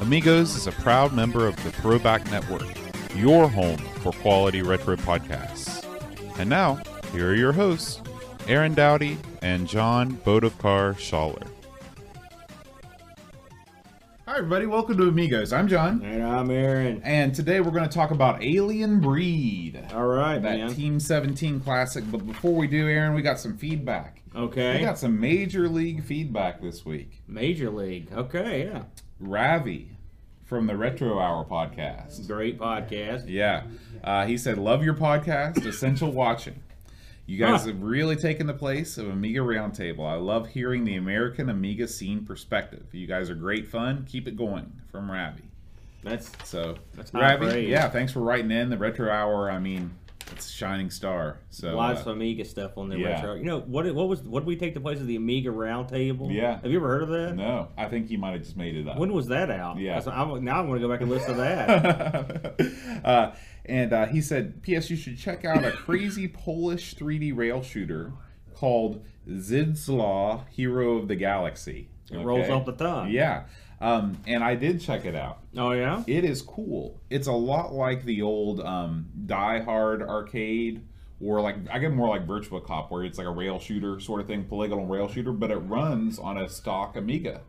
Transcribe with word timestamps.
Amigos 0.00 0.56
is 0.56 0.66
a 0.66 0.72
proud 0.72 1.12
member 1.12 1.46
of 1.46 1.62
the 1.62 1.70
Throwback 1.70 2.24
Network, 2.30 2.66
your 3.14 3.48
home 3.48 3.76
for 3.76 4.12
quality 4.12 4.62
retro 4.62 4.96
podcasts. 4.96 5.84
And 6.38 6.48
now, 6.48 6.80
here 7.12 7.32
are 7.32 7.34
your 7.34 7.52
hosts, 7.52 8.00
Aaron 8.48 8.72
Dowdy 8.72 9.18
and 9.42 9.68
John 9.68 10.12
Bodovkar 10.24 10.94
Schaller. 10.94 11.46
Hi, 14.26 14.38
everybody. 14.38 14.64
Welcome 14.64 14.96
to 14.96 15.08
Amigos. 15.08 15.52
I'm 15.52 15.68
John. 15.68 16.00
And 16.02 16.22
I'm 16.22 16.50
Aaron. 16.50 17.02
And 17.04 17.34
today 17.34 17.60
we're 17.60 17.70
going 17.70 17.88
to 17.88 17.94
talk 17.94 18.10
about 18.10 18.42
Alien 18.42 19.00
Breed. 19.00 19.86
All 19.92 20.06
right, 20.06 20.38
that 20.40 20.56
man. 20.56 20.74
Team 20.74 20.98
17 20.98 21.60
classic. 21.60 22.10
But 22.10 22.26
before 22.26 22.54
we 22.54 22.68
do, 22.68 22.88
Aaron, 22.88 23.12
we 23.12 23.20
got 23.20 23.38
some 23.38 23.54
feedback. 23.58 24.22
Okay. 24.34 24.78
We 24.78 24.84
got 24.84 24.96
some 24.96 25.20
major 25.20 25.68
league 25.68 26.02
feedback 26.02 26.62
this 26.62 26.86
week. 26.86 27.20
Major 27.28 27.68
League. 27.68 28.10
Okay, 28.14 28.64
yeah. 28.64 28.84
Ravi 29.20 29.88
from 30.44 30.66
the 30.66 30.76
Retro 30.76 31.18
Hour 31.20 31.44
podcast. 31.44 32.26
Great 32.26 32.58
podcast. 32.58 33.24
Yeah. 33.28 33.62
Uh, 34.02 34.26
he 34.26 34.36
said, 34.36 34.58
Love 34.58 34.82
your 34.82 34.94
podcast, 34.94 35.64
essential 35.64 36.10
watching. 36.10 36.60
You 37.26 37.38
guys 37.38 37.60
Huh. 37.62 37.68
have 37.68 37.82
really 37.82 38.16
taken 38.16 38.48
the 38.48 38.54
place 38.54 38.98
of 38.98 39.08
Amiga 39.08 39.38
Roundtable. 39.40 40.04
I 40.08 40.14
love 40.16 40.48
hearing 40.48 40.84
the 40.84 40.96
American 40.96 41.48
Amiga 41.48 41.86
scene 41.86 42.24
perspective. 42.24 42.82
You 42.92 43.06
guys 43.06 43.30
are 43.30 43.36
great 43.36 43.68
fun. 43.68 44.04
Keep 44.08 44.26
it 44.26 44.36
going 44.36 44.72
from 44.90 45.08
Ravi. 45.10 45.44
That's 46.02 46.32
So, 46.48 46.76
That's 46.94 47.12
Ravi, 47.14 47.46
praise. 47.46 47.68
yeah, 47.68 47.88
thanks 47.88 48.10
for 48.12 48.20
writing 48.20 48.50
in. 48.50 48.70
The 48.70 48.78
Retro 48.78 49.10
Hour, 49.12 49.50
I 49.50 49.58
mean, 49.60 49.92
it's 50.32 50.48
a 50.48 50.52
shining 50.52 50.90
star. 50.90 51.40
So, 51.50 51.74
lots 51.76 52.00
uh, 52.00 52.02
of 52.02 52.16
Amiga 52.16 52.44
stuff 52.44 52.78
on 52.78 52.88
the 52.88 52.98
yeah. 52.98 53.14
retro. 53.14 53.34
You 53.34 53.44
know 53.44 53.60
what? 53.60 53.92
What 53.94 54.08
was 54.08 54.22
what 54.22 54.40
did 54.40 54.46
we 54.46 54.56
take 54.56 54.74
the 54.74 54.80
place 54.80 55.00
of 55.00 55.06
the 55.06 55.16
Amiga 55.16 55.50
Roundtable? 55.50 56.32
Yeah. 56.32 56.60
Have 56.60 56.70
you 56.70 56.78
ever 56.78 56.88
heard 56.88 57.02
of 57.02 57.08
that? 57.10 57.36
no, 57.36 57.68
I 57.76 57.86
think 57.86 58.08
he 58.08 58.16
might 58.16 58.32
have 58.32 58.42
just 58.42 58.56
made 58.56 58.76
it 58.76 58.88
up. 58.88 58.98
When 58.98 59.12
was 59.12 59.28
that 59.28 59.50
out? 59.50 59.78
Yeah. 59.78 60.00
I'm, 60.06 60.44
now 60.44 60.60
I'm 60.60 60.66
going 60.66 60.80
to 60.80 60.86
go 60.86 60.92
back 60.92 61.00
and 61.00 61.10
listen 61.10 61.36
to 61.36 61.40
that. 61.40 63.04
uh, 63.04 63.32
and 63.64 63.92
uh, 63.92 64.06
he 64.06 64.20
said, 64.20 64.62
P.S. 64.62 64.90
You 64.90 64.96
should 64.96 65.18
check 65.18 65.44
out 65.44 65.64
a 65.64 65.72
crazy 65.72 66.26
Polish 66.26 66.94
3D 66.94 67.36
rail 67.36 67.62
shooter 67.62 68.12
called 68.54 69.04
Zdzislaw 69.28 70.48
Hero 70.48 70.96
of 70.96 71.08
the 71.08 71.16
Galaxy. 71.16 71.88
It 72.10 72.18
rolls 72.18 72.48
off 72.48 72.66
the 72.66 72.72
tongue. 72.72 73.10
Yeah. 73.10 73.44
Um, 73.80 74.18
and 74.26 74.44
I 74.44 74.54
did 74.56 74.80
check 74.80 75.04
it 75.06 75.14
out. 75.14 75.38
oh 75.56 75.72
yeah. 75.72 76.02
It 76.06 76.24
is 76.24 76.42
cool. 76.42 77.00
It's 77.08 77.26
a 77.28 77.32
lot 77.32 77.72
like 77.72 78.04
the 78.04 78.22
old 78.22 78.60
um, 78.60 79.06
Die 79.26 79.60
Hard 79.62 80.02
arcade, 80.02 80.82
or 81.20 81.40
like 81.40 81.56
I 81.70 81.78
get 81.78 81.92
more 81.92 82.08
like 82.08 82.26
Virtua 82.26 82.64
Cop, 82.64 82.90
where 82.90 83.04
it's 83.04 83.16
like 83.18 83.26
a 83.26 83.30
rail 83.30 83.58
shooter 83.58 83.98
sort 84.00 84.20
of 84.20 84.26
thing, 84.26 84.44
polygonal 84.44 84.86
rail 84.86 85.08
shooter, 85.08 85.32
but 85.32 85.50
it 85.50 85.56
runs 85.56 86.18
on 86.18 86.36
a 86.36 86.48
stock 86.48 86.96
Amiga. 86.96 87.40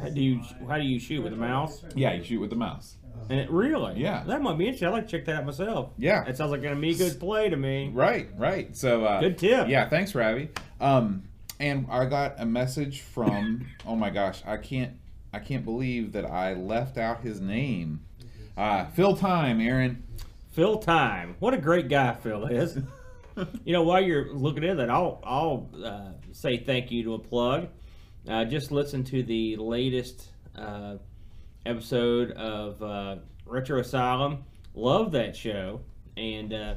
How 0.00 0.08
do 0.08 0.20
you 0.22 0.40
how 0.66 0.78
do 0.78 0.84
you 0.84 0.98
shoot 0.98 1.22
with 1.22 1.32
a 1.34 1.36
mouse? 1.36 1.84
Yeah, 1.94 2.14
you 2.14 2.24
shoot 2.24 2.40
with 2.40 2.50
the 2.50 2.56
mouse. 2.56 2.96
And 3.30 3.38
it 3.38 3.50
really? 3.50 4.00
Yeah. 4.00 4.24
That 4.26 4.42
might 4.42 4.58
be 4.58 4.64
interesting. 4.64 4.88
I'd 4.88 4.92
like 4.92 5.06
to 5.06 5.10
check 5.18 5.24
that 5.26 5.36
out 5.36 5.46
myself. 5.46 5.90
Yeah. 5.96 6.24
It 6.26 6.36
sounds 6.36 6.50
like 6.50 6.64
an 6.64 6.72
Amiga 6.72 7.08
play 7.10 7.48
to 7.48 7.56
me. 7.56 7.90
Right, 7.94 8.28
right. 8.36 8.76
So 8.76 9.04
uh, 9.04 9.20
Good 9.20 9.38
tip. 9.38 9.68
Yeah, 9.68 9.88
thanks, 9.88 10.14
Ravi. 10.14 10.48
Um, 10.80 11.22
and 11.60 11.86
I 11.90 12.06
got 12.06 12.34
a 12.38 12.44
message 12.46 13.02
from 13.02 13.66
oh 13.86 13.96
my 13.96 14.10
gosh, 14.10 14.42
I 14.46 14.56
can't 14.56 14.92
I 15.34 15.40
can't 15.40 15.64
believe 15.64 16.12
that 16.12 16.24
I 16.24 16.52
left 16.52 16.96
out 16.96 17.22
his 17.22 17.40
name. 17.40 18.04
Uh, 18.56 18.86
Phil 18.86 19.16
Time, 19.16 19.60
Aaron. 19.60 20.04
Phil 20.52 20.78
Time. 20.78 21.34
What 21.40 21.52
a 21.54 21.58
great 21.58 21.88
guy 21.88 22.14
Phil 22.14 22.46
is. 22.46 22.78
you 23.64 23.72
know, 23.72 23.82
while 23.82 24.00
you're 24.00 24.32
looking 24.32 24.64
at 24.64 24.76
that, 24.76 24.90
I'll 24.90 25.20
I'll 25.24 25.68
uh, 25.84 26.12
say 26.30 26.58
thank 26.58 26.92
you 26.92 27.02
to 27.02 27.14
a 27.14 27.18
plug. 27.18 27.66
Uh, 28.28 28.44
just 28.44 28.70
listen 28.70 29.02
to 29.04 29.24
the 29.24 29.56
latest 29.56 30.30
uh, 30.54 30.98
episode 31.66 32.30
of 32.30 32.80
uh, 32.80 33.16
Retro 33.44 33.80
Asylum. 33.80 34.44
Love 34.76 35.10
that 35.12 35.34
show, 35.34 35.80
and 36.16 36.54
uh, 36.54 36.74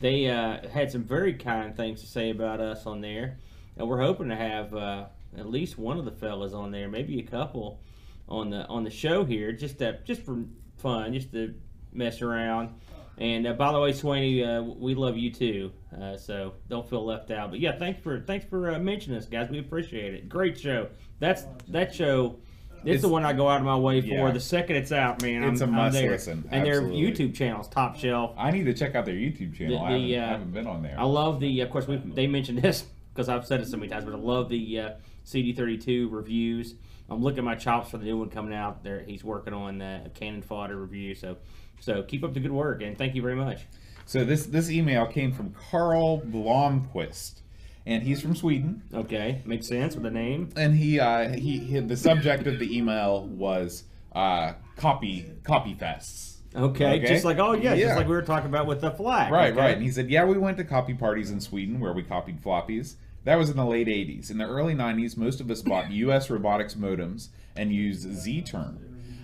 they 0.00 0.28
uh, 0.28 0.68
had 0.68 0.92
some 0.92 1.04
very 1.04 1.32
kind 1.32 1.74
things 1.74 2.02
to 2.02 2.06
say 2.06 2.28
about 2.28 2.60
us 2.60 2.84
on 2.84 3.00
there. 3.00 3.38
And 3.78 3.88
we're 3.88 4.02
hoping 4.02 4.28
to 4.28 4.36
have 4.36 4.74
uh, 4.74 5.06
at 5.38 5.48
least 5.48 5.78
one 5.78 5.98
of 5.98 6.04
the 6.04 6.12
fellas 6.12 6.52
on 6.52 6.70
there, 6.70 6.90
maybe 6.90 7.18
a 7.18 7.22
couple 7.22 7.80
on 8.28 8.50
the 8.50 8.66
on 8.66 8.84
the 8.84 8.90
show 8.90 9.24
here, 9.24 9.52
just 9.52 9.78
to, 9.78 9.98
just 10.04 10.22
for 10.22 10.44
fun, 10.78 11.12
just 11.12 11.32
to 11.32 11.54
mess 11.92 12.22
around. 12.22 12.70
And 13.16 13.46
uh, 13.46 13.52
by 13.52 13.72
the 13.72 13.78
way, 13.78 13.92
Swaney, 13.92 14.42
uh, 14.44 14.62
we 14.62 14.94
love 14.94 15.16
you 15.16 15.30
too, 15.30 15.72
uh, 16.00 16.16
so 16.16 16.54
don't 16.68 16.88
feel 16.88 17.04
left 17.04 17.30
out. 17.30 17.50
But 17.50 17.60
yeah, 17.60 17.78
thanks 17.78 18.02
for 18.02 18.20
thanks 18.20 18.44
for 18.44 18.72
uh, 18.72 18.78
mentioning 18.78 19.18
us, 19.18 19.26
guys. 19.26 19.48
We 19.50 19.60
appreciate 19.60 20.14
it. 20.14 20.28
Great 20.28 20.58
show. 20.58 20.88
That's 21.20 21.44
that 21.68 21.94
show. 21.94 22.38
It's, 22.84 23.00
the 23.00 23.08
one 23.08 23.24
I 23.24 23.32
go 23.32 23.48
out 23.48 23.60
of 23.60 23.64
my 23.64 23.78
way 23.78 24.02
for. 24.02 24.08
Yeah. 24.08 24.30
The 24.30 24.40
second 24.40 24.76
it's 24.76 24.92
out, 24.92 25.22
man, 25.22 25.42
It's 25.44 25.62
I'm, 25.62 25.70
a 25.70 25.72
must 25.72 25.96
listen, 25.96 26.46
And 26.50 26.68
absolutely. 26.68 27.02
their 27.02 27.12
YouTube 27.12 27.34
channels, 27.34 27.66
top 27.68 27.96
shelf. 27.96 28.34
I 28.36 28.50
need 28.50 28.64
to 28.64 28.74
check 28.74 28.94
out 28.94 29.06
their 29.06 29.14
YouTube 29.14 29.54
channel. 29.56 29.78
The- 29.78 29.84
I, 29.84 29.92
haven't, 29.92 30.12
uh, 30.12 30.16
I 30.16 30.28
haven't 30.28 30.52
been 30.52 30.66
on 30.66 30.82
there. 30.82 30.94
I 30.98 31.04
love 31.04 31.40
the. 31.40 31.60
Of 31.60 31.70
course, 31.70 31.88
we 31.88 31.96
they 31.96 32.26
mentioned 32.26 32.58
this 32.58 32.84
because 33.14 33.28
I've 33.30 33.46
said 33.46 33.60
it 33.60 33.68
so 33.68 33.78
many 33.78 33.88
times, 33.88 34.04
but 34.04 34.12
I 34.12 34.18
love 34.18 34.50
the 34.50 34.80
uh, 34.80 34.90
CD32 35.24 36.12
reviews. 36.12 36.74
I'm 37.10 37.22
looking 37.22 37.38
at 37.40 37.44
my 37.44 37.54
chops 37.54 37.90
for 37.90 37.98
the 37.98 38.04
new 38.04 38.18
one 38.18 38.30
coming 38.30 38.54
out. 38.54 38.82
There, 38.82 39.00
he's 39.00 39.22
working 39.22 39.52
on 39.52 39.78
the 39.78 40.10
cannon 40.14 40.42
fodder 40.42 40.76
review. 40.76 41.14
So, 41.14 41.36
so 41.80 42.02
keep 42.02 42.24
up 42.24 42.32
the 42.34 42.40
good 42.40 42.52
work 42.52 42.82
and 42.82 42.96
thank 42.96 43.14
you 43.14 43.22
very 43.22 43.36
much. 43.36 43.62
So 44.06 44.24
this 44.24 44.46
this 44.46 44.70
email 44.70 45.06
came 45.06 45.32
from 45.32 45.54
Carl 45.70 46.20
Blomquist, 46.20 47.40
and 47.86 48.02
he's 48.02 48.20
from 48.20 48.34
Sweden. 48.36 48.82
Okay, 48.92 49.40
makes 49.44 49.66
sense 49.66 49.94
with 49.94 50.04
the 50.04 50.10
name. 50.10 50.50
And 50.56 50.74
he 50.76 51.00
uh, 51.00 51.30
he, 51.30 51.58
he 51.58 51.80
the 51.80 51.96
subject 51.96 52.46
of 52.46 52.58
the 52.58 52.76
email 52.76 53.26
was 53.26 53.84
uh, 54.14 54.52
copy 54.76 55.26
copy 55.42 55.74
fests. 55.74 56.32
Okay, 56.54 56.98
Okay. 57.00 57.06
just 57.06 57.24
like 57.24 57.38
oh 57.38 57.52
yeah, 57.52 57.74
Yeah. 57.74 57.86
just 57.86 57.96
like 57.96 58.06
we 58.06 58.14
were 58.14 58.22
talking 58.22 58.48
about 58.48 58.66
with 58.66 58.80
the 58.80 58.90
flag. 58.90 59.32
Right, 59.32 59.52
okay? 59.52 59.60
right. 59.60 59.74
And 59.74 59.82
he 59.82 59.90
said, 59.90 60.08
Yeah, 60.08 60.24
we 60.24 60.38
went 60.38 60.56
to 60.58 60.64
copy 60.64 60.94
parties 60.94 61.30
in 61.30 61.40
Sweden 61.40 61.80
where 61.80 61.92
we 61.92 62.02
copied 62.02 62.40
floppies. 62.42 62.94
That 63.24 63.36
was 63.38 63.50
in 63.50 63.56
the 63.56 63.64
late 63.64 63.86
80s. 63.88 64.30
In 64.30 64.38
the 64.38 64.46
early 64.46 64.74
90s, 64.74 65.16
most 65.16 65.40
of 65.40 65.50
us 65.50 65.62
bought 65.62 65.90
US 65.90 66.30
robotics 66.30 66.74
modems 66.74 67.28
and 67.56 67.72
used 67.72 68.02
Z 68.12 68.42
term 68.42 68.78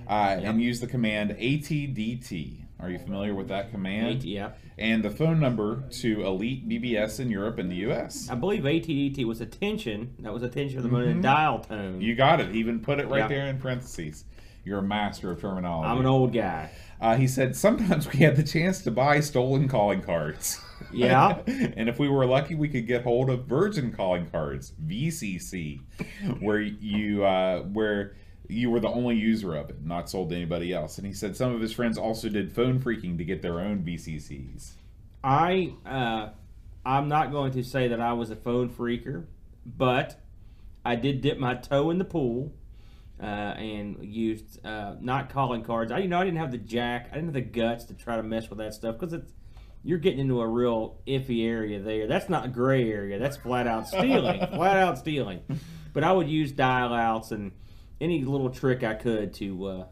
uh, 0.09 0.39
and 0.43 0.61
used 0.61 0.83
the 0.83 0.87
command 0.87 1.31
ATDT. 1.39 2.57
Are 2.81 2.89
you 2.89 2.99
familiar 2.99 3.35
with 3.35 3.49
that 3.49 3.71
command? 3.71 4.21
AT, 4.21 4.25
yeah, 4.25 4.53
And 4.79 5.03
the 5.05 5.11
phone 5.11 5.39
number 5.39 5.83
to 6.01 6.25
Elite 6.25 6.67
BBS 6.67 7.21
in 7.21 7.31
Europe 7.31 7.59
and 7.59 7.71
the 7.71 7.77
US. 7.91 8.31
I 8.31 8.35
believe 8.37 8.63
ATDT 8.63 9.25
was 9.27 9.43
attention. 9.43 10.15
That 10.21 10.33
was 10.33 10.43
attention 10.43 10.79
of 10.79 10.85
the 10.85 10.89
moment 10.89 11.11
and 11.11 11.23
dial 11.23 11.59
tone. 11.59 12.01
You 12.01 12.15
got 12.15 12.41
it. 12.41 12.55
Even 12.55 12.81
put 12.81 12.99
it 12.99 13.09
right 13.09 13.19
Yeah. 13.21 13.29
there 13.29 13.47
in 13.49 13.59
parentheses. 13.59 14.25
You're 14.65 14.79
a 14.79 14.83
master 14.83 15.31
of 15.31 15.41
terminology. 15.41 15.91
I'm 15.91 16.01
an 16.01 16.07
old 16.07 16.33
guy. 16.33 16.71
Uh, 17.01 17.17
he 17.17 17.27
said 17.27 17.57
sometimes 17.57 18.13
we 18.13 18.21
had 18.21 18.37
the 18.37 18.43
chance 18.43 18.83
to 18.83 18.91
buy 18.91 19.21
stolen 19.21 19.69
calling 19.69 20.03
cards. 20.03 20.61
Yeah. 20.93 21.39
and 21.47 21.89
if 21.89 21.99
we 21.99 22.09
were 22.09 22.27
lucky, 22.27 22.55
we 22.55 22.69
could 22.69 22.87
get 22.87 23.03
hold 23.03 23.31
of 23.31 23.47
Virgin 23.47 23.93
calling 23.93 24.29
cards 24.31 24.73
(VCC), 24.87 25.81
where 26.41 26.61
you 26.61 27.25
uh, 27.25 27.61
where 27.61 28.17
you 28.49 28.71
were 28.71 28.81
the 28.81 28.89
only 28.89 29.17
user 29.17 29.55
of 29.55 29.71
it, 29.71 29.85
not 29.85 30.11
sold 30.11 30.31
to 30.31 30.37
anybody 30.37 30.73
else. 30.73 30.99
And 30.99 31.07
he 31.07 31.13
said 31.13 31.37
some 31.37 31.55
of 31.55 31.61
his 31.61 31.73
friends 31.73 31.97
also 31.97 32.29
did 32.29 32.53
phone 32.53 32.81
phreaking 32.81 33.17
to 33.19 33.25
get 33.25 33.43
their 33.43 33.61
own 33.61 33.83
VCCs. 33.83 34.73
I 35.23 35.73
uh, 35.87 36.31
I'm 36.85 37.09
not 37.09 37.31
going 37.31 37.53
to 37.53 37.63
say 37.63 37.89
that 37.89 38.01
I 38.01 38.13
was 38.13 38.31
a 38.31 38.37
phone 38.37 38.69
phreaker, 38.69 39.25
but 39.65 40.21
I 40.85 40.97
did 40.97 41.21
dip 41.21 41.39
my 41.39 41.55
toe 41.55 41.91
in 41.91 41.99
the 41.99 42.05
pool 42.05 42.53
uh, 43.21 43.25
and 43.25 44.05
used 44.05 44.65
uh, 44.65 44.95
not 45.01 45.31
calling 45.31 45.63
cards. 45.63 45.93
I 45.93 45.99
you 45.99 46.09
know 46.09 46.19
I 46.19 46.25
didn't 46.25 46.39
have 46.39 46.53
the 46.53 46.59
jack. 46.59 47.09
I 47.11 47.17
didn't 47.17 47.27
have 47.27 47.35
the 47.35 47.41
guts 47.41 47.85
to 47.87 47.95
try 47.95 48.17
to 48.17 48.23
mess 48.23 48.49
with 48.49 48.59
that 48.59 48.75
stuff 48.75 48.99
because 48.99 49.13
it's 49.13 49.33
you're 49.83 49.99
getting 49.99 50.21
into 50.21 50.41
a 50.41 50.47
real 50.47 50.99
iffy 51.07 51.47
area 51.47 51.81
there. 51.81 52.07
That's 52.07 52.29
not 52.29 52.45
a 52.45 52.49
gray 52.49 52.91
area. 52.91 53.19
That's 53.19 53.37
flat 53.37 53.67
out 53.67 53.89
stealing. 53.89 54.39
flat 54.55 54.77
out 54.77 54.99
stealing. 54.99 55.41
But 55.93 56.05
I 56.05 56.13
would 56.13 56.29
use 56.29 56.53
dial 56.53 56.93
outs 56.93 57.31
and 57.31 57.53
any 58.01 58.23
little 58.25 58.51
trick 58.51 58.83
I 58.83 58.95
could 58.95 59.35
to, 59.35 59.67
uh, 59.67 59.85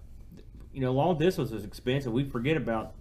you 0.72 0.80
know, 0.80 0.92
long 0.92 1.18
distance 1.18 1.50
was 1.50 1.64
expensive. 1.64 2.12
We 2.12 2.24
forget 2.24 2.56
about 2.56 2.94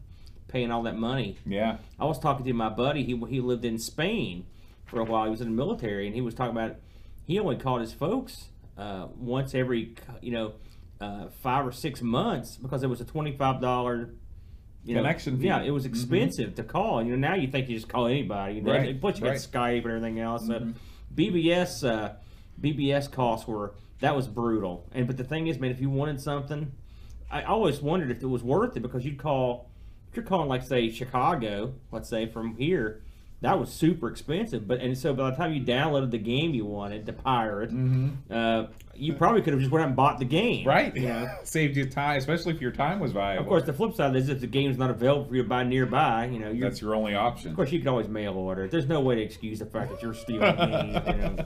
paying 0.47 0.71
all 0.71 0.83
that 0.83 0.95
money 0.95 1.37
Yeah, 1.45 1.77
I 1.99 2.05
was 2.05 2.19
talking 2.19 2.45
to 2.45 2.53
my 2.53 2.69
buddy. 2.69 3.03
He 3.03 3.17
he 3.29 3.41
lived 3.41 3.65
in 3.65 3.79
Spain 3.79 4.45
for 4.85 4.99
a 4.99 5.03
while. 5.03 5.25
He 5.25 5.31
was 5.31 5.41
in 5.41 5.47
the 5.47 5.55
military, 5.55 6.07
and 6.07 6.15
he 6.15 6.21
was 6.21 6.33
talking 6.33 6.55
about 6.55 6.77
he 7.25 7.37
only 7.39 7.57
called 7.57 7.81
his 7.81 7.93
folks 7.93 8.45
uh, 8.77 9.07
once 9.17 9.55
every 9.55 9.95
you 10.21 10.31
know 10.31 10.53
uh, 10.99 11.27
five 11.41 11.65
or 11.65 11.71
six 11.71 12.01
months 12.01 12.57
because 12.57 12.83
it 12.83 12.87
was 12.87 13.01
a 13.01 13.05
twenty 13.05 13.35
five 13.35 13.61
dollar 13.61 14.11
you 14.87 14.95
know, 14.95 15.01
Connection 15.01 15.37
fee. 15.37 15.47
Yeah, 15.47 15.63
it 15.63 15.71
was 15.71 15.85
expensive 15.85 16.55
to 16.55 16.63
call. 16.63 17.03
You 17.03 17.11
know, 17.11 17.27
now 17.27 17.35
you 17.35 17.49
think 17.49 17.67
you 17.67 17.75
just 17.75 17.89
call 17.89 18.07
anybody. 18.07 18.55
You 18.55 18.61
know, 18.61 18.71
Right, 18.71 18.99
Plus, 18.99 19.17
you 19.17 19.23
got 19.23 19.31
right. 19.31 19.39
Skype 19.39 19.83
and 19.83 19.87
everything 19.87 20.19
else. 20.21 20.47
So 20.47 20.71
BBS, 21.13 21.85
uh, 21.85 22.13
BBS 22.61 23.11
costs 23.11 23.45
were 23.47 23.73
that 23.99 24.15
was 24.15 24.29
brutal. 24.29 24.87
And 24.93 25.05
but 25.05 25.17
the 25.17 25.25
thing 25.25 25.47
is, 25.47 25.59
man, 25.59 25.71
if 25.71 25.81
you 25.81 25.89
wanted 25.89 26.21
something, 26.21 26.71
I 27.29 27.43
always 27.43 27.81
wondered 27.81 28.11
if 28.11 28.23
it 28.23 28.27
was 28.27 28.43
worth 28.43 28.77
it 28.77 28.79
because 28.79 29.03
you'd 29.03 29.17
call 29.17 29.69
if 30.09 30.15
you're 30.15 30.25
calling 30.25 30.47
like 30.47 30.63
say 30.63 30.89
Chicago, 30.89 31.73
let's 31.91 32.09
say 32.09 32.25
from 32.25 32.55
here. 32.55 33.03
That 33.41 33.59
was 33.59 33.71
super 33.71 34.07
expensive, 34.09 34.67
but 34.67 34.81
and 34.81 34.97
so 34.97 35.13
by 35.13 35.29
the 35.29 35.35
time 35.37 35.53
you 35.53 35.61
downloaded 35.61 36.09
the 36.09 36.17
game 36.17 36.55
you 36.55 36.65
wanted, 36.65 37.05
the 37.05 37.13
pirate, 37.13 37.69
uh, 38.31 38.65
you 38.95 39.13
probably 39.13 39.43
could 39.43 39.53
have 39.53 39.59
just 39.59 39.71
went 39.71 39.83
out 39.83 39.87
and 39.89 39.95
bought 39.95 40.17
the 40.17 40.25
game, 40.25 40.61
Mm-hmm. 40.65 40.69
Right. 40.69 40.95
You 40.95 41.07
know? 41.09 41.27
Saved 41.43 41.77
you 41.77 41.87
time, 41.87 42.17
especially 42.17 42.53
if 42.55 42.61
your 42.61 42.71
time 42.71 42.99
was 42.99 43.11
valuable. 43.11 43.43
Of 43.43 43.47
course, 43.49 43.63
the 43.63 43.73
flip 43.73 43.93
side 43.93 44.15
is 44.15 44.29
if 44.29 44.41
the 44.41 44.47
game's 44.47 44.79
not 44.79 44.89
available 44.89 45.25
for 45.25 45.35
you 45.35 45.43
to 45.43 45.47
buy 45.49 45.63
nearby, 45.63 46.25
you 46.25 46.39
know, 46.39 46.49
you're, 46.49 46.67
that's 46.67 46.81
your 46.81 46.95
only 46.95 47.13
option. 47.13 47.51
of 47.51 47.55
course 47.55 47.71
you 47.71 47.77
can 47.77 47.87
always 47.89 48.07
mail 48.07 48.33
order. 48.33 48.63
it. 48.63 48.71
There's 48.71 48.87
no 48.87 49.01
way 49.01 49.15
to 49.17 49.21
excuse 49.21 49.59
the 49.59 49.67
fact 49.67 49.91
that 49.91 50.01
you're 50.01 50.15
stealing 50.15 50.55
games. 50.55 50.97
You 51.05 51.13
know. 51.17 51.45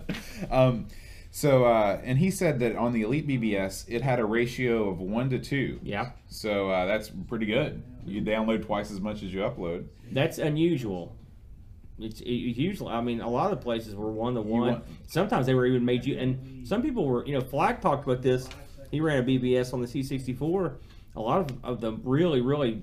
um, 0.49 0.88
so, 1.29 1.65
uh, 1.65 1.99
and 2.05 2.17
he 2.17 2.31
said 2.31 2.59
that 2.59 2.77
on 2.77 2.93
the 2.93 3.01
Elite 3.01 3.27
BBS, 3.27 3.83
it 3.89 4.01
had 4.01 4.19
a 4.19 4.25
ratio 4.25 4.89
of 4.89 4.99
one 4.99 5.29
to 5.31 5.39
two. 5.39 5.79
Yeah, 5.83 6.11
So 6.29 6.69
uh, 6.69 6.85
that's 6.85 7.09
pretty 7.27 7.45
good. 7.47 7.83
You 8.05 8.21
download 8.21 8.65
twice 8.65 8.91
as 8.91 8.99
much 9.01 9.23
as 9.23 9.33
you 9.33 9.41
upload. 9.41 9.88
that's 10.11 10.38
unusual. 10.38 11.15
It's, 11.99 12.19
it, 12.21 12.31
it's 12.31 12.57
usually, 12.57 12.91
I 12.91 13.01
mean, 13.01 13.21
a 13.21 13.29
lot 13.29 13.51
of 13.51 13.59
the 13.59 13.63
places 13.63 13.95
were 13.95 14.11
one 14.11 14.33
to 14.35 14.41
one. 14.41 14.81
Sometimes 15.07 15.45
they 15.45 15.53
were 15.53 15.65
even 15.65 15.85
made 15.85 16.05
you, 16.05 16.17
and 16.17 16.67
some 16.67 16.81
people 16.81 17.05
were, 17.05 17.25
you 17.25 17.33
know, 17.33 17.41
Flack 17.41 17.81
talked 17.81 18.05
about 18.05 18.21
this. 18.21 18.49
He 18.89 18.99
ran 19.01 19.19
a 19.19 19.23
BBS 19.23 19.73
on 19.73 19.81
the 19.81 19.88
C64. 19.88 20.75
A 21.15 21.19
lot 21.19 21.39
of, 21.39 21.63
of 21.63 21.81
the 21.81 21.93
really, 22.03 22.41
really 22.41 22.81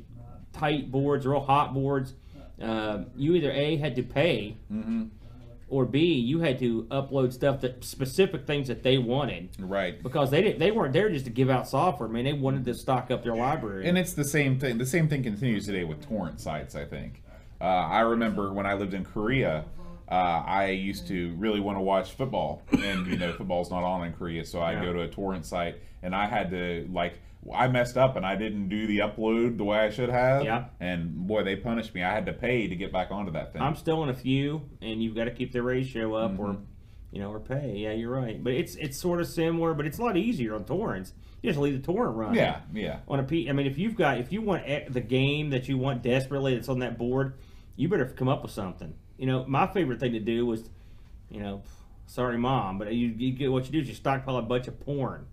tight 0.52 0.90
boards, 0.90 1.26
real 1.26 1.40
hot 1.40 1.74
boards, 1.74 2.14
uh, 2.62 3.04
you 3.16 3.34
either 3.34 3.50
A, 3.52 3.76
had 3.76 3.94
to 3.96 4.02
pay, 4.02 4.56
or 5.68 5.84
B, 5.84 6.14
you 6.14 6.40
had 6.40 6.58
to 6.60 6.84
upload 6.84 7.32
stuff 7.32 7.60
that 7.60 7.84
specific 7.84 8.46
things 8.46 8.68
that 8.68 8.82
they 8.82 8.98
wanted. 8.98 9.50
Right. 9.58 10.02
because 10.02 10.30
they 10.30 10.42
didn't 10.42 10.58
they 10.58 10.70
weren't 10.70 10.92
there 10.92 11.10
just 11.10 11.26
to 11.26 11.30
give 11.30 11.50
out 11.50 11.68
software 11.68 12.08
I 12.08 12.12
mean, 12.12 12.24
they 12.24 12.32
wanted 12.32 12.64
to 12.64 12.74
stock 12.74 13.10
up 13.10 13.22
their 13.22 13.36
library 13.36 13.86
And 13.86 13.98
it's 13.98 14.14
the 14.14 14.24
same 14.24 14.58
thing. 14.58 14.78
The 14.78 14.86
same 14.86 15.08
thing 15.08 15.22
continues 15.22 15.66
today 15.66 15.84
with 15.84 16.06
torrent 16.06 16.40
sites. 16.40 16.74
I 16.74 16.84
think. 16.84 17.22
Uh, 17.60 17.64
I 17.64 18.00
remember 18.00 18.52
when 18.52 18.66
I 18.66 18.74
lived 18.74 18.94
in 18.94 19.04
Korea, 19.04 19.64
uh, 20.10 20.14
I 20.14 20.70
used 20.70 21.08
to 21.08 21.34
really 21.36 21.60
want 21.60 21.76
to 21.76 21.82
watch 21.82 22.12
football, 22.12 22.62
and 22.72 23.06
you 23.06 23.16
know 23.18 23.32
football's 23.32 23.70
not 23.70 23.82
on 23.84 24.06
in 24.06 24.12
Korea, 24.12 24.44
so 24.44 24.60
I 24.60 24.72
Yeah. 24.72 24.84
go 24.84 24.92
to 24.94 25.00
a 25.02 25.08
torrent 25.08 25.44
site, 25.44 25.76
and 26.02 26.14
I 26.14 26.26
had 26.26 26.50
to 26.50 26.88
like. 26.92 27.18
I 27.54 27.68
messed 27.68 27.96
up 27.96 28.16
and 28.16 28.26
I 28.26 28.34
didn't 28.34 28.68
do 28.68 28.88
the 28.88 28.98
upload 28.98 29.58
the 29.58 29.64
way 29.64 29.78
I 29.78 29.90
should 29.90 30.08
have. 30.08 30.44
Yeah. 30.44 30.64
And 30.80 31.14
boy, 31.28 31.44
they 31.44 31.54
punished 31.54 31.94
me. 31.94 32.02
I 32.02 32.12
had 32.12 32.26
to 32.26 32.32
pay 32.32 32.66
to 32.66 32.74
get 32.74 32.92
back 32.92 33.12
onto 33.12 33.30
that 33.32 33.52
thing. 33.52 33.62
i'm 33.62 33.76
still 33.76 34.02
in 34.02 34.08
a 34.08 34.14
few 34.14 34.60
and 34.82 35.00
you've 35.00 35.14
got 35.14 35.24
to 35.26 35.30
keep 35.30 35.52
the 35.52 35.62
ratio 35.62 36.14
up 36.14 36.32
or 36.38 36.48
Mm-hmm. 36.48 36.62
you 37.12 37.20
know 37.22 37.30
or 37.32 37.38
pay 37.38 37.74
yeah 37.76 37.92
you're 37.92 38.10
right 38.10 38.42
but 38.42 38.52
it's 38.54 38.74
it's 38.74 38.98
sort 38.98 39.20
of 39.20 39.28
similar 39.28 39.72
but 39.72 39.86
it's 39.86 39.98
a 39.98 40.02
lot 40.02 40.16
easier 40.16 40.56
on 40.56 40.64
torrents 40.64 41.12
you 41.40 41.48
just 41.48 41.60
leave 41.60 41.80
the 41.80 41.92
torrent 41.92 42.16
running 42.16 42.34
yeah, 42.34 42.60
yeah. 42.74 42.98
on 43.06 43.20
a 43.20 43.22
P. 43.22 43.48
I 43.48 43.52
mean, 43.52 43.68
if 43.68 43.78
you've 43.78 43.94
got 43.94 44.18
if 44.18 44.32
you 44.32 44.42
want 44.42 44.64
the 44.92 45.00
game 45.00 45.50
that 45.50 45.68
you 45.68 45.78
want 45.78 46.02
desperately 46.02 46.56
that's 46.56 46.68
on 46.68 46.80
that 46.80 46.98
board, 46.98 47.34
you 47.78 47.88
better 47.88 48.04
come 48.06 48.28
up 48.28 48.42
with 48.42 48.50
something. 48.50 48.92
You 49.16 49.26
know, 49.26 49.44
my 49.46 49.66
favorite 49.68 50.00
thing 50.00 50.12
to 50.12 50.20
do 50.20 50.44
was, 50.44 50.68
you 51.30 51.40
know, 51.40 51.62
sorry 52.06 52.36
mom, 52.36 52.76
but 52.76 52.92
you, 52.92 53.14
you 53.16 53.32
get 53.32 53.50
what 53.52 53.66
you 53.66 53.72
do 53.72 53.78
is 53.78 53.88
you 53.88 53.94
stockpile 53.94 54.36
a 54.36 54.42
bunch 54.42 54.66
of 54.66 54.78
porn. 54.80 55.26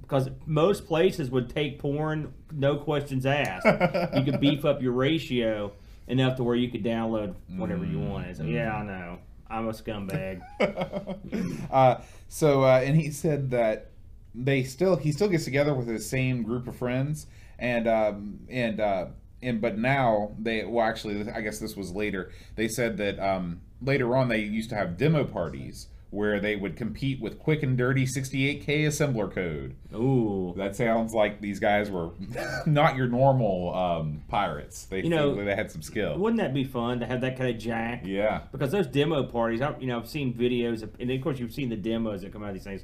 Because 0.00 0.28
most 0.46 0.86
places 0.86 1.30
would 1.30 1.48
take 1.48 1.78
porn, 1.78 2.34
no 2.52 2.76
questions 2.76 3.24
asked. 3.24 3.64
you 4.16 4.24
could 4.24 4.40
beef 4.40 4.64
up 4.64 4.82
your 4.82 4.92
ratio 4.92 5.72
enough 6.08 6.36
to 6.36 6.42
where 6.42 6.56
you 6.56 6.68
could 6.68 6.82
download 6.82 7.36
whatever 7.48 7.84
you 7.84 8.00
wanted. 8.00 8.36
So 8.36 8.42
yeah, 8.42 8.74
I 8.74 8.82
know. 8.82 9.18
I'm 9.48 9.68
a 9.68 9.72
scumbag. 9.72 10.40
uh, 11.70 12.00
so 12.28 12.64
uh, 12.64 12.80
and 12.84 13.00
he 13.00 13.12
said 13.12 13.50
that 13.50 13.90
they 14.34 14.64
still 14.64 14.96
he 14.96 15.12
still 15.12 15.28
gets 15.28 15.44
together 15.44 15.74
with 15.74 15.86
his 15.86 16.08
same 16.08 16.42
group 16.42 16.66
of 16.66 16.74
friends 16.74 17.26
and 17.60 17.86
um, 17.86 18.40
and 18.48 18.80
uh, 18.80 19.06
and 19.42 19.60
but 19.60 19.78
now 19.78 20.32
they 20.38 20.64
well 20.64 20.86
actually 20.86 21.28
I 21.30 21.40
guess 21.40 21.58
this 21.58 21.76
was 21.76 21.92
later 21.92 22.30
they 22.56 22.68
said 22.68 22.96
that 22.98 23.18
um, 23.18 23.60
later 23.82 24.16
on 24.16 24.28
they 24.28 24.40
used 24.40 24.70
to 24.70 24.76
have 24.76 24.96
demo 24.96 25.24
parties 25.24 25.88
where 26.12 26.40
they 26.40 26.56
would 26.56 26.76
compete 26.76 27.20
with 27.20 27.38
quick 27.38 27.62
and 27.62 27.78
dirty 27.78 28.04
68k 28.04 28.66
assembler 28.66 29.32
code 29.32 29.76
Ooh. 29.94 30.52
that 30.56 30.74
sounds 30.74 31.14
like 31.14 31.40
these 31.40 31.60
guys 31.60 31.88
were 31.88 32.10
not 32.66 32.96
your 32.96 33.06
normal 33.06 33.72
um, 33.72 34.20
pirates 34.28 34.86
they 34.86 35.02
You 35.04 35.10
know- 35.10 35.36
they 35.44 35.54
had 35.54 35.70
some 35.70 35.82
skill 35.82 36.18
Wouldn't 36.18 36.40
that 36.40 36.52
be 36.52 36.64
fun 36.64 36.98
to 36.98 37.06
have 37.06 37.20
that 37.20 37.38
kind 37.38 37.50
of 37.50 37.58
jack? 37.58 38.02
yeah 38.04 38.40
because 38.50 38.72
those 38.72 38.88
demo 38.88 39.22
parties, 39.22 39.60
I, 39.60 39.76
you 39.78 39.86
know, 39.86 39.98
I've 39.98 40.08
seen 40.08 40.34
videos, 40.34 40.82
of, 40.82 40.90
and 40.98 41.08
of 41.12 41.20
course 41.22 41.38
you've 41.38 41.54
seen 41.54 41.68
the 41.68 41.76
demos 41.76 42.22
that 42.22 42.32
come 42.32 42.42
out 42.42 42.48
of 42.48 42.54
these 42.54 42.64
things. 42.64 42.82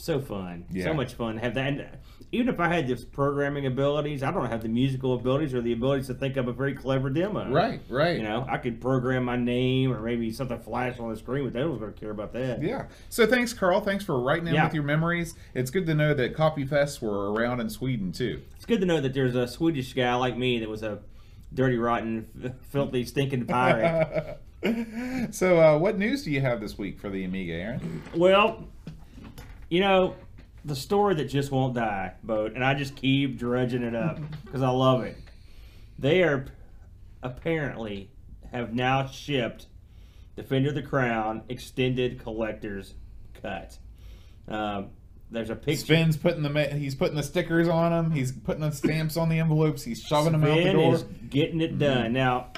So 0.00 0.20
fun, 0.20 0.64
Yeah. 0.70 0.84
so 0.84 0.94
much 0.94 1.14
fun 1.14 1.34
to 1.34 1.40
have 1.40 1.54
that. 1.54 1.66
And 1.66 1.86
even 2.30 2.48
if 2.48 2.60
I 2.60 2.68
had 2.72 2.86
this 2.86 3.04
programming 3.04 3.66
abilities, 3.66 4.22
I 4.22 4.30
don't 4.30 4.46
have 4.48 4.62
the 4.62 4.68
musical 4.68 5.14
abilities 5.14 5.54
or 5.54 5.60
the 5.60 5.72
abilities 5.72 6.06
to 6.06 6.14
think 6.14 6.36
of 6.36 6.46
a 6.46 6.52
very 6.52 6.72
clever 6.74 7.10
demo. 7.10 7.50
right 7.50 7.80
right 7.88 8.16
You 8.16 8.22
know, 8.22 8.46
I 8.48 8.58
could 8.58 8.80
program 8.80 9.24
my 9.24 9.34
name 9.36 9.92
or 9.92 10.00
maybe 10.00 10.30
something 10.30 10.60
flash 10.60 11.00
on 11.00 11.10
the 11.10 11.16
screen, 11.16 11.44
but 11.44 11.52
they 11.52 11.58
don't 11.60 11.78
going 11.80 11.92
to 11.92 11.98
care 11.98 12.12
about 12.12 12.32
that. 12.34 12.62
Yeah. 12.62 12.86
So 13.08 13.26
thanks, 13.26 13.52
Carl. 13.52 13.80
Thanks 13.80 14.04
for 14.04 14.20
writing 14.22 14.46
in 14.46 14.54
Yeah. 14.54 14.64
with 14.66 14.74
your 14.74 14.84
memories. 14.84 15.34
It's 15.52 15.70
good 15.72 15.86
to 15.86 15.94
know 15.94 16.14
that 16.14 16.32
Copy 16.34 16.64
Fests 16.64 17.02
were 17.02 17.32
around 17.32 17.58
in 17.60 17.68
Sweden 17.68 18.12
too. 18.12 18.40
It's 18.54 18.66
good 18.66 18.80
to 18.80 18.86
know 18.86 19.00
that 19.00 19.14
there's 19.14 19.34
a 19.34 19.48
Swedish 19.48 19.94
guy 19.94 20.14
like 20.14 20.36
me 20.38 20.60
that 20.60 20.68
was 20.68 20.84
a 20.84 21.00
dirty, 21.52 21.76
rotten, 21.76 22.54
filthy, 22.70 23.04
stinking 23.04 23.46
pirate. 23.46 24.38
so, 25.34 25.58
uh, 25.60 25.78
what 25.78 25.98
news 25.98 26.22
do 26.24 26.30
you 26.30 26.40
have 26.40 26.60
this 26.60 26.78
week 26.78 27.00
for 27.00 27.10
the 27.10 27.24
Amiga, 27.24 27.54
Aaron? 27.54 28.02
Well, 28.14 28.68
you 29.68 29.80
know, 29.80 30.14
the 30.64 30.76
story 30.76 31.14
that 31.16 31.26
just 31.26 31.50
won't 31.50 31.74
die, 31.74 32.14
boat, 32.22 32.54
and 32.54 32.64
I 32.64 32.74
just 32.74 32.96
keep 32.96 33.38
dredging 33.38 33.82
it 33.82 33.94
up 33.94 34.18
because 34.44 34.62
I 34.62 34.70
love 34.70 35.02
it. 35.02 35.16
They 35.98 36.22
are 36.22 36.46
apparently 37.22 38.10
have 38.52 38.72
now 38.72 39.06
shipped 39.06 39.66
Defender 40.36 40.68
of 40.68 40.74
the 40.76 40.82
Crown 40.82 41.42
extended 41.48 42.22
collector's 42.22 42.94
cut. 43.42 43.76
Um, 44.46 44.90
there's 45.30 45.50
a 45.50 45.56
picture. 45.56 45.84
Spin's 45.84 46.16
putting 46.16 46.42
the 46.42 46.64
he's 46.74 46.94
putting 46.94 47.16
the 47.16 47.22
stickers 47.22 47.68
on 47.68 47.90
them. 47.90 48.10
He's 48.10 48.32
putting 48.32 48.62
the 48.62 48.70
stamps 48.70 49.16
on 49.16 49.28
the 49.28 49.40
envelopes. 49.40 49.82
He's 49.82 50.00
shoving 50.00 50.32
them 50.32 50.44
out 50.44 50.56
the 50.56 50.72
door. 50.72 50.94
is 50.94 51.02
getting 51.28 51.60
it 51.60 51.78
done. 51.78 52.12
Now, 52.12 52.52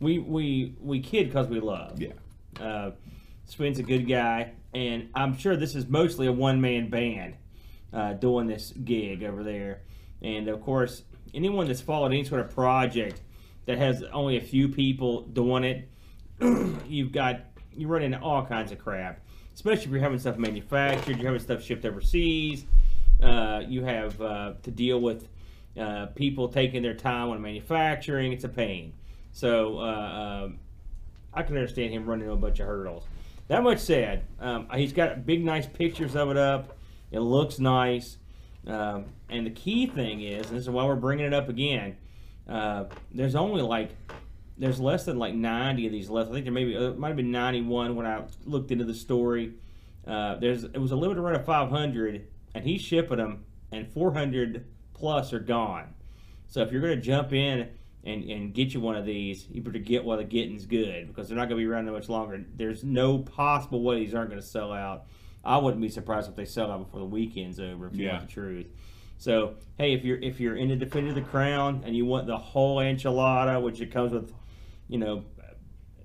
we 0.00 0.18
we 0.18 0.74
we 0.80 1.00
kid 1.00 1.26
because 1.26 1.48
we 1.48 1.60
love. 1.60 2.00
Yeah. 2.00 2.12
Uh, 2.58 2.92
Spin's 3.46 3.78
a 3.78 3.82
good 3.82 4.08
guy, 4.08 4.52
and 4.74 5.08
I'm 5.14 5.36
sure 5.36 5.56
this 5.56 5.74
is 5.74 5.86
mostly 5.86 6.26
a 6.26 6.32
one 6.32 6.60
man 6.60 6.90
band 6.90 7.34
uh, 7.92 8.14
doing 8.14 8.46
this 8.46 8.72
gig 8.72 9.22
over 9.22 9.42
there. 9.42 9.82
And 10.22 10.48
of 10.48 10.60
course, 10.62 11.02
anyone 11.32 11.66
that's 11.66 11.80
followed 11.80 12.06
any 12.06 12.24
sort 12.24 12.40
of 12.40 12.50
project 12.50 13.20
that 13.66 13.78
has 13.78 14.02
only 14.12 14.36
a 14.36 14.40
few 14.40 14.68
people 14.68 15.22
doing 15.22 15.64
it, 15.64 15.88
you've 16.88 17.12
got 17.12 17.40
you 17.72 17.88
run 17.88 18.02
into 18.02 18.20
all 18.20 18.44
kinds 18.44 18.72
of 18.72 18.78
crap. 18.78 19.20
Especially 19.54 19.84
if 19.84 19.90
you're 19.90 20.00
having 20.00 20.18
stuff 20.18 20.36
manufactured, 20.36 21.16
you're 21.16 21.26
having 21.26 21.40
stuff 21.40 21.62
shipped 21.62 21.84
overseas. 21.84 22.64
Uh, 23.22 23.62
you 23.66 23.84
have 23.84 24.20
uh, 24.20 24.54
to 24.64 24.70
deal 24.70 25.00
with 25.00 25.28
uh, 25.78 26.06
people 26.06 26.48
taking 26.48 26.82
their 26.82 26.94
time 26.94 27.30
on 27.30 27.40
manufacturing. 27.40 28.32
It's 28.32 28.44
a 28.44 28.48
pain. 28.48 28.92
So 29.32 29.78
uh, 29.78 30.44
um, 30.44 30.58
I 31.32 31.42
can 31.42 31.56
understand 31.56 31.92
him 31.92 32.04
running 32.04 32.24
into 32.24 32.34
a 32.34 32.36
bunch 32.36 32.58
of 32.58 32.66
hurdles. 32.66 33.04
That 33.48 33.62
much 33.62 33.78
said, 33.78 34.24
um, 34.40 34.68
he's 34.74 34.92
got 34.92 35.26
big, 35.26 35.44
nice 35.44 35.66
pictures 35.66 36.16
of 36.16 36.30
it 36.30 36.36
up. 36.36 36.76
It 37.10 37.20
looks 37.20 37.58
nice. 37.58 38.16
Um, 38.66 39.06
and 39.28 39.46
the 39.46 39.50
key 39.50 39.86
thing 39.86 40.22
is, 40.22 40.46
and 40.46 40.56
this 40.56 40.62
is 40.62 40.70
why 40.70 40.84
we're 40.84 40.96
bringing 40.96 41.26
it 41.26 41.34
up 41.34 41.48
again, 41.48 41.96
uh, 42.48 42.84
there's 43.12 43.34
only 43.34 43.62
like, 43.62 43.90
there's 44.56 44.80
less 44.80 45.04
than 45.04 45.18
like 45.18 45.34
90 45.34 45.86
of 45.86 45.92
these 45.92 46.08
left. 46.08 46.30
I 46.30 46.32
think 46.32 46.44
there 46.44 46.52
maybe 46.52 46.76
uh, 46.76 46.92
might 46.94 47.08
have 47.08 47.16
been 47.16 47.30
91 47.30 47.96
when 47.96 48.06
I 48.06 48.22
looked 48.44 48.70
into 48.70 48.84
the 48.84 48.94
story. 48.94 49.52
Uh, 50.06 50.36
there's 50.36 50.64
it 50.64 50.78
was 50.78 50.92
a 50.92 50.96
limited 50.96 51.20
run 51.20 51.34
of 51.34 51.44
500, 51.44 52.26
and 52.54 52.64
he's 52.64 52.80
shipping 52.80 53.18
them, 53.18 53.44
and 53.72 53.90
400 53.92 54.64
plus 54.92 55.32
are 55.32 55.40
gone. 55.40 55.94
So 56.46 56.62
if 56.62 56.72
you're 56.72 56.82
going 56.82 56.96
to 56.96 57.02
jump 57.02 57.32
in 57.32 57.68
and, 58.04 58.22
and 58.24 58.52
get 58.54 58.74
you 58.74 58.80
one 58.80 58.96
of 58.96 59.06
these, 59.06 59.46
you 59.50 59.62
better 59.62 59.78
get 59.78 60.04
while 60.04 60.18
the 60.18 60.24
getting's 60.24 60.66
good 60.66 61.08
because 61.08 61.26
they're 61.28 61.36
not 61.36 61.48
going 61.48 61.60
to 61.60 61.66
be 61.66 61.70
around 61.70 61.86
that 61.86 61.92
much 61.92 62.08
longer. 62.08 62.44
There's 62.54 62.84
no 62.84 63.18
possible 63.18 63.82
way 63.82 64.04
these 64.04 64.14
aren't 64.14 64.30
going 64.30 64.40
to 64.40 64.46
sell 64.46 64.72
out. 64.72 65.06
I 65.44 65.56
wouldn't 65.58 65.80
be 65.82 65.88
surprised 65.88 66.28
if 66.28 66.36
they 66.36 66.44
sell 66.44 66.70
out 66.70 66.78
before 66.84 67.00
the 67.00 67.06
weekend's 67.06 67.58
over. 67.60 67.86
If 67.86 67.96
you 67.96 68.06
Yeah. 68.06 68.12
want 68.16 68.26
the 68.28 68.32
truth. 68.32 68.66
So 69.18 69.54
hey, 69.78 69.94
if 69.94 70.04
you're 70.04 70.18
if 70.18 70.40
you're 70.40 70.56
into 70.56 70.76
Defender 70.76 71.10
of 71.10 71.14
the 71.14 71.22
Crown 71.22 71.82
and 71.86 71.96
you 71.96 72.04
want 72.04 72.26
the 72.26 72.36
whole 72.36 72.78
enchilada, 72.78 73.62
which 73.62 73.80
it 73.80 73.90
comes 73.92 74.12
with, 74.12 74.32
you 74.88 74.98
know, 74.98 75.24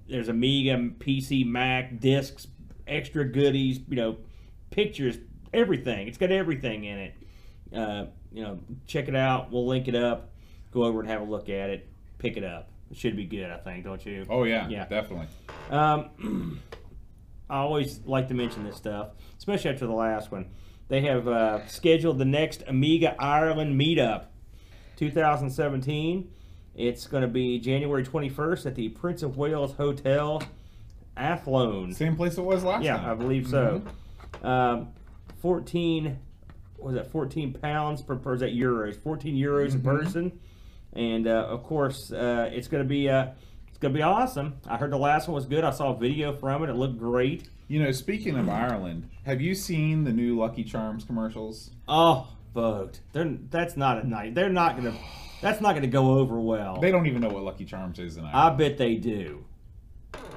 there's 0.07 0.29
Amiga, 0.29 0.77
PC, 0.99 1.45
Mac, 1.45 1.99
discs, 1.99 2.47
extra 2.87 3.25
goodies, 3.25 3.79
you 3.89 3.95
know, 3.95 4.17
pictures, 4.69 5.17
everything. 5.53 6.07
It's 6.07 6.17
got 6.17 6.31
everything 6.31 6.83
in 6.85 6.97
it. 6.97 7.13
Uh, 7.73 8.05
you 8.31 8.41
know, 8.43 8.59
check 8.87 9.07
it 9.07 9.15
out. 9.15 9.51
We'll 9.51 9.67
link 9.67 9.87
it 9.87 9.95
up. 9.95 10.31
Go 10.71 10.83
over 10.83 10.99
and 10.99 11.09
have 11.09 11.21
a 11.21 11.25
look 11.25 11.49
at 11.49 11.69
it, 11.69 11.87
pick 12.17 12.37
it 12.37 12.43
up. 12.43 12.69
It 12.91 12.97
should 12.97 13.15
be 13.15 13.25
good, 13.25 13.49
I 13.51 13.57
think, 13.57 13.83
don't 13.85 14.03
you? 14.05 14.25
Oh 14.29 14.43
yeah, 14.43 14.67
Yeah. 14.67 14.85
definitely. 14.87 15.27
Um, 15.69 16.59
I 17.49 17.57
always 17.57 18.01
like 18.05 18.27
to 18.29 18.33
mention 18.33 18.63
this 18.63 18.75
stuff, 18.75 19.09
especially 19.37 19.71
after 19.71 19.85
the 19.87 19.93
last 19.93 20.31
one. 20.31 20.47
They 20.87 21.01
have 21.01 21.27
uh, 21.27 21.67
scheduled 21.67 22.17
the 22.17 22.25
next 22.25 22.63
Amiga 22.67 23.15
Ireland 23.21 23.79
meetup, 23.79 24.25
2017. 24.97 26.31
It's 26.75 27.07
going 27.07 27.21
to 27.21 27.27
be 27.27 27.59
January 27.59 28.03
21st 28.03 28.65
at 28.67 28.75
the 28.75 28.89
Prince 28.89 29.21
of 29.23 29.37
Wales 29.37 29.73
Hotel, 29.73 30.41
Athlone. 31.17 31.93
Same 31.93 32.15
place 32.15 32.37
it 32.37 32.41
was 32.43 32.63
last 32.63 32.77
time? 32.77 32.83
Yeah, 32.83 32.97
time. 32.97 33.09
I 33.09 33.15
believe 33.15 33.47
so. 33.47 33.81
Um, 34.43 34.89
14, 35.41 36.17
was 36.77 36.95
that, 36.95 37.11
14 37.11 37.53
pounds 37.53 38.01
per, 38.01 38.15
per 38.15 38.33
is 38.35 38.39
that 38.41 38.51
euros? 38.53 38.95
14 39.01 39.35
euros 39.35 39.73
Mm-hmm. 39.73 39.87
a 39.89 39.97
person. 39.97 40.39
And 40.93 41.27
uh, 41.27 41.47
of 41.49 41.63
course, 41.63 42.11
uh, 42.11 42.49
it's 42.51 42.67
going 42.67 42.83
to 42.83 42.87
be 42.87 43.09
uh, 43.09 43.27
it's 43.67 43.77
going 43.77 43.93
to 43.93 43.97
be 43.97 44.03
awesome. 44.03 44.59
I 44.67 44.77
heard 44.77 44.91
the 44.91 44.97
last 44.97 45.27
one 45.27 45.35
was 45.35 45.45
good. 45.45 45.63
I 45.63 45.71
saw 45.71 45.93
a 45.93 45.97
video 45.97 46.33
from 46.33 46.63
it. 46.63 46.69
It 46.69 46.75
looked 46.75 46.97
great. 46.97 47.49
You 47.67 47.83
know, 47.83 47.91
speaking 47.91 48.35
of 48.37 48.49
Ireland, 48.49 49.09
have 49.25 49.41
you 49.41 49.53
seen 49.53 50.03
the 50.03 50.11
new 50.11 50.37
Lucky 50.37 50.63
Charms 50.63 51.03
commercials? 51.03 51.69
Oh, 51.87 52.27
vote. 52.53 52.99
They're 53.13 53.37
that's 53.49 53.77
not 53.77 54.03
a 54.03 54.07
night. 54.07 54.35
They're 54.35 54.49
not 54.49 54.75
going 54.75 54.91
to. 54.91 54.99
That's 55.41 55.61
not 55.61 55.71
going 55.71 55.83
to 55.83 55.87
go 55.87 56.19
over 56.19 56.39
well. 56.39 56.81
They 56.81 56.91
don't 56.91 57.07
even 57.07 57.21
know 57.21 57.29
what 57.29 57.43
Lucky 57.43 57.63
Charms 57.65 57.99
is 57.99 58.17
in 58.17 58.25
Ireland. 58.25 58.53
I 58.53 58.57
bet 58.57 58.77
they 58.77 58.95
do. 58.95 59.45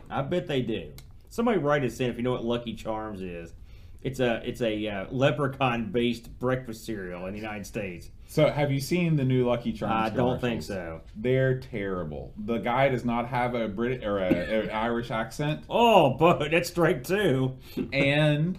I 0.09 0.23
bet 0.23 0.47
they 0.47 0.62
do. 0.62 0.92
Somebody 1.30 1.59
write 1.59 1.82
us 1.82 1.99
in 1.99 2.11
if 2.11 2.16
you 2.18 2.23
know 2.23 2.32
what 2.32 2.44
Lucky 2.44 2.75
Charms 2.75 3.23
is. 3.23 3.54
It's 4.02 4.21
a 4.21 4.42
it's 4.44 4.61
a 4.61 4.87
uh, 4.87 5.06
leprechaun 5.11 5.90
based 5.90 6.38
breakfast 6.38 6.85
cereal 6.85 7.26
in 7.26 7.32
the 7.32 7.40
United 7.40 7.66
States. 7.66 8.11
So, 8.32 8.48
have 8.50 8.72
you 8.72 8.80
seen 8.80 9.16
the 9.16 9.26
new 9.26 9.46
Lucky 9.46 9.74
Charms? 9.74 10.10
I 10.10 10.16
don't 10.16 10.40
think 10.40 10.62
so. 10.62 11.02
They're 11.14 11.58
terrible. 11.58 12.32
The 12.42 12.56
guy 12.56 12.88
does 12.88 13.04
not 13.04 13.28
have 13.28 13.54
a 13.54 13.68
Brit 13.68 14.02
or 14.04 14.20
a, 14.20 14.30
an 14.32 14.70
Irish 14.70 15.10
accent, 15.10 15.64
Oh, 15.68 16.14
but 16.18 16.50
that's 16.50 16.70
straight 16.70 17.04
too. 17.04 17.58
and 17.92 18.58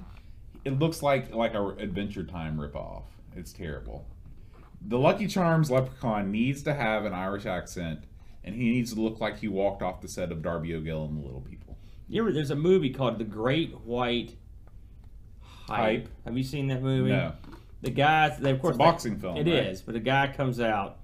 it 0.64 0.78
looks 0.78 1.02
like 1.02 1.34
like 1.34 1.56
a 1.56 1.70
Adventure 1.70 2.24
Time 2.24 2.56
ripoff. 2.60 3.06
It's 3.36 3.52
terrible. 3.52 4.06
The 4.80 5.00
Lucky 5.00 5.26
Charms 5.26 5.72
leprechaun 5.72 6.30
needs 6.32 6.62
to 6.64 6.76
have 6.76 7.06
an 7.06 7.14
Irish 7.16 7.48
accent, 7.48 8.02
and 8.44 8.54
he 8.54 8.70
needs 8.70 8.94
to 8.94 9.02
look 9.02 9.20
like 9.20 9.40
he 9.40 9.48
walked 9.48 9.82
off 9.82 10.02
the 10.02 10.08
set 10.08 10.32
of 10.32 10.44
Darby 10.44 10.76
O'Gill 10.76 11.06
and 11.06 11.18
the 11.18 11.26
Little 11.26 11.42
People. 11.42 11.80
You 12.08 12.22
ever, 12.22 12.32
there's 12.32 12.52
a 12.52 12.56
movie 12.56 12.92
called 12.92 13.18
The 13.18 13.24
Great 13.24 13.76
White 13.80 14.36
Hype. 15.68 16.04
Hype. 16.06 16.10
Have 16.26 16.38
you 16.38 16.44
seen 16.44 16.68
that 16.68 16.84
movie? 16.84 17.10
No. 17.10 17.34
The 17.84 17.90
guy, 17.92 18.30
they, 18.40 18.52
of 18.52 18.62
course, 18.62 18.76
a 18.76 18.78
boxing 18.78 19.20
film, 19.20 19.36
It 19.38 19.48
is, 19.48 19.80
right? 19.80 19.86
but 19.86 19.96
a 19.96 20.00
guy 20.00 20.34
comes 20.36 20.62
out, 20.62 21.00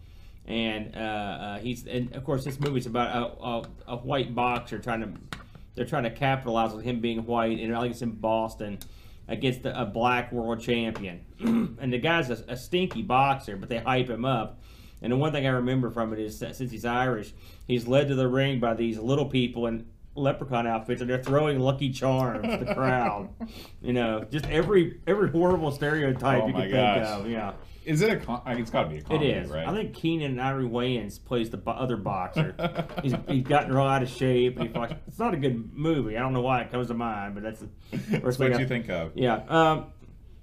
and 0.45 0.95
uh, 0.95 0.99
uh, 0.99 1.59
he's, 1.59 1.85
and 1.85 2.15
of 2.15 2.23
course, 2.23 2.45
this 2.45 2.57
movie's 2.59 2.85
about 2.85 3.15
a, 3.15 3.43
a, 3.45 3.93
a 3.93 3.97
white 3.97 4.33
boxer 4.33 4.79
trying 4.79 5.01
to, 5.01 5.37
they're 5.75 5.85
trying 5.85 6.03
to 6.03 6.09
capitalize 6.09 6.71
on 6.73 6.79
him 6.81 7.01
being 7.01 7.25
white, 7.25 7.59
and 7.59 7.75
I 7.75 7.81
think 7.81 7.91
it's 7.91 8.01
in 8.01 8.11
Boston 8.11 8.79
against 9.27 9.65
a, 9.65 9.81
a 9.81 9.85
black 9.85 10.31
world 10.31 10.61
champion, 10.61 11.19
and 11.39 11.91
the 11.91 11.97
guy's 11.97 12.29
a, 12.29 12.43
a 12.47 12.55
stinky 12.55 13.01
boxer, 13.01 13.57
but 13.57 13.67
they 13.67 13.79
hype 13.79 14.09
him 14.09 14.23
up. 14.23 14.61
And 15.01 15.11
the 15.11 15.17
one 15.17 15.31
thing 15.33 15.45
I 15.45 15.51
remember 15.51 15.89
from 15.91 16.13
it 16.13 16.19
is 16.19 16.39
that 16.39 16.55
since 16.55 16.71
he's 16.71 16.85
Irish, 16.85 17.33
he's 17.67 17.87
led 17.87 18.07
to 18.07 18.15
the 18.15 18.27
ring 18.27 18.59
by 18.61 18.73
these 18.73 18.97
little 18.97 19.25
people 19.25 19.67
in 19.67 19.85
leprechaun 20.19 20.67
outfits, 20.67 21.01
and 21.01 21.09
they're 21.09 21.23
throwing 21.23 21.59
Lucky 21.59 21.89
Charms 21.91 22.47
to 22.47 22.63
the 22.65 22.73
crowd. 22.75 23.29
You 23.81 23.93
know, 23.93 24.25
just 24.29 24.45
every 24.47 24.99
every 25.07 25.29
horrible 25.31 25.71
stereotype 25.71 26.43
Oh 26.43 26.47
you 26.47 26.53
can 26.53 26.69
gosh. 26.71 27.07
think 27.07 27.25
of. 27.25 27.29
Yeah, 27.31 27.53
Is 27.85 28.01
it 28.01 28.11
a? 28.11 28.17
Con- 28.17 28.41
I 28.45 28.51
mean, 28.53 28.61
it's 28.61 28.69
got 28.71 28.83
to 28.83 28.89
be 28.89 28.95
a 28.95 28.99
it 28.99 29.05
comedy, 29.05 29.29
is. 29.31 29.49
right? 29.49 29.65
I 29.65 29.73
think 29.73 29.93
Keenen 29.93 30.37
Ivory 30.37 30.65
Wayans 30.67 31.23
plays 31.23 31.49
the 31.49 31.55
bo- 31.57 31.71
other 31.71 31.95
boxer. 31.95 32.53
he's, 33.01 33.13
he's 33.29 33.43
gotten 33.43 33.73
real 33.73 33.85
out 33.85 34.03
of 34.03 34.09
shape. 34.09 34.59
And 34.59 34.67
he 34.67 34.73
fucks, 34.73 34.97
it's 35.07 35.17
not 35.17 35.33
a 35.33 35.37
good 35.37 35.73
movie. 35.73 36.17
I 36.17 36.19
don't 36.19 36.33
know 36.33 36.41
why 36.41 36.61
it 36.61 36.71
comes 36.71 36.87
to 36.87 36.93
mind, 36.93 37.35
but 37.35 37.43
that's 37.43 37.61
the 37.61 38.19
first 38.19 38.37
thing 38.37 38.51
what 38.51 38.59
I- 38.59 38.61
you 38.61 38.67
think 38.67 38.89
of. 38.89 39.13
yeah. 39.15 39.37
Um, 39.47 39.85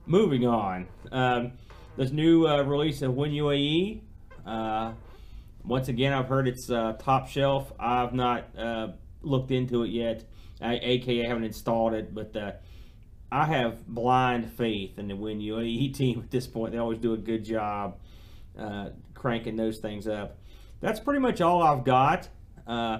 moving 0.06 0.47
on. 0.47 0.87
Um, 1.12 1.52
this 1.99 2.11
new 2.11 2.47
uh, 2.47 2.62
release 2.62 3.02
of 3.02 3.12
WinUAE. 3.12 4.00
Uh, 4.47 4.92
once 5.62 5.88
again, 5.88 6.12
I've 6.14 6.28
heard 6.28 6.49
it's 6.49 6.71
uh, 6.71 6.95
top 6.99 7.28
shelf. 7.28 7.71
I've 7.78 8.14
not 8.14 8.47
uh, 8.59 8.88
looked 9.26 9.50
into 9.50 9.83
it 9.83 9.90
yet. 9.90 10.25
I, 10.61 10.78
AKA, 10.83 11.26
haven't 11.26 11.45
installed 11.45 11.92
it, 11.92 12.14
but 12.14 12.35
uh, 12.37 12.52
I 13.30 13.45
have 13.47 13.87
blind 13.87 14.52
faith 14.52 14.99
in 14.99 15.09
the 15.09 15.14
WinUAE 15.14 15.95
team 15.97 16.21
at 16.21 16.30
this 16.30 16.47
point. 16.47 16.73
They 16.73 16.78
always 16.78 16.99
do 16.99 17.12
a 17.12 17.18
good 17.18 17.45
job 17.45 17.99
uh, 18.59 18.90
cranking 19.14 19.56
those 19.56 19.78
things 19.78 20.06
up. 20.06 20.38
That's 20.80 21.00
pretty 21.00 21.21
much 21.21 21.40
all 21.40 21.62
I've 21.62 21.85
got. 21.85 22.28
Uh, 22.66 22.99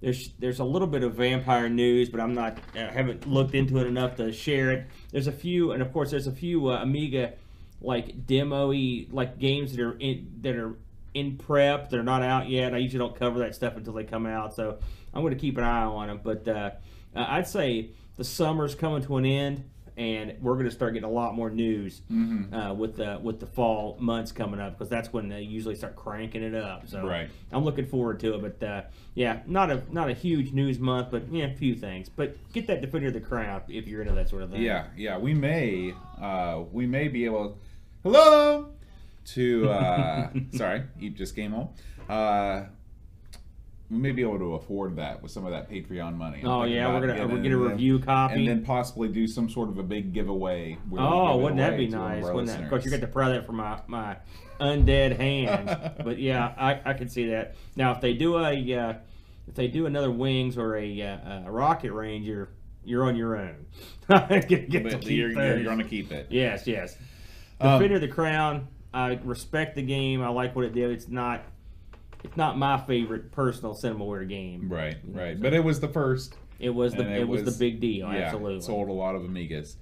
there's 0.00 0.30
there's 0.38 0.58
a 0.58 0.64
little 0.64 0.88
bit 0.88 1.02
of 1.02 1.14
vampire 1.14 1.68
news, 1.68 2.10
but 2.10 2.20
I'm 2.20 2.34
not 2.34 2.58
I 2.74 2.90
haven't 2.92 3.26
looked 3.26 3.54
into 3.54 3.78
it 3.78 3.86
enough 3.86 4.16
to 4.16 4.32
share 4.32 4.70
it. 4.72 4.86
There's 5.10 5.26
a 5.26 5.32
few, 5.32 5.72
and 5.72 5.82
of 5.82 5.92
course 5.92 6.10
there's 6.10 6.26
a 6.26 6.32
few 6.32 6.68
uh, 6.68 6.82
Amiga 6.82 7.32
like 7.80 8.26
demo-y 8.26 9.06
like 9.10 9.38
games 9.38 9.74
that 9.74 9.82
are 9.82 9.96
in 9.98 10.30
that 10.42 10.56
are 10.56 10.76
in 11.14 11.38
prep. 11.38 11.90
They're 11.90 12.02
not 12.02 12.22
out 12.22 12.48
yet. 12.48 12.74
I 12.74 12.78
usually 12.78 12.98
don't 12.98 13.18
cover 13.18 13.38
that 13.40 13.54
stuff 13.54 13.76
until 13.76 13.94
they 13.94 14.04
come 14.04 14.26
out, 14.26 14.54
so 14.54 14.78
I'm 15.14 15.22
going 15.22 15.32
to 15.34 15.40
keep 15.40 15.56
an 15.58 15.64
eye 15.64 15.84
on 15.84 16.08
them. 16.08 16.20
But 16.22 16.46
uh, 16.48 16.70
uh, 17.14 17.26
I'd 17.28 17.46
say 17.48 17.90
the 18.16 18.24
summer's 18.24 18.74
coming 18.74 19.02
to 19.04 19.16
an 19.16 19.24
end, 19.24 19.64
and 19.96 20.34
we're 20.42 20.54
going 20.54 20.64
to 20.66 20.72
start 20.72 20.92
getting 20.94 21.08
a 21.08 21.12
lot 21.12 21.36
more 21.36 21.50
news 21.50 22.02
uh, 22.52 22.74
with 22.74 22.96
the 22.96 23.20
with 23.22 23.38
the 23.38 23.46
fall 23.46 23.96
months 24.00 24.32
coming 24.32 24.58
up 24.58 24.72
because 24.76 24.88
that's 24.88 25.12
when 25.12 25.28
they 25.28 25.42
usually 25.42 25.76
start 25.76 25.94
cranking 25.94 26.42
it 26.42 26.54
up. 26.54 26.88
So 26.88 27.06
Right. 27.06 27.28
I'm 27.52 27.64
looking 27.64 27.86
forward 27.86 28.18
to 28.20 28.34
it. 28.34 28.58
But 28.58 28.66
uh, 28.66 28.82
yeah, 29.14 29.40
not 29.46 29.70
a 29.70 29.82
not 29.92 30.10
a 30.10 30.12
huge 30.12 30.52
news 30.52 30.80
month, 30.80 31.08
but 31.12 31.30
yeah, 31.32 31.44
a 31.44 31.54
few 31.54 31.76
things. 31.76 32.08
But 32.08 32.36
get 32.52 32.66
that 32.66 32.80
Defender 32.80 33.06
of 33.08 33.14
the 33.14 33.20
Crown 33.20 33.62
if 33.68 33.86
you're 33.86 34.02
into 34.02 34.14
that 34.14 34.28
sort 34.28 34.42
of 34.42 34.50
thing. 34.50 34.62
Yeah, 34.62 34.86
yeah. 34.96 35.16
We 35.16 35.32
may, 35.32 35.94
uh, 36.20 36.62
we 36.72 36.86
may 36.86 37.06
be 37.06 37.24
able. 37.24 37.56
Hello. 38.02 38.70
To 39.26 39.70
uh, 39.70 40.28
sorry, 40.56 40.82
Eep 41.00 41.16
just 41.16 41.34
came 41.36 41.52
home. 41.52 41.68
We 43.90 43.98
may 43.98 44.12
be 44.12 44.22
able 44.22 44.38
to 44.38 44.54
afford 44.54 44.96
that 44.96 45.22
with 45.22 45.30
some 45.30 45.44
of 45.44 45.52
that 45.52 45.70
Patreon 45.70 46.16
money. 46.16 46.40
I'm 46.40 46.48
Oh 46.48 46.64
yeah, 46.64 46.92
we're 46.92 47.06
gonna 47.06 47.26
we're 47.26 47.42
gonna 47.42 47.50
the- 47.50 47.56
review 47.56 47.98
copy. 47.98 48.34
and 48.34 48.48
then 48.48 48.64
possibly 48.64 49.08
do 49.08 49.26
some 49.26 49.48
sort 49.48 49.68
of 49.68 49.78
a 49.78 49.82
big 49.82 50.12
giveaway. 50.12 50.78
where 50.88 51.02
Oh, 51.02 51.36
wouldn't 51.36 51.58
that 51.58 51.76
be 51.76 51.88
nice? 51.88 52.24
Wouldn't 52.24 52.46
that? 52.46 52.62
Of 52.62 52.70
course, 52.70 52.84
you 52.84 52.90
got 52.90 53.00
to 53.00 53.06
pry 53.06 53.28
that 53.28 53.46
from 53.46 53.56
my, 53.56 53.80
my 53.86 54.16
undead 54.58 55.16
hands. 55.16 55.94
but 56.04 56.18
yeah, 56.18 56.54
I, 56.56 56.80
I 56.90 56.94
can 56.94 57.08
see 57.08 57.28
that. 57.28 57.56
Now, 57.76 57.92
if 57.92 58.00
they 58.00 58.14
do 58.14 58.38
a 58.38 58.74
uh, 58.74 58.94
if 59.48 59.54
they 59.54 59.68
do 59.68 59.86
another 59.86 60.10
wings 60.10 60.56
or 60.56 60.76
a, 60.76 61.02
uh, 61.02 61.42
a 61.46 61.50
rocket 61.50 61.92
ranger, 61.92 62.48
you're 62.84 63.04
on 63.04 63.16
your 63.16 63.36
own. 63.36 63.66
get, 64.08 64.48
get 64.48 64.70
to 64.70 64.80
But 64.80 65.00
keep 65.00 65.10
you're, 65.10 65.30
you're, 65.30 65.58
you're 65.58 65.76
to 65.76 65.84
keep 65.84 66.12
it. 66.12 66.28
Yes, 66.30 66.66
yes. 66.66 66.96
Um, 67.60 67.78
Defender 67.78 67.96
of 67.96 68.00
the 68.00 68.08
Crown. 68.08 68.68
I 68.92 69.18
respect 69.24 69.74
the 69.74 69.82
game. 69.82 70.22
I 70.22 70.28
like 70.28 70.54
what 70.54 70.64
it 70.64 70.72
did. 70.72 70.90
It's 70.90 71.08
not. 71.08 71.44
It's 72.24 72.36
not 72.36 72.58
my 72.58 72.78
favorite 72.78 73.30
personal 73.30 73.74
Cinemaware 73.74 74.28
game. 74.28 74.68
Right, 74.72 74.96
right. 75.04 75.40
But 75.40 75.52
it 75.52 75.62
was 75.62 75.80
the 75.80 75.88
first. 75.88 76.36
It 76.58 76.70
was 76.70 76.94
the 76.94 77.02
and 77.02 77.14
it, 77.14 77.28
was, 77.28 77.44
the 77.44 77.52
big 77.52 77.80
deal. 77.80 78.10
Yeah, 78.12 78.20
absolutely. 78.20 78.62
sold 78.62 78.88
a 78.88 78.92
lot 78.92 79.14
of 79.14 79.22
Amigas. 79.22 79.76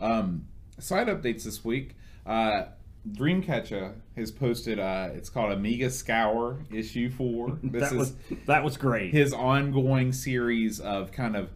Um, 0.00 0.46
side 0.78 1.06
updates 1.06 1.44
this 1.44 1.64
week. 1.64 1.96
Uh, 2.26 2.64
Dreamcatcher 3.08 3.94
has 4.16 4.30
posted. 4.32 4.78
Uh, 4.78 5.10
it's 5.12 5.28
called 5.28 5.52
Amiga 5.52 5.90
Scour 5.90 6.58
Issue 6.72 7.10
Four. 7.10 7.58
This 7.62 7.82
that 7.82 7.92
is 7.92 7.98
was 7.98 8.14
that 8.46 8.64
was 8.64 8.76
great. 8.76 9.12
his 9.12 9.32
ongoing 9.32 10.12
series 10.12 10.80
of 10.80 11.12
kind 11.12 11.36
of 11.36 11.50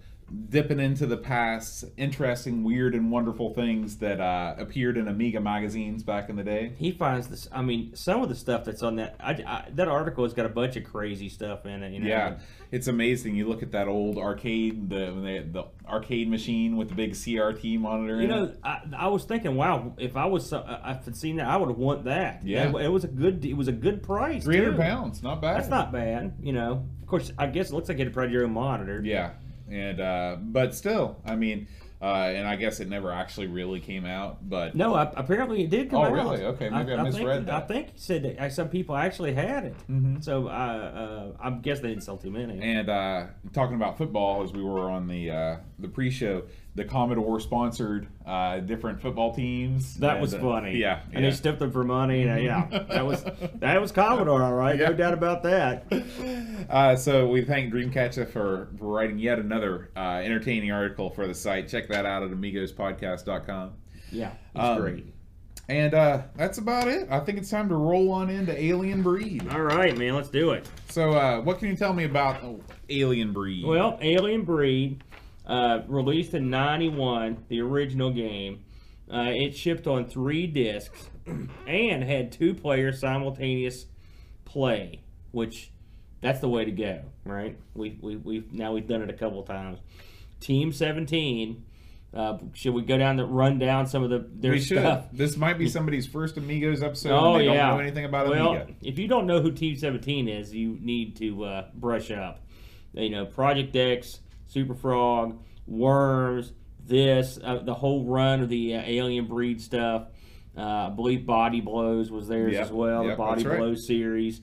dipping 0.50 0.80
into 0.80 1.06
the 1.06 1.16
past, 1.16 1.84
interesting, 1.96 2.64
weird, 2.64 2.94
and 2.94 3.10
wonderful 3.10 3.54
things 3.54 3.96
that 3.98 4.20
uh, 4.20 4.54
appeared 4.58 4.96
in 4.96 5.08
Amiga 5.08 5.40
magazines 5.40 6.02
back 6.02 6.28
in 6.28 6.36
the 6.36 6.44
day. 6.44 6.72
he 6.76 6.92
finds 6.92 7.28
this. 7.28 7.48
I 7.52 7.62
mean, 7.62 7.94
some 7.94 8.22
of 8.22 8.28
the 8.28 8.34
stuff 8.34 8.64
that's 8.64 8.82
on 8.82 8.96
that 8.96 9.16
I, 9.20 9.32
I, 9.32 9.64
that 9.74 9.88
article 9.88 10.24
has 10.24 10.34
got 10.34 10.46
a 10.46 10.50
bunch 10.50 10.76
of 10.76 10.84
crazy 10.84 11.28
stuff 11.28 11.66
in 11.66 11.82
it. 11.82 11.92
You 11.92 12.00
know? 12.00 12.08
Yeah, 12.08 12.38
it's 12.70 12.88
amazing. 12.88 13.36
You 13.36 13.48
look 13.48 13.62
at 13.62 13.72
that 13.72 13.88
old 13.88 14.18
arcade, 14.18 14.90
the 14.90 15.12
when 15.12 15.52
the 15.52 15.66
arcade 15.86 16.28
machine 16.28 16.76
with 16.76 16.88
the 16.88 16.94
big 16.94 17.12
CRT 17.12 17.78
monitor. 17.80 18.20
You 18.20 18.28
know, 18.28 18.44
it. 18.44 18.60
I, 18.62 18.82
I 18.96 19.08
was 19.08 19.24
thinking, 19.24 19.56
wow, 19.56 19.94
if 19.98 20.16
I 20.16 20.26
was 20.26 20.52
uh, 20.52 20.80
if 20.84 21.08
I'd 21.08 21.16
seen 21.16 21.36
that, 21.36 21.48
I 21.48 21.56
would 21.56 21.70
want 21.70 22.04
that. 22.04 22.44
Yeah. 22.44 22.68
it, 22.68 22.84
it 22.84 22.88
was 22.88 23.04
a 23.04 23.08
good 23.08 23.44
it 23.44 23.56
was 23.56 23.68
a 23.68 23.72
good 23.72 24.02
price. 24.02 24.44
three 24.44 24.58
hundred 24.58 24.76
pounds, 24.76 25.22
not 25.22 25.40
bad. 25.40 25.56
That's 25.56 25.68
not 25.68 25.92
bad. 25.92 26.34
You 26.40 26.52
know, 26.52 26.86
of 27.02 27.08
course, 27.08 27.32
I 27.38 27.46
guess 27.46 27.70
it 27.70 27.74
looks 27.74 27.88
like 27.88 27.98
you 27.98 28.04
had 28.04 28.10
to 28.10 28.14
probably 28.14 28.34
your 28.34 28.44
own 28.44 28.52
monitor. 28.52 29.00
Yeah, 29.02 29.32
and 29.70 30.00
uh, 30.00 30.36
but 30.40 30.74
still, 30.74 31.16
I 31.24 31.36
mean, 31.36 31.68
uh, 32.00 32.04
and 32.04 32.46
I 32.46 32.56
guess 32.56 32.78
it 32.80 32.88
never 32.88 33.10
actually 33.10 33.48
really 33.48 33.80
came 33.80 34.04
out, 34.04 34.48
but 34.48 34.74
No, 34.76 34.94
I, 34.94 35.10
apparently 35.16 35.64
it 35.64 35.70
did 35.70 35.90
come 35.90 36.02
out. 36.02 36.12
Oh, 36.12 36.16
out. 36.16 36.30
really? 36.30 36.44
Okay, 36.44 36.70
maybe 36.70 36.94
I 36.94 37.02
misread 37.02 37.36
think, 37.38 37.46
that. 37.46 37.54
I 37.54 37.66
think 37.66 37.86
he 37.94 37.98
said 37.98 38.22
that 38.22 38.38
uh, 38.38 38.50
some 38.50 38.68
people 38.68 38.96
actually 38.96 39.34
had 39.34 39.64
it. 39.64 39.74
Mhm. 39.90 40.22
So 40.22 40.46
uh, 40.46 40.50
uh, 40.50 41.32
I 41.40 41.50
guess 41.50 41.80
they 41.80 41.88
didn't 41.88 42.04
sell 42.04 42.16
too 42.16 42.30
many. 42.30 42.60
And 42.62 42.88
uh, 42.88 43.26
talking 43.52 43.74
about 43.74 43.98
football, 43.98 44.42
as 44.44 44.52
we 44.52 44.62
were 44.62 44.88
on 44.90 45.08
the 45.08 45.30
uh, 45.30 45.56
the 45.80 45.88
pre-show, 45.88 46.44
the 46.78 46.84
Commodore 46.84 47.38
sponsored 47.40 48.08
uh, 48.24 48.60
different 48.60 49.02
football 49.02 49.34
teams. 49.34 49.96
That 49.96 50.12
And, 50.12 50.20
was 50.22 50.32
uh, 50.32 50.38
funny. 50.40 50.78
Yeah, 50.78 51.00
and 51.12 51.22
yeah. 51.22 51.30
they 51.30 51.36
stiffed 51.36 51.58
them 51.58 51.70
for 51.70 51.84
money. 51.84 52.22
And, 52.22 52.30
uh, 52.38 52.42
yeah, 52.42 52.84
that 52.88 53.04
was 53.04 53.22
that 53.56 53.80
was 53.80 53.92
Commodore, 53.92 54.42
all 54.42 54.54
right. 54.54 54.78
Yeah. 54.78 54.88
No 54.88 54.94
doubt 54.94 55.12
about 55.14 55.42
that. 55.42 55.92
Uh, 56.70 56.96
so 56.96 57.28
we 57.28 57.42
thank 57.42 57.72
Dreamcatcher 57.72 58.28
for, 58.30 58.68
for 58.78 58.86
writing 58.86 59.18
yet 59.18 59.38
another 59.38 59.90
uh, 59.96 60.20
entertaining 60.24 60.70
article 60.72 61.10
for 61.10 61.26
the 61.26 61.34
site. 61.34 61.68
Check 61.68 61.88
that 61.88 62.06
out 62.06 62.22
at 62.22 62.30
amigospodcast.com. 62.30 63.72
Yeah, 64.10 64.30
it's 64.54 64.64
Um, 64.64 64.80
great. 64.80 65.06
And 65.70 65.92
uh, 65.92 66.22
that's 66.34 66.56
about 66.56 66.88
it. 66.88 67.08
I 67.10 67.20
think 67.20 67.36
it's 67.36 67.50
time 67.50 67.68
to 67.68 67.74
roll 67.74 68.10
on 68.10 68.30
into 68.30 68.58
Alien 68.58 69.02
Breed. 69.02 69.46
All 69.52 69.60
right, 69.60 69.94
man, 69.98 70.14
let's 70.14 70.30
do 70.30 70.52
it. 70.52 70.66
So, 70.88 71.10
uh, 71.12 71.42
what 71.42 71.58
can 71.58 71.68
you 71.68 71.76
tell 71.76 71.92
me 71.92 72.04
about 72.04 72.42
oh, 72.42 72.60
Alien 72.88 73.34
Breed? 73.34 73.66
Well, 73.66 73.98
Alien 74.00 74.44
Breed, 74.44 75.04
uh, 75.48 75.80
released 75.88 76.34
in 76.34 76.50
'91, 76.50 77.44
the 77.48 77.60
original 77.60 78.10
game. 78.10 78.64
Uh, 79.10 79.30
it 79.34 79.56
shipped 79.56 79.86
on 79.86 80.04
three 80.04 80.46
discs 80.46 81.08
and 81.66 82.04
had 82.04 82.30
two 82.30 82.52
player 82.54 82.92
simultaneous 82.92 83.86
play, 84.44 85.00
which 85.32 85.70
that's 86.20 86.40
the 86.40 86.48
way 86.48 86.64
to 86.64 86.70
go, 86.70 87.00
right? 87.24 87.56
We 87.74 87.98
we 88.00 88.16
we 88.16 88.44
now 88.52 88.72
we've 88.72 88.86
done 88.86 89.02
it 89.02 89.10
a 89.10 89.14
couple 89.14 89.42
times. 89.42 89.78
Team 90.40 90.72
17. 90.72 91.64
Uh, 92.14 92.38
should 92.54 92.72
we 92.72 92.80
go 92.82 92.96
down 92.96 93.16
the 93.16 93.24
run 93.24 93.58
down 93.58 93.86
some 93.86 94.02
of 94.02 94.08
the 94.08 94.26
their 94.32 94.52
we 94.52 94.60
should. 94.60 94.78
stuff? 94.78 95.06
This 95.12 95.36
might 95.36 95.58
be 95.58 95.68
somebody's 95.68 96.06
first 96.06 96.36
Amigos 96.36 96.82
episode. 96.82 97.10
Oh 97.12 97.34
and 97.34 97.40
they 97.40 97.44
yeah. 97.46 97.68
don't 97.68 97.76
know 97.76 97.82
anything 97.82 98.04
about 98.06 98.28
well, 98.28 98.52
Amiga. 98.52 98.72
if 98.82 98.98
you 98.98 99.08
don't 99.08 99.26
know 99.26 99.40
who 99.40 99.52
Team 99.52 99.76
Seventeen 99.76 100.28
is, 100.28 100.54
you 100.54 100.78
need 100.80 101.16
to 101.16 101.44
uh, 101.44 101.66
brush 101.74 102.10
up. 102.10 102.40
You 102.94 103.10
know, 103.10 103.26
Project 103.26 103.76
X, 103.76 104.20
Super 104.48 104.74
Frog, 104.74 105.38
Worms, 105.66 106.52
this, 106.84 107.38
uh, 107.42 107.58
the 107.58 107.74
whole 107.74 108.04
run 108.04 108.42
of 108.42 108.48
the 108.48 108.74
uh, 108.74 108.82
Alien 108.84 109.26
Breed 109.26 109.60
stuff. 109.60 110.06
Uh, 110.56 110.88
I 110.88 110.90
believe 110.90 111.24
Body 111.24 111.60
Blows 111.60 112.10
was 112.10 112.26
theirs 112.26 112.54
Yep, 112.54 112.62
as 112.64 112.72
well. 112.72 113.04
yep, 113.04 113.12
the 113.12 113.16
Body 113.16 113.44
right. 113.44 113.58
Blows 113.58 113.86
series. 113.86 114.40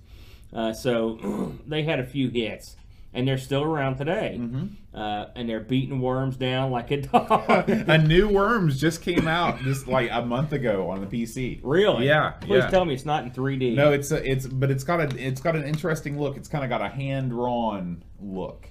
Uh, 0.54 0.72
so 0.72 1.54
they 1.68 1.84
had 1.84 2.00
a 2.00 2.06
few 2.06 2.30
hits, 2.30 2.78
and 3.14 3.28
they're 3.28 3.38
still 3.38 3.64
around 3.64 3.98
today. 3.98 4.38
Mm-hmm. 4.40 4.66
Uh, 4.98 5.26
and 5.36 5.50
they're 5.50 5.60
beating 5.60 6.00
worms 6.00 6.38
down 6.38 6.72
like 6.72 6.90
a 6.92 7.02
dog. 7.02 7.70
a 7.70 7.98
new 7.98 8.30
Worms 8.30 8.80
just 8.80 9.02
came 9.02 9.28
out 9.28 9.60
just 9.60 9.88
like 9.88 10.10
a 10.12 10.22
month 10.24 10.54
ago 10.54 10.90
on 10.90 11.02
the 11.02 11.08
PC. 11.08 11.60
really? 11.64 12.06
Yeah, 12.06 12.30
Please 12.40 12.60
yeah. 12.64 12.70
tell 12.70 12.86
me 12.86 12.94
it's 12.94 13.04
not 13.06 13.24
in 13.26 13.32
3D. 13.32 13.76
No, 13.76 13.92
it's 13.92 14.12
a, 14.12 14.24
it's 14.32 14.48
but 14.48 14.72
it's 14.72 14.86
got 14.86 15.02
a 15.02 15.18
it's 15.28 15.42
got 15.42 15.58
an 15.58 15.64
interesting 15.64 16.18
look. 16.18 16.38
It's 16.38 16.48
kind 16.48 16.64
of 16.64 16.70
got 16.70 16.82
a 16.82 16.88
hand 16.88 17.32
drawn 17.32 18.04
look 18.22 18.70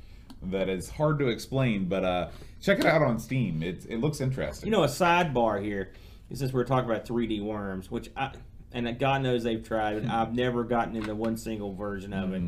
that 0.51 0.69
is 0.69 0.89
hard 0.91 1.19
to 1.21 1.29
explain. 1.29 1.87
But 1.87 2.05
uh, 2.05 2.29
check 2.61 2.79
it 2.81 2.87
out 2.87 3.03
on 3.03 3.19
Steam. 3.19 3.63
It 3.63 3.87
it 3.89 3.99
looks 4.01 4.21
interesting. 4.21 4.67
You 4.67 4.73
know, 4.73 4.85
a 4.85 4.89
sidebar 4.89 5.63
here, 5.63 5.93
since 6.33 6.53
we're 6.53 6.65
talking 6.65 6.91
about 6.91 7.07
3D 7.07 7.43
worms, 7.43 7.91
which 7.91 8.11
I, 8.17 8.33
and 8.73 8.99
God 8.99 9.23
knows 9.23 9.45
they've 9.45 9.63
tried 9.67 9.97
it. 9.97 10.09
I've 10.09 10.35
never 10.35 10.65
gotten 10.65 10.97
into 10.97 11.15
one 11.15 11.37
single 11.37 11.75
version 11.75 12.13
of 12.13 12.33
it. 12.35 12.43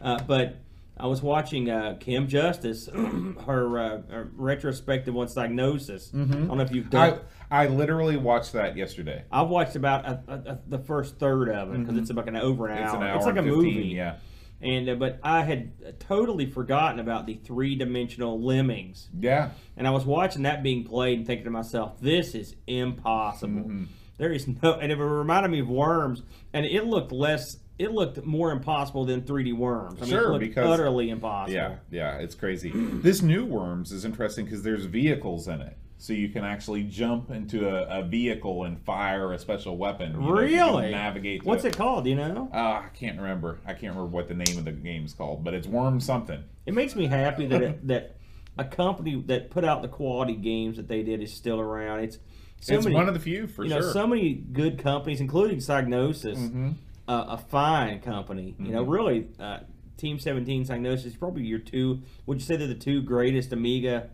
Uh, 0.00 0.18
but 0.26 0.56
I 0.96 1.06
was 1.06 1.22
watching 1.22 1.70
uh, 1.70 1.96
Kim 2.00 2.26
Justice, 2.28 2.86
her, 3.46 3.78
uh, 3.78 4.02
her 4.10 4.30
retrospective 4.36 5.16
on 5.16 5.26
Psygnosis. 5.28 6.12
I 6.14 6.18
don't 6.46 6.56
know 6.56 6.62
if 6.62 6.72
you've 6.72 6.90
done. 6.90 7.20
I 7.50 7.64
I 7.64 7.66
literally 7.66 8.16
watched 8.16 8.52
that 8.52 8.76
yesterday. 8.76 9.24
I've 9.32 9.48
watched 9.48 9.74
about 9.76 10.04
a, 10.06 10.22
a, 10.28 10.34
a, 10.52 10.58
the 10.68 10.78
first 10.78 11.18
third 11.18 11.48
of 11.48 11.74
it 11.74 11.80
because 11.80 11.96
it's 11.98 12.10
about 12.10 12.28
an 12.28 12.36
over 12.36 12.68
an 12.68 12.78
It's 12.82 12.92
hour. 12.92 12.96
an 13.02 13.08
hour. 13.08 13.16
It's 13.16 13.26
like 13.26 13.36
a 13.36 13.42
15, 13.42 13.52
movie. 13.56 13.70
Yeah. 13.88 14.16
And 14.62 14.88
uh, 14.88 14.94
but 14.96 15.18
I 15.22 15.42
had 15.42 15.98
totally 16.00 16.46
forgotten 16.46 17.00
about 17.00 17.26
the 17.26 17.34
three 17.34 17.76
dimensional 17.76 18.40
lemmings. 18.42 19.08
Yeah. 19.18 19.50
And 19.76 19.86
I 19.86 19.90
was 19.90 20.04
watching 20.04 20.42
that 20.42 20.62
being 20.62 20.84
played 20.84 21.18
and 21.18 21.26
thinking 21.26 21.44
to 21.44 21.50
myself, 21.50 22.00
this 22.00 22.34
is 22.34 22.54
impossible. 22.66 23.62
Mm-hmm. 23.62 23.84
There 24.18 24.32
is 24.32 24.46
no, 24.46 24.74
and 24.74 24.92
it 24.92 24.96
reminded 24.96 25.50
me 25.50 25.60
of 25.60 25.68
Worms, 25.70 26.22
and 26.52 26.66
it 26.66 26.84
looked 26.84 27.10
less, 27.10 27.56
it 27.78 27.90
looked 27.92 28.22
more 28.26 28.52
impossible 28.52 29.06
than 29.06 29.22
3D 29.22 29.56
Worms. 29.56 29.96
I 29.98 30.02
mean, 30.02 30.10
Sure, 30.10 30.24
it 30.28 30.32
looked 30.32 30.40
because- 30.40 30.68
utterly 30.68 31.08
impossible. 31.08 31.54
Yeah, 31.54 31.76
yeah, 31.90 32.16
it's 32.18 32.34
crazy. 32.34 32.70
this 32.74 33.22
new 33.22 33.46
Worms 33.46 33.92
is 33.92 34.04
interesting 34.04 34.44
because 34.44 34.62
there's 34.62 34.84
vehicles 34.84 35.48
in 35.48 35.62
it, 35.62 35.74
so 36.00 36.12
you 36.14 36.28
can 36.30 36.44
actually 36.44 36.82
jump 36.84 37.30
into 37.30 37.68
a, 37.68 38.00
a 38.00 38.02
vehicle 38.02 38.64
and 38.64 38.80
fire 38.80 39.32
a 39.32 39.38
special 39.38 39.76
weapon. 39.76 40.12
you 40.14 40.20
know, 40.20 40.32
Really? 40.32 40.90
navigate. 40.90 41.44
What's 41.44 41.64
it 41.64 41.76
called? 41.76 42.06
You 42.06 42.14
know? 42.16 42.48
Uh, 42.52 42.56
I 42.56 42.88
can't 42.94 43.18
remember. 43.18 43.58
I 43.66 43.72
can't 43.74 43.94
remember 43.94 44.06
what 44.06 44.26
the 44.28 44.34
name 44.34 44.56
of 44.58 44.64
the 44.64 44.72
game's 44.72 45.12
called, 45.12 45.44
but 45.44 45.52
it's 45.54 45.66
Worm 45.66 46.00
something. 46.00 46.42
It 46.66 46.74
makes 46.74 46.96
me 46.96 47.06
happy 47.06 47.46
that 47.46 47.62
it, 47.62 47.86
that 47.88 48.16
a 48.58 48.64
company 48.64 49.22
that 49.26 49.50
put 49.50 49.64
out 49.64 49.82
the 49.82 49.88
quality 49.88 50.34
games 50.34 50.76
that 50.78 50.88
they 50.88 51.02
did 51.02 51.22
is 51.22 51.32
still 51.32 51.60
around. 51.60 52.00
It's 52.00 52.18
so 52.60 52.74
it's 52.74 52.84
many, 52.84 52.94
one 52.96 53.08
of 53.08 53.14
the 53.14 53.20
few 53.20 53.46
for 53.46 53.62
you 53.64 53.70
know, 53.70 53.80
sure. 53.80 53.92
so 53.92 54.06
many 54.06 54.34
good 54.34 54.78
companies, 54.78 55.20
including 55.20 55.58
Psygnosis, 55.58 56.36
Mm-hmm. 56.36 56.70
uh, 57.08 57.24
a 57.28 57.38
fine 57.38 58.00
company. 58.00 58.54
You 58.58 58.72
know, 58.72 58.82
really, 58.82 59.28
uh, 59.38 59.60
Team 59.96 60.18
17 60.18 60.64
Psygnosis 60.66 61.06
is 61.06 61.14
probably 61.16 61.44
your 61.44 61.58
two. 61.58 62.00
Would 62.26 62.38
you 62.40 62.44
say 62.46 62.56
they're 62.56 62.66
the 62.66 62.74
two 62.74 63.02
greatest 63.02 63.52
Amiga? 63.52 64.10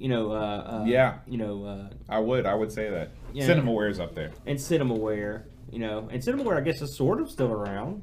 You 0.00 0.08
know, 0.08 0.32
uh, 0.32 0.34
uh, 0.80 0.84
Yeah. 0.86 1.18
You 1.28 1.38
know, 1.38 1.64
uh, 1.64 1.88
I 2.08 2.18
would, 2.18 2.46
I 2.46 2.54
would 2.54 2.72
say 2.72 2.88
that. 2.90 3.10
Yeah. 3.32 3.46
Cinemaware's 3.46 4.00
up 4.00 4.14
there. 4.16 4.32
and 4.46 4.58
Cinemaware. 4.58 5.42
You 5.70 5.78
know, 5.78 6.08
and 6.10 6.20
Cinemaware, 6.20 6.56
I 6.56 6.62
guess, 6.62 6.82
is 6.82 6.96
sort 6.96 7.20
of 7.20 7.30
still 7.30 7.52
around 7.52 8.02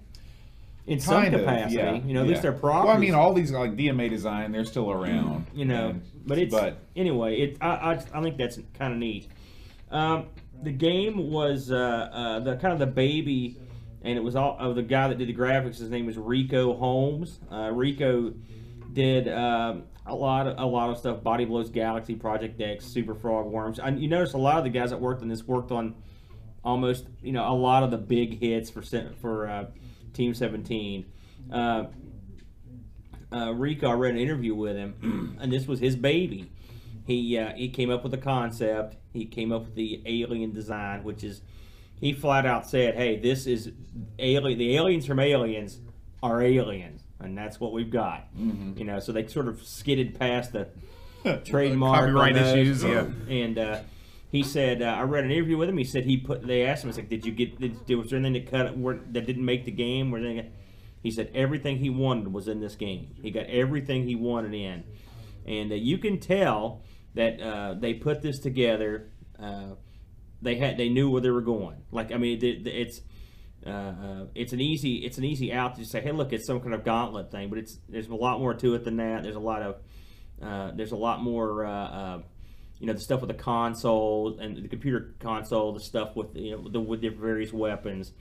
in 0.86 1.00
some 1.02 1.22
Kind 1.24 1.34
of, 1.34 1.42
capacity. 1.42 1.76
yeah, 1.76 1.94
You 1.96 2.14
know, 2.14 2.22
at 2.22 2.26
yeah. 2.28 2.30
least 2.30 2.42
their 2.44 2.54
properties. 2.54 2.88
Well, 2.88 2.96
I 2.96 3.00
mean, 3.00 3.14
all 3.14 3.34
these 3.34 3.52
like 3.52 3.76
DMA 3.76 4.10
design, 4.10 4.54
they're 4.54 4.64
still 4.64 4.90
around. 4.92 5.48
you 5.54 5.66
know. 5.66 5.90
And- 5.90 6.02
but 6.26 6.38
it's 6.38 6.54
but 6.54 6.78
anyway. 6.96 7.38
It 7.40 7.58
I, 7.62 7.68
I 7.70 7.92
I 8.14 8.22
think 8.22 8.38
that's 8.38 8.60
kind 8.78 8.94
of 8.94 9.00
neat. 9.00 9.28
Um, 9.90 10.26
the 10.62 10.72
game 10.74 11.30
was 11.32 11.72
uh, 11.72 11.76
uh, 11.78 12.40
the 12.42 12.56
kind 12.58 12.74
of 12.74 12.80
the 12.80 12.86
baby, 12.88 13.58
and 14.02 14.18
it 14.18 14.22
was 14.24 14.36
all 14.36 14.58
of 14.60 14.76
the 14.76 14.84
guy 14.84 15.08
that 15.08 15.18
did 15.18 15.28
the 15.30 15.34
graphics. 15.36 15.78
His 15.80 15.90
name 15.90 16.06
was 16.06 16.18
Rico 16.18 16.74
Holmes. 16.76 17.40
Uh, 17.52 17.72
Rico 17.74 18.34
did 18.94 19.28
um, 19.30 19.84
a 20.08 20.16
lot 20.16 20.48
of 20.48 20.58
a 20.58 20.66
lot 20.66 20.90
of 20.90 20.98
stuff. 20.98 21.24
Body 21.24 21.46
Blows 21.46 21.70
Galaxy, 21.70 22.16
Project 22.16 22.60
X, 22.62 22.86
Super 22.86 23.16
Frog, 23.16 23.46
Worms. 23.46 23.80
And 23.80 24.02
you 24.02 24.08
notice 24.08 24.34
a 24.34 24.38
lot 24.38 24.58
of 24.58 24.64
the 24.64 24.70
guys 24.70 24.90
that 24.90 25.00
worked 25.00 25.22
on 25.22 25.28
this 25.28 25.44
worked 25.44 25.72
on 25.72 25.96
almost 26.64 27.06
you 27.22 27.32
know 27.32 27.48
a 27.48 27.54
lot 27.54 27.84
of 27.84 27.92
the 27.92 27.98
big 27.98 28.40
hits 28.40 28.70
for 28.70 28.82
for 29.22 29.48
uh, 29.48 29.66
Team 30.14 30.34
Seventeen. 30.34 31.06
Uh, 31.52 31.86
uh, 33.32 33.54
Rico, 33.54 33.90
I 33.90 33.94
read 33.94 34.14
an 34.14 34.20
interview 34.20 34.56
with 34.56 34.76
him, 34.76 35.38
and 35.42 35.52
this 35.52 35.68
was 35.68 35.80
his 35.80 35.96
baby. 35.96 36.50
He 37.06 37.38
uh, 37.38 37.54
he 37.54 37.70
came 37.70 37.90
up 37.90 38.04
with 38.04 38.12
the 38.12 38.18
concept. 38.18 38.98
He 39.14 39.26
came 39.26 39.52
up 39.52 39.66
with 39.66 39.76
the 39.76 40.02
alien 40.06 40.52
design, 40.52 41.04
which 41.04 41.24
is 41.24 41.42
he 42.00 42.14
flat 42.14 42.46
out 42.46 42.70
said, 42.70 42.96
"Hey, 42.96 43.18
this 43.18 43.48
is 43.48 43.72
alien. 44.20 44.60
The 44.60 44.76
aliens 44.76 45.06
from 45.06 45.20
Aliens 45.20 45.80
are 46.22 46.42
aliens, 46.42 46.97
and 47.20 47.38
that's 47.38 47.60
what 47.60 47.74
we've 47.74 47.90
got." 47.90 48.28
You 48.78 48.86
know, 48.86 49.00
so 49.00 49.12
they 49.12 49.28
sort 49.28 49.48
of 49.48 49.64
skidded 49.64 50.20
past 50.20 50.54
the 50.54 50.68
trademark 51.46 52.00
Copyright 52.02 52.36
those. 52.36 52.54
issues, 52.56 52.84
yeah. 52.84 53.08
And 53.30 53.58
uh, 53.58 53.80
he 54.32 54.44
said, 54.44 54.82
uh, 54.82 54.86
I 54.86 55.04
read 55.04 55.24
an 55.24 55.32
interview 55.32 55.58
with 55.58 55.70
him. 55.70 55.78
He 55.78 55.84
said 55.84 56.06
he 56.06 56.18
put. 56.18 56.46
They 56.46 56.66
asked 56.66 56.84
him, 56.84 56.90
"It's 56.90 56.98
like, 56.98 57.10
did 57.10 57.26
you 57.26 57.32
get? 57.32 57.60
Did, 57.60 57.98
was 57.98 58.10
there 58.10 58.20
anything 58.20 58.46
that 58.46 58.52
cut 58.52 59.14
that 59.14 59.26
didn't 59.26 59.46
make 59.46 59.66
the 59.66 59.72
game? 59.72 60.12
Where 60.12 60.22
they?" 60.22 60.52
He 61.04 61.12
said 61.12 61.32
everything 61.34 61.78
he 61.78 61.90
wanted 61.90 62.34
was 62.34 62.48
in 62.48 62.60
this 62.60 62.76
game. 62.76 63.16
He 63.22 63.32
got 63.32 63.46
everything 63.46 64.06
he 64.06 64.16
wanted 64.16 64.54
in, 64.54 64.84
and 65.46 65.72
uh, 65.72 65.76
you 65.76 65.98
can 65.98 66.20
tell 66.20 66.82
that 67.14 67.40
uh, 67.42 67.76
they 67.76 67.94
put 67.94 68.22
this 68.22 68.40
together. 68.40 69.10
Uh, 69.40 69.76
they 70.42 70.56
had 70.56 70.78
they 70.78 70.90
knew 70.90 71.10
where 71.10 71.22
they 71.22 71.30
were 71.30 71.42
going. 71.42 71.78
Like 71.92 72.12
I 72.12 72.18
mean, 72.18 72.44
it, 72.44 72.68
it's 72.68 73.02
uh, 73.68 73.72
uh, 73.72 74.26
it's 74.34 74.54
an 74.54 74.62
easy 74.62 74.98
it's 75.06 75.18
an 75.18 75.26
easy 75.26 75.52
out 75.52 75.76
to 75.76 75.82
just 75.82 75.92
say, 75.92 76.02
hey, 76.02 76.12
look, 76.12 76.32
it's 76.32 76.46
some 76.46 76.60
kind 76.62 76.74
of 76.74 76.86
gauntlet 76.86 77.32
thing, 77.32 77.50
but 77.50 77.60
it's 77.60 77.78
there's 77.90 78.08
a 78.08 78.16
lot 78.16 78.40
more 78.40 78.54
to 78.54 78.76
it 78.76 78.84
than 78.84 78.98
that. 78.98 79.24
There's 79.24 79.36
a 79.36 79.40
lot 79.40 79.62
of 79.62 79.76
uh, 80.42 80.72
there's 80.76 80.92
a 80.92 80.98
lot 80.98 81.22
more. 81.22 81.66
Uh, 81.66 81.72
uh, 81.72 82.22
you 82.80 82.86
know 82.86 82.94
the 82.94 83.00
stuff 83.00 83.22
with 83.22 83.30
the 83.30 83.34
console 83.34 84.38
and 84.40 84.56
the 84.56 84.68
computer 84.68 85.16
console, 85.20 85.74
the 85.74 85.80
stuff 85.80 86.16
with 86.16 86.36
you 86.36 86.52
know 86.52 86.70
the, 86.70 86.80
with 86.80 87.02
the 87.02 87.10
various 87.10 87.52
weapons, 87.52 88.14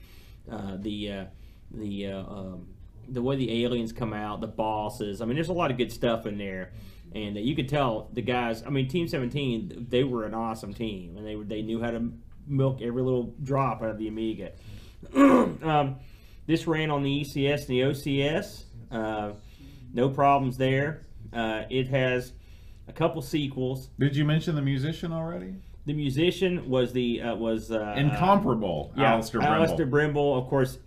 uh, 0.51 0.77
the 0.79 1.27
the 1.69 2.07
um, 2.07 2.67
the 3.07 3.21
way 3.21 3.35
the 3.35 3.63
aliens 3.63 3.93
come 3.93 4.13
out, 4.13 4.41
the 4.41 4.47
bosses. 4.47 5.21
I 5.21 5.25
mean, 5.25 5.35
there's 5.35 5.49
a 5.49 5.53
lot 5.53 5.69
of 5.69 5.77
good 5.77 5.91
stuff 5.91 6.25
in 6.25 6.39
there, 6.39 6.71
and 7.13 7.37
you 7.37 7.55
could 7.55 7.69
tell 7.69 8.09
the 8.13 8.23
guys. 8.23 8.63
I 8.65 8.69
mean, 8.69 8.87
Team 8.87 9.07
17, 9.07 9.87
they 9.89 10.03
were 10.03 10.25
an 10.25 10.33
awesome 10.33 10.73
team, 10.73 11.17
and 11.17 11.25
they 11.25 11.35
they 11.35 11.61
knew 11.61 11.79
how 11.79 11.91
to 11.91 12.11
milk 12.47 12.81
every 12.81 13.03
little 13.03 13.35
drop 13.43 13.81
out 13.81 13.89
of 13.89 13.97
the 13.97 14.07
Amiga. 14.07 14.51
um, 15.15 15.97
this 16.45 16.67
ran 16.67 16.89
on 16.91 17.03
the 17.03 17.21
ECS 17.21 17.59
and 17.59 17.67
the 17.67 17.81
OCS. 17.81 18.63
Uh, 18.91 19.31
no 19.93 20.09
problems 20.09 20.57
there. 20.57 21.05
Uh, 21.33 21.63
it 21.69 21.87
has 21.89 22.33
a 22.87 22.93
couple 22.93 23.21
sequels. 23.21 23.89
Did 23.99 24.15
you 24.15 24.25
mention 24.25 24.55
the 24.55 24.61
musician 24.61 25.11
already? 25.11 25.55
The 25.85 25.93
musician 25.93 26.69
was 26.69 26.91
the 26.93 27.21
uh, 27.21 27.35
was 27.35 27.71
uh, 27.71 27.95
Incomparable, 27.97 28.91
yeah, 28.97 29.13
Allister 29.13 29.39
Brimble. 29.39 29.55
Allister 29.55 29.87
Brimble, 29.87 30.37
of 30.37 30.47
course, 30.47 30.77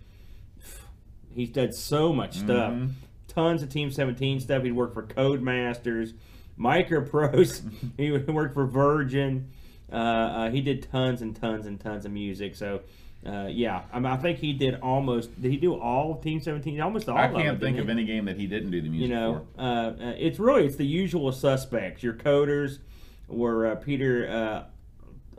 he's 1.33 1.49
done 1.49 1.71
so 1.71 2.13
much 2.13 2.37
stuff. 2.37 2.73
Mhm. 2.73 2.91
Tons 3.27 3.63
of 3.63 3.69
Team 3.69 3.89
17 3.91 4.41
stuff. 4.41 4.63
He 4.63 4.71
worked 4.71 4.93
for 4.93 5.03
Codemasters. 5.03 6.13
Microprose. 6.59 7.61
he 7.97 8.11
worked 8.11 8.53
for 8.53 8.65
Virgin. 8.65 9.49
Uh, 9.91 9.95
uh, 9.95 10.49
he 10.51 10.61
did 10.61 10.87
tons 10.91 11.21
and 11.21 11.35
tons 11.35 11.65
and 11.65 11.79
tons 11.79 12.05
of 12.05 12.11
music. 12.11 12.55
So, 12.55 12.81
uh, 13.25 13.47
yeah, 13.49 13.83
I, 13.93 13.99
mean, 13.99 14.11
I 14.11 14.17
think 14.17 14.39
he 14.39 14.53
did 14.53 14.79
almost. 14.81 15.39
Did 15.39 15.51
he 15.51 15.57
do 15.57 15.75
all 15.75 16.13
of 16.13 16.21
Team 16.21 16.41
Seventeen? 16.41 16.81
Almost 16.81 17.07
all. 17.07 17.17
I 17.17 17.25
of 17.25 17.33
them, 17.33 17.41
can't 17.41 17.59
think 17.59 17.77
didn't 17.77 17.89
of 17.89 17.97
any 17.97 18.05
game 18.05 18.25
that 18.25 18.37
he 18.37 18.47
didn't 18.47 18.71
do 18.71 18.81
the 18.81 18.89
music 18.89 19.09
You 19.09 19.15
know, 19.15 19.47
uh, 19.57 19.61
uh, 19.61 20.13
it's 20.17 20.39
really 20.39 20.65
it's 20.65 20.75
the 20.75 20.85
usual 20.85 21.31
suspects. 21.31 22.01
Your 22.01 22.13
coders 22.13 22.79
were 23.27 23.67
uh, 23.67 23.75
Peter 23.75 24.27
uh, 24.27 24.63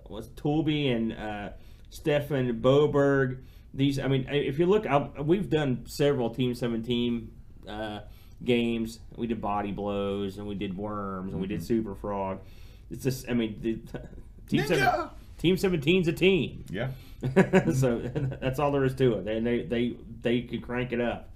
was 0.08 0.28
Tuleby 0.28 0.94
and 0.94 1.12
uh, 1.12 1.50
Stefan 1.90 2.60
Boberg. 2.60 3.38
These, 3.74 3.98
I 3.98 4.06
mean, 4.06 4.28
if 4.28 4.58
you 4.58 4.66
look, 4.66 4.86
I, 4.86 4.98
we've 5.20 5.50
done 5.50 5.84
several 5.86 6.30
Team 6.30 6.54
Seventeen 6.54 7.32
uh, 7.68 8.00
games. 8.44 9.00
We 9.16 9.26
did 9.26 9.40
Body 9.40 9.72
Blows 9.72 10.38
and 10.38 10.46
we 10.46 10.54
did 10.54 10.76
Worms 10.76 11.32
and 11.32 11.40
we 11.40 11.48
did 11.48 11.64
Super 11.64 11.94
Frog. 11.94 12.40
It's 12.90 13.04
just, 13.04 13.28
I 13.28 13.34
mean, 13.34 13.58
the, 13.60 13.72
Team 14.48 14.62
Ninja! 14.62 14.68
Seven, 14.68 15.08
Team 15.38 15.56
Seventeen's 15.56 16.08
a 16.08 16.12
team. 16.12 16.64
Yeah. 16.70 16.88
so 17.74 17.98
that's 18.40 18.58
all 18.58 18.72
there 18.72 18.84
is 18.84 18.94
to 18.96 19.14
it. 19.18 19.28
And 19.28 19.46
they 19.46 19.62
they 19.62 19.96
they 20.22 20.42
could 20.42 20.62
crank 20.62 20.92
it 20.92 21.00
up. 21.00 21.30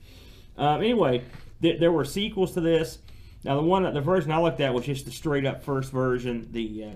Um, 0.58 0.80
anyway, 0.80 1.22
th- 1.62 1.78
there 1.78 1.92
were 1.92 2.04
sequels 2.04 2.54
to 2.54 2.60
this. 2.60 2.98
Now 3.44 3.56
the 3.56 3.62
one 3.62 3.82
the 3.94 4.00
version 4.00 4.32
I 4.32 4.40
looked 4.40 4.60
at 4.60 4.74
was 4.74 4.84
just 4.84 5.04
the 5.04 5.10
straight 5.10 5.46
up 5.46 5.62
first 5.62 5.92
version. 5.92 6.48
The 6.50 6.84
uh, 6.84 6.90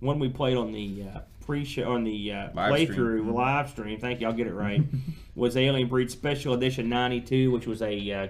one 0.00 0.18
we 0.18 0.28
played 0.28 0.56
on 0.56 0.72
the 0.72 1.04
uh, 1.14 1.20
pre-show 1.46 1.90
on 1.92 2.04
the 2.04 2.32
uh, 2.32 2.48
Live 2.54 2.88
stream. 2.92 2.98
playthrough 2.98 3.32
live 3.32 3.70
stream. 3.70 3.98
Thank 4.00 4.20
you, 4.20 4.26
I'll 4.26 4.32
get 4.32 4.46
it 4.46 4.54
right. 4.54 4.82
was 5.34 5.56
Alien 5.56 5.88
Breed 5.88 6.10
Special 6.10 6.54
Edition 6.54 6.88
'92, 6.88 7.50
which 7.50 7.66
was 7.66 7.80
a 7.82 8.10
uh, 8.12 8.28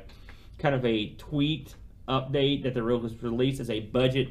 kind 0.58 0.74
of 0.74 0.84
a 0.84 1.10
tweet 1.14 1.74
update 2.08 2.62
that 2.64 2.74
the 2.74 2.82
real 2.82 2.98
was 2.98 3.20
released 3.22 3.60
as 3.60 3.70
a 3.70 3.80
budget 3.80 4.28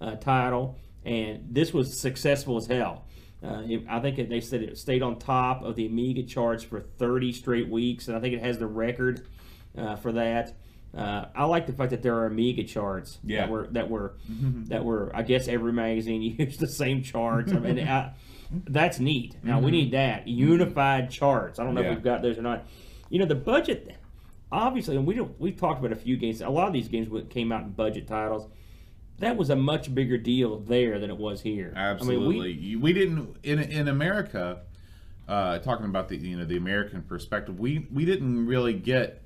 uh, 0.00 0.14
title, 0.16 0.78
and 1.04 1.48
this 1.50 1.72
was 1.72 1.98
successful 1.98 2.56
as 2.56 2.66
hell. 2.66 3.04
Uh, 3.46 3.62
it, 3.68 3.82
I 3.88 4.00
think 4.00 4.18
it, 4.18 4.28
they 4.28 4.40
said 4.40 4.62
it 4.62 4.76
stayed 4.78 5.02
on 5.02 5.18
top 5.18 5.62
of 5.62 5.76
the 5.76 5.86
Amiga 5.86 6.22
charts 6.24 6.64
for 6.64 6.80
30 6.80 7.32
straight 7.32 7.68
weeks, 7.68 8.08
and 8.08 8.16
I 8.16 8.20
think 8.20 8.34
it 8.34 8.40
has 8.42 8.58
the 8.58 8.66
record 8.66 9.26
uh, 9.78 9.94
for 9.96 10.12
that. 10.12 10.54
Uh, 10.96 11.26
I 11.34 11.44
like 11.44 11.66
the 11.66 11.72
fact 11.72 11.90
that 11.90 12.02
there 12.02 12.14
are 12.16 12.26
Amiga 12.26 12.64
charts 12.64 13.18
Yeah. 13.22 13.42
that 13.42 13.50
were 13.50 13.66
that 13.68 13.90
were 13.90 14.14
that 14.68 14.84
were. 14.84 15.10
I 15.14 15.22
guess 15.22 15.46
every 15.46 15.72
magazine 15.72 16.22
used 16.38 16.58
the 16.58 16.66
same 16.68 17.02
charts. 17.02 17.52
I 17.52 17.58
mean, 17.58 17.78
I, 17.86 18.14
that's 18.50 18.98
neat. 18.98 19.36
Now 19.42 19.60
we 19.60 19.70
need 19.70 19.92
that 19.92 20.26
unified 20.26 21.10
charts. 21.10 21.58
I 21.58 21.64
don't 21.64 21.74
know 21.74 21.82
Yeah. 21.82 21.88
if 21.90 21.94
we've 21.96 22.04
got 22.04 22.22
those 22.22 22.38
or 22.38 22.42
not. 22.42 22.64
You 23.10 23.18
know, 23.20 23.26
the 23.26 23.34
budget. 23.34 23.94
Obviously, 24.50 24.96
and 24.96 25.06
we 25.06 25.14
don't. 25.14 25.38
We've 25.40 25.56
talked 25.56 25.80
about 25.80 25.92
a 25.92 26.00
few 26.00 26.16
games. 26.16 26.40
A 26.40 26.48
lot 26.48 26.66
of 26.68 26.72
these 26.72 26.88
games 26.88 27.08
came 27.30 27.50
out 27.52 27.64
in 27.64 27.70
budget 27.70 28.06
titles. 28.06 28.48
That 29.18 29.36
was 29.36 29.50
a 29.50 29.56
much 29.56 29.94
bigger 29.94 30.18
deal 30.18 30.58
there 30.58 30.98
than 30.98 31.10
it 31.10 31.16
was 31.16 31.40
here. 31.40 31.72
Absolutely. 31.74 32.36
I 32.36 32.42
mean, 32.54 32.62
You- 32.62 32.80
we, 32.80 32.92
didn't 32.92 33.36
in 33.42 33.58
in 33.58 33.88
America. 33.88 34.60
Uh, 35.28 35.58
talking 35.58 35.86
about 35.86 36.08
the 36.08 36.16
you 36.16 36.36
know 36.36 36.44
the 36.44 36.56
American 36.56 37.02
perspective, 37.02 37.58
we 37.58 37.88
we 37.92 38.04
didn't 38.04 38.46
really 38.46 38.74
get 38.74 39.22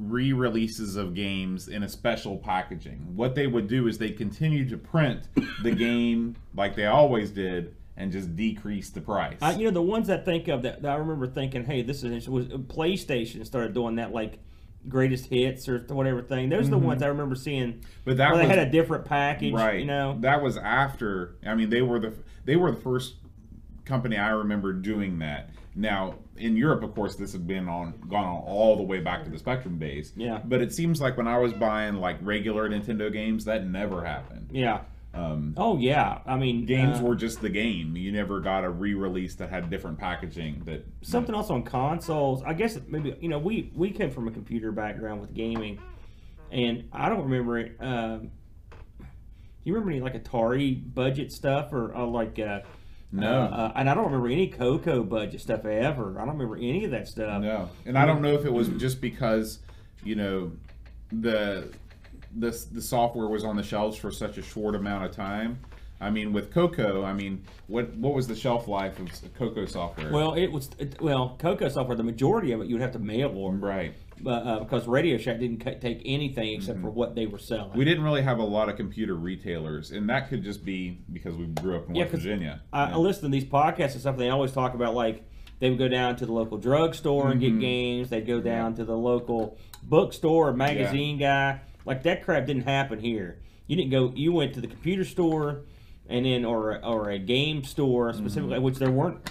re-releases 0.00 0.96
of 0.96 1.14
games 1.14 1.68
in 1.68 1.82
a 1.82 1.88
special 1.88 2.38
packaging. 2.38 3.14
What 3.14 3.34
they 3.34 3.46
would 3.46 3.68
do 3.68 3.86
is 3.86 3.98
they 3.98 4.10
continue 4.10 4.68
to 4.68 4.76
print 4.76 5.28
the 5.62 5.70
game 5.74 6.36
like 6.54 6.74
they 6.74 6.86
always 6.86 7.30
did 7.30 7.74
and 7.96 8.10
just 8.10 8.34
decrease 8.34 8.90
the 8.90 9.00
price. 9.00 9.38
I, 9.40 9.52
you 9.52 9.66
know, 9.66 9.70
the 9.70 9.82
ones 9.82 10.10
I 10.10 10.16
think 10.16 10.48
of 10.48 10.62
that, 10.62 10.82
that 10.82 10.90
I 10.90 10.96
remember 10.96 11.28
thinking, 11.28 11.64
hey, 11.64 11.82
this 11.82 12.02
is 12.02 12.28
was 12.28 12.46
PlayStation 12.46 13.44
started 13.46 13.72
doing 13.72 13.96
that 13.96 14.12
like 14.12 14.38
greatest 14.88 15.26
hits 15.26 15.68
or 15.68 15.78
whatever 15.88 16.22
thing. 16.22 16.48
Those 16.48 16.68
are 16.68 16.72
the 16.72 16.78
ones 16.78 16.98
mm-hmm. 16.98 17.06
I 17.06 17.08
remember 17.08 17.34
seeing. 17.34 17.84
But 18.04 18.18
that 18.18 18.30
where 18.30 18.38
they 18.38 18.48
was- 18.48 18.56
had 18.56 18.68
a 18.68 18.70
different 18.70 19.04
package, 19.04 19.54
right. 19.54 19.80
You 19.80 19.86
know, 19.86 20.16
that 20.20 20.42
was 20.42 20.56
after. 20.56 21.36
I 21.46 21.54
mean, 21.54 21.70
they 21.70 21.82
were 21.82 21.98
the 21.98 22.14
they 22.44 22.56
were 22.56 22.70
the 22.70 22.80
first 22.80 23.14
company 23.84 24.16
I 24.16 24.30
remember 24.30 24.72
doing 24.72 25.18
that. 25.18 25.50
Now 25.74 26.16
in 26.36 26.56
Europe, 26.56 26.82
of 26.82 26.94
course, 26.94 27.16
this 27.16 27.32
had 27.32 27.46
been 27.46 27.68
on 27.68 27.94
gone 28.08 28.24
on 28.24 28.42
all 28.42 28.76
the 28.76 28.82
way 28.82 29.00
back 29.00 29.24
to 29.24 29.30
the 29.30 29.38
Spectrum 29.38 29.78
days. 29.78 30.12
Yeah. 30.16 30.40
But 30.44 30.60
it 30.60 30.72
seems 30.72 31.00
like 31.00 31.16
when 31.16 31.28
I 31.28 31.38
was 31.38 31.52
buying 31.52 31.96
like 31.96 32.16
regular 32.22 32.68
Nintendo 32.68 33.12
games, 33.12 33.44
that 33.44 33.66
never 33.66 34.04
happened. 34.04 34.50
yeah. 34.52 34.80
Um, 35.14 35.54
Oh 35.56 35.78
yeah, 35.78 36.18
I 36.26 36.36
mean, 36.36 36.66
games 36.66 36.98
uh, 36.98 37.04
were 37.04 37.14
just 37.14 37.40
the 37.40 37.48
game. 37.48 37.96
You 37.96 38.10
never 38.10 38.40
got 38.40 38.64
a 38.64 38.70
re-release 38.70 39.36
that 39.36 39.48
had 39.48 39.70
different 39.70 39.98
packaging. 39.98 40.62
That 40.64 40.84
something 41.02 41.34
else 41.34 41.50
on 41.50 41.62
consoles. 41.62 42.42
I 42.42 42.52
guess 42.52 42.78
maybe 42.88 43.16
you 43.20 43.28
know 43.28 43.38
we 43.38 43.70
we 43.74 43.90
came 43.90 44.10
from 44.10 44.26
a 44.28 44.30
computer 44.32 44.72
background 44.72 45.20
with 45.20 45.32
gaming, 45.32 45.80
and 46.50 46.88
I 46.92 47.08
don't 47.08 47.22
remember 47.22 47.58
it. 47.58 47.76
Um, 47.80 48.30
do 48.98 49.70
you 49.70 49.74
remember 49.74 49.92
any 49.92 50.00
like 50.00 50.22
Atari 50.22 50.82
budget 50.94 51.32
stuff 51.32 51.72
or 51.72 51.94
uh, 51.94 52.04
like? 52.04 52.38
Uh, 52.38 52.60
No. 53.12 53.42
Uh, 53.42 53.46
uh, 53.46 53.72
and 53.76 53.88
I 53.88 53.94
don't 53.94 54.06
remember 54.06 54.26
any 54.28 54.48
Coco 54.48 55.04
budget 55.04 55.40
stuff 55.40 55.64
ever. 55.64 56.20
I 56.20 56.24
don't 56.24 56.36
remember 56.36 56.56
any 56.56 56.84
of 56.84 56.90
that 56.90 57.06
stuff. 57.06 57.40
No, 57.40 57.70
and 57.86 57.96
I 57.96 58.04
don't 58.04 58.20
know 58.20 58.34
if 58.34 58.44
it 58.44 58.52
was 58.52 58.68
just 58.70 59.00
because 59.00 59.60
you 60.02 60.16
know 60.16 60.52
the 61.12 61.68
the 62.36 62.50
the 62.72 62.82
software 62.82 63.28
was 63.28 63.44
on 63.44 63.56
the 63.56 63.62
shelves 63.62 63.96
for 63.96 64.10
such 64.10 64.38
a 64.38 64.42
short 64.42 64.74
amount 64.74 65.04
of 65.04 65.12
time. 65.12 65.58
I 66.00 66.10
mean, 66.10 66.32
with 66.32 66.52
Coco, 66.52 67.04
I 67.04 67.12
mean, 67.12 67.44
what 67.68 67.94
what 67.96 68.14
was 68.14 68.26
the 68.26 68.34
shelf 68.34 68.68
life 68.68 68.98
of 68.98 69.08
Coco 69.34 69.64
software? 69.64 70.12
Well, 70.12 70.34
it 70.34 70.48
was 70.48 70.68
it, 70.78 71.00
well 71.00 71.36
Coco 71.38 71.68
software. 71.68 71.96
The 71.96 72.02
majority 72.02 72.52
of 72.52 72.60
it 72.60 72.66
you 72.66 72.74
would 72.74 72.82
have 72.82 72.92
to 72.92 72.98
mail 72.98 73.30
order, 73.34 73.58
right. 73.58 73.94
but 74.20 74.46
uh, 74.46 74.58
because 74.60 74.86
Radio 74.88 75.16
Shack 75.16 75.38
didn't 75.38 75.60
ca- 75.64 75.78
take 75.78 76.02
anything 76.04 76.52
except 76.52 76.80
for 76.80 76.90
what 76.90 77.14
they 77.14 77.26
were 77.26 77.38
selling. 77.38 77.70
Mm-hmm. 77.70 77.78
We 77.78 77.84
didn't 77.84 78.02
really 78.04 78.22
have 78.22 78.38
a 78.38 78.44
lot 78.44 78.68
of 78.68 78.76
computer 78.76 79.14
retailers, 79.14 79.92
and 79.92 80.08
that 80.10 80.28
could 80.28 80.42
just 80.42 80.64
be 80.64 80.98
because 81.12 81.36
we 81.36 81.46
grew 81.46 81.76
up 81.76 81.88
in 81.88 81.94
Yeah, 81.94 82.02
West 82.02 82.14
Virginia. 82.16 82.60
I, 82.72 82.90
I 82.90 82.96
listen 82.96 83.22
to 83.22 83.28
these 83.30 83.44
podcasts 83.44 83.92
and 83.92 84.00
stuff. 84.00 84.16
They 84.16 84.28
always 84.30 84.52
talk 84.52 84.74
about 84.74 84.94
like 84.94 85.22
they 85.60 85.70
would 85.70 85.78
go 85.78 85.88
down 85.88 86.16
to 86.16 86.26
the 86.26 86.32
local 86.32 86.58
drugstore 86.58 87.30
and 87.30 87.40
Mm-hmm. 87.40 87.58
get 87.60 87.60
games. 87.60 88.10
They'd 88.10 88.26
go 88.26 88.40
down 88.40 88.74
to 88.74 88.84
the 88.84 88.96
local 88.96 89.56
bookstore 89.82 90.48
or 90.48 90.52
magazine 90.52 91.18
guy. 91.18 91.60
Like 91.84 92.02
that 92.04 92.24
crap 92.24 92.46
didn't 92.46 92.62
happen 92.64 92.98
here. 92.98 93.38
You 93.66 93.76
didn't 93.76 93.90
go. 93.90 94.12
You 94.14 94.32
went 94.32 94.54
to 94.54 94.60
the 94.60 94.66
computer 94.66 95.04
store, 95.04 95.62
and 96.08 96.24
then 96.26 96.44
or 96.44 96.82
or 96.84 97.10
a 97.10 97.18
game 97.18 97.64
store 97.64 98.12
specifically, 98.12 98.54
Mm-hmm. 98.56 98.64
which 98.64 98.76
there 98.78 98.90
weren't. 98.90 99.30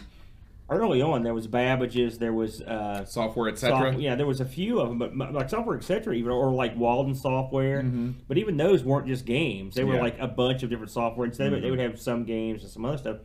Early 0.70 1.02
on, 1.02 1.24
there 1.24 1.34
was 1.34 1.46
Babbage's. 1.46 2.18
There 2.18 2.34
was 2.34 2.62
uh, 2.62 3.04
Software, 3.06 3.50
etc. 3.50 3.92
Soft- 3.92 4.00
yeah, 4.02 4.16
there 4.16 4.26
was 4.26 4.40
a 4.40 4.46
few 4.46 4.80
of 4.80 4.88
them, 4.90 4.98
but 4.98 5.34
like 5.34 5.50
software, 5.50 5.78
etc. 5.78 6.16
Even 6.16 6.32
or 6.32 6.52
like 6.52 6.76
Walden 6.78 7.14
software. 7.16 7.84
But 8.28 8.38
even 8.38 8.56
those 8.58 8.84
weren't 8.84 9.06
just 9.08 9.26
games; 9.26 9.76
they 9.76 9.84
were 9.84 9.90
Mm-hmm. 9.96 9.98
Yeah. 9.98 10.04
like 10.04 10.20
a 10.20 10.28
bunch 10.28 10.64
of 10.64 10.70
different 10.70 10.92
software. 10.92 11.28
Instead, 11.28 11.48
of 11.48 11.54
it, 11.56 11.62
they 11.62 11.70
would 11.70 11.80
have 11.80 12.00
some 12.00 12.24
games 12.24 12.64
and 12.64 12.72
some 12.72 12.86
other 12.86 12.98
stuff. 12.98 13.18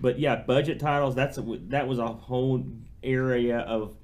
But 0.00 0.18
yeah, 0.20 0.36
budget 0.36 0.78
titles. 0.78 1.14
That's 1.14 1.38
a, 1.38 1.42
that 1.68 1.88
was 1.88 1.98
a 1.98 2.06
whole 2.08 2.64
area 3.02 3.60
of 3.60 3.96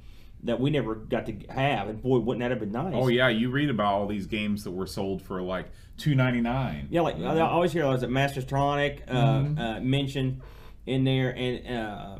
that 0.44 0.58
we 0.60 0.70
never 0.70 0.94
got 0.96 1.26
to 1.26 1.34
have. 1.50 1.88
And 1.88 2.02
boy, 2.02 2.18
wouldn't 2.18 2.40
that 2.42 2.50
have 2.50 2.60
been 2.60 2.72
nice? 2.72 2.94
Oh 2.96 3.08
yeah, 3.08 3.28
you 3.28 3.50
read 3.50 3.70
about 3.70 3.94
all 3.94 4.06
these 4.06 4.26
games 4.26 4.64
that 4.64 4.72
were 4.72 4.86
sold 4.86 5.22
for 5.22 5.40
like 5.42 5.66
two 5.96 6.14
ninety 6.14 6.40
nine. 6.40 6.88
Yeah, 6.90 7.02
like 7.02 7.16
I 7.18 7.40
always 7.40 7.72
hear 7.72 7.86
was 7.86 8.02
it 8.02 8.10
Mastertronic 8.10 9.00
uh, 9.08 9.12
Mm-hmm. 9.12 9.58
uh, 9.58 9.80
mentioned 9.80 10.40
in 10.86 11.04
there, 11.04 11.30
and 11.36 11.66
uh, 11.78 12.16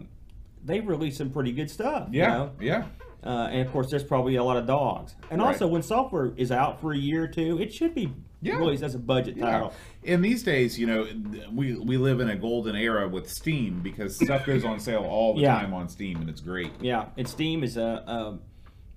they 0.65 0.81
released 0.81 1.19
some 1.19 1.31
pretty 1.31 1.53
good 1.53 1.69
stuff. 1.71 2.09
you 2.13 2.21
Yeah, 2.21 2.29
know? 2.29 2.51
yeah. 2.61 2.85
Uh, 3.25 3.49
and 3.53 3.61
of 3.67 3.73
course, 3.73 3.89
there's 3.91 4.03
probably 4.05 4.37
a 4.37 4.43
lot 4.45 4.57
of 4.57 4.67
dogs. 4.67 5.15
And 5.31 5.41
Right. 5.41 5.49
also, 5.49 5.67
when 5.69 5.83
software 5.83 6.33
is 6.37 6.51
out 6.51 6.81
for 6.81 6.93
a 6.93 6.97
year 6.99 7.25
or 7.25 7.29
two, 7.29 7.59
it 7.61 7.73
should 7.73 7.95
be 7.95 8.13
Yeah. 8.41 8.57
released 8.59 8.83
as 8.83 8.95
a 8.97 8.99
budget 8.99 9.37
Yeah. 9.37 9.45
title. 9.51 9.73
And 10.05 10.25
these 10.25 10.43
days, 10.43 10.79
you 10.79 10.87
know, 10.87 11.07
we 11.55 11.77
we 11.77 11.97
live 11.97 12.19
in 12.21 12.29
a 12.29 12.37
golden 12.37 12.75
era 12.75 13.09
with 13.09 13.29
Steam 13.31 13.81
because 13.83 14.17
stuff 14.17 14.45
goes 14.45 14.65
on 14.65 14.81
sale 14.81 15.05
all 15.05 15.35
the 15.35 15.43
Yeah. 15.43 15.55
time 15.61 15.73
on 15.73 15.89
Steam, 15.89 16.21
and 16.21 16.29
it's 16.29 16.41
great. 16.41 16.71
Yeah, 16.81 17.07
and 17.17 17.29
Steam 17.29 17.63
is 17.63 17.77
a 17.77 18.03
um, 18.11 18.41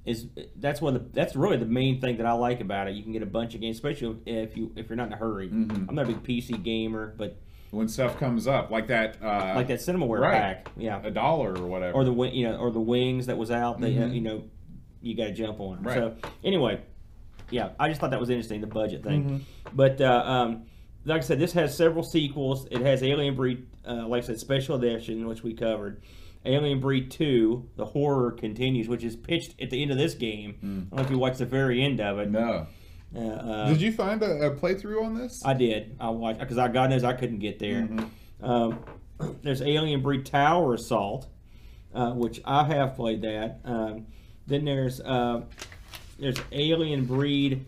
is 0.06 0.28
that's 0.58 0.82
one 0.82 0.96
of 0.96 1.04
the 1.04 1.10
that's 1.14 1.36
really 1.36 1.58
the 1.58 1.66
main 1.66 2.02
thing 2.02 2.18
that 2.18 2.26
I 2.26 2.34
like 2.34 2.62
about 2.62 2.88
it. 2.88 2.96
You 2.96 3.04
can 3.04 3.12
get 3.12 3.22
a 3.22 3.28
bunch 3.28 3.54
of 3.54 3.62
games, 3.62 3.78
especially 3.78 4.18
if 4.26 4.58
you 4.58 4.72
if 4.76 4.90
you're 4.90 4.96
not 4.98 5.08
in 5.08 5.14
a 5.14 5.18
hurry. 5.18 5.50
Mm-hmm. 5.50 5.86
I'm 5.90 5.94
not 5.96 6.06
a 6.06 6.08
big 6.08 6.24
PC 6.24 6.58
gamer, 6.64 7.14
but 7.18 7.38
When 7.72 7.88
stuff 7.88 8.18
comes 8.18 8.48
up 8.48 8.72
like 8.72 8.88
that, 8.88 9.18
uh, 9.22 9.54
like 9.56 9.68
that 9.68 9.80
Cinemaware 9.80 10.20
right. 10.20 10.32
pack, 10.32 10.72
yeah, 10.78 11.02
a 11.04 11.12
dollar 11.12 11.54
or 11.58 11.68
whatever. 11.68 11.94
or 11.94 12.06
the 12.06 12.14
you 12.30 12.48
know 12.48 12.58
or 12.58 12.72
the 12.72 12.80
wings 12.80 13.26
that 13.26 13.38
was 13.38 13.52
out 13.52 13.82
that 13.82 13.88
uh, 13.88 14.06
you 14.08 14.22
know 14.22 14.44
you 15.02 15.16
got 15.16 15.26
to 15.26 15.34
jump 15.34 15.60
on. 15.60 15.78
Mm-hmm. 15.78 15.88
Right. 15.88 15.96
So 15.96 16.16
anyway, 16.44 16.82
yeah, 17.50 17.70
I 17.80 17.90
just 17.90 18.00
thought 18.00 18.12
that 18.12 18.20
was 18.20 18.30
interesting 18.30 18.62
the 18.62 18.68
budget 18.68 19.04
thing. 19.04 19.24
Mm-hmm. 19.24 19.76
But 19.76 20.00
uh, 20.00 20.24
um, 20.26 20.66
like 21.06 21.22
I 21.22 21.26
said, 21.26 21.40
this 21.40 21.54
has 21.54 21.76
several 21.76 22.04
sequels. 22.04 22.68
It 22.72 22.82
has 22.82 23.04
Alien 23.04 23.36
Breed, 23.36 23.68
uh, 23.88 24.08
like 24.08 24.24
I 24.24 24.28
said, 24.28 24.40
special 24.40 24.76
edition, 24.76 25.28
which 25.28 25.44
we 25.44 25.54
covered. 25.54 26.02
Alien 26.46 26.80
Breed 26.80 27.10
2, 27.10 27.70
The 27.76 27.86
Horror 27.86 28.32
Continues, 28.32 28.88
which 28.88 29.04
is 29.04 29.16
pitched 29.16 29.60
at 29.60 29.72
the 29.72 29.82
end 29.82 29.92
of 29.92 29.98
this 29.98 30.14
game. 30.14 30.56
I 30.62 30.66
don't 30.66 30.98
know 30.98 31.04
if 31.04 31.10
you 31.10 31.18
watched 31.18 31.40
the 31.40 31.46
very 31.46 31.84
end 31.84 32.00
of 32.00 32.20
it. 32.20 32.30
Mm. 32.30 32.34
no. 32.34 32.68
Uh, 33.14 33.20
uh, 33.20 33.70
Did 33.70 33.82
you 33.82 33.92
find 33.92 34.22
a, 34.24 34.48
a 34.48 34.56
playthrough 34.56 35.04
on 35.04 35.16
this? 35.16 35.42
I 35.46 35.54
did. 35.54 35.96
I 36.00 36.10
watched 36.10 36.40
because 36.40 36.58
I 36.58 36.68
God 36.68 36.90
knows 36.90 37.04
I 37.04 37.14
couldn't 37.14 37.40
get 37.40 37.60
there. 37.60 37.82
Mm-hmm. 37.82 38.46
Um, 38.46 38.80
there's 39.42 39.62
Alien 39.62 40.02
Breed 40.02 40.26
Tower 40.26 40.74
Assault, 40.74 41.28
uh, 41.94 42.12
which 42.12 42.42
I 42.46 42.64
have 42.66 42.96
played 42.96 43.22
that. 43.22 43.60
Um, 43.64 44.08
then 44.48 44.66
there's 44.66 45.00
uh, 45.02 45.42
there's 46.20 46.38
Alien 46.52 47.06
Breed 47.06 47.66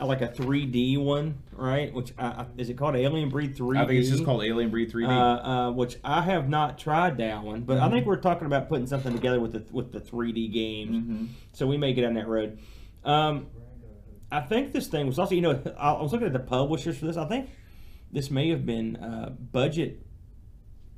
uh, 0.00 0.06
like 0.06 0.20
a 0.20 0.28
3D 0.28 0.98
one, 1.02 1.38
right? 1.52 1.92
Which 1.92 2.12
uh, 2.18 2.44
is 2.56 2.68
it 2.68 2.74
called 2.78 2.96
Alien 2.96 3.28
Breed 3.28 3.56
3D? 3.56 3.78
I 3.78 3.86
think 3.86 4.00
it's 4.00 4.10
just 4.10 4.24
called 4.24 4.44
Alien 4.44 4.70
Breed 4.70 4.92
3D. 4.92 5.08
Uh, 5.08 5.12
uh, 5.12 5.70
which 5.72 5.96
I 6.04 6.22
have 6.22 6.48
not 6.48 6.78
tried 6.78 7.18
that 7.18 7.42
one, 7.42 7.62
but 7.62 7.78
Mm-hmm. 7.78 7.84
I 7.84 7.90
think 7.90 8.06
we're 8.06 8.16
talking 8.16 8.46
about 8.46 8.68
putting 8.68 8.86
something 8.86 9.12
together 9.12 9.40
with 9.40 9.52
the 9.52 9.64
with 9.72 9.92
the 9.92 10.00
3D 10.00 10.52
games. 10.52 10.96
Mm-hmm. 10.96 11.26
So 11.52 11.66
we 11.66 11.76
may 11.76 11.92
get 11.92 12.04
on 12.04 12.14
that 12.14 12.26
road. 12.28 12.58
Um, 13.04 13.46
I 14.30 14.40
think 14.40 14.72
this 14.72 14.86
thing 14.88 15.06
was 15.06 15.18
also, 15.18 15.34
you 15.34 15.40
know, 15.40 15.60
I 15.78 15.92
was 16.00 16.12
looking 16.12 16.26
at 16.26 16.32
the 16.32 16.38
publishers 16.38 16.98
for 16.98 17.06
this. 17.06 17.16
I 17.16 17.26
think 17.26 17.50
this 18.12 18.30
may 18.30 18.50
have 18.50 18.64
been 18.66 18.96
uh, 18.96 19.30
budget 19.30 20.04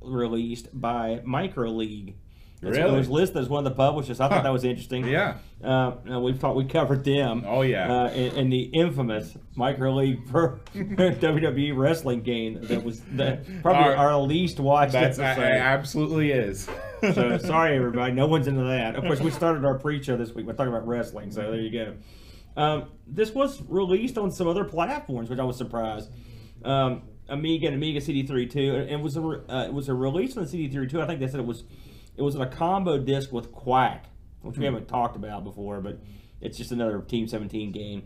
released 0.01 0.67
by 0.73 1.21
Micro 1.23 1.69
League. 1.69 2.15
It's- 2.63 2.77
It 2.77 2.91
was 2.95 3.09
listed 3.09 3.37
as 3.37 3.49
one 3.49 3.65
of 3.65 3.71
the 3.71 3.75
publishers. 3.75 4.19
I 4.19 4.29
thought 4.29 4.43
that 4.43 4.53
was 4.53 4.63
interesting. 4.63 5.07
yeah. 5.07 5.37
Uh, 5.63 5.93
we 6.19 6.33
thought 6.33 6.55
we 6.55 6.65
covered 6.65 7.03
them. 7.03 7.43
Oh, 7.47 7.61
yeah. 7.63 7.91
Uh, 8.03 8.09
in, 8.11 8.35
in 8.35 8.49
the 8.49 8.61
infamous 8.61 9.35
Micro 9.55 9.93
League 9.95 10.27
Pro 10.29 10.57
WWE 10.75 11.75
wrestling 11.75 12.21
game 12.21 12.59
that 12.63 12.83
was 12.83 13.01
that 13.13 13.45
probably 13.63 13.93
Our- 13.93 14.11
our, 14.13 14.17
least 14.21 14.59
watched 14.59 14.93
That's 14.93 15.17
episode. 15.17 15.43
absolutely 15.43 16.31
is. 16.31 16.67
so 17.01 17.37
sorry 17.43 17.75
everybody, 17.77 18.13
no 18.13 18.27
one's 18.27 18.47
into 18.47 18.63
that. 18.63 18.95
Of 18.95 19.03
course, 19.05 19.19
we 19.21 19.31
started 19.31 19.65
our 19.65 19.79
pre-show 19.79 20.15
this 20.17 20.31
week. 20.33 20.45
We're 20.45 20.53
talking 20.53 20.73
about 20.73 20.87
wrestling, 20.87 21.31
so 21.31 21.41
there 21.41 21.59
you 21.61 21.71
go. 21.71 21.93
Um, 22.57 22.89
this 23.07 23.31
was 23.33 23.61
released 23.67 24.17
on 24.17 24.31
some 24.31 24.47
other 24.47 24.63
platforms, 24.63 25.29
which 25.29 25.39
I 25.39 25.43
was 25.43 25.57
surprised. 25.57 26.09
Um, 26.63 27.03
Amiga 27.29 27.67
and 27.67 27.75
Amiga 27.75 28.01
CD32. 28.01 28.81
and 28.81 28.89
It 28.89 28.99
was 28.99 29.15
a 29.15 29.21
re- 29.21 29.41
uh, 29.47 29.65
it 29.67 29.73
was 29.73 29.89
a 29.89 29.93
release 29.93 30.35
on 30.37 30.45
the 30.45 30.49
CD32. 30.49 31.01
I 31.01 31.07
think 31.07 31.19
they 31.19 31.27
said 31.27 31.39
it 31.39 31.45
was 31.45 31.63
it 32.17 32.21
was 32.21 32.35
a 32.35 32.45
combo 32.45 32.97
disc 32.97 33.31
with 33.31 33.53
Qwak, 33.53 34.01
which 34.41 34.57
we 34.57 34.65
haven't 34.65 34.87
talked 34.87 35.15
about 35.15 35.43
before, 35.43 35.79
but 35.81 35.99
it's 36.41 36.57
just 36.57 36.71
another 36.71 36.99
Team 37.01 37.27
17 37.27 37.71
game. 37.71 38.03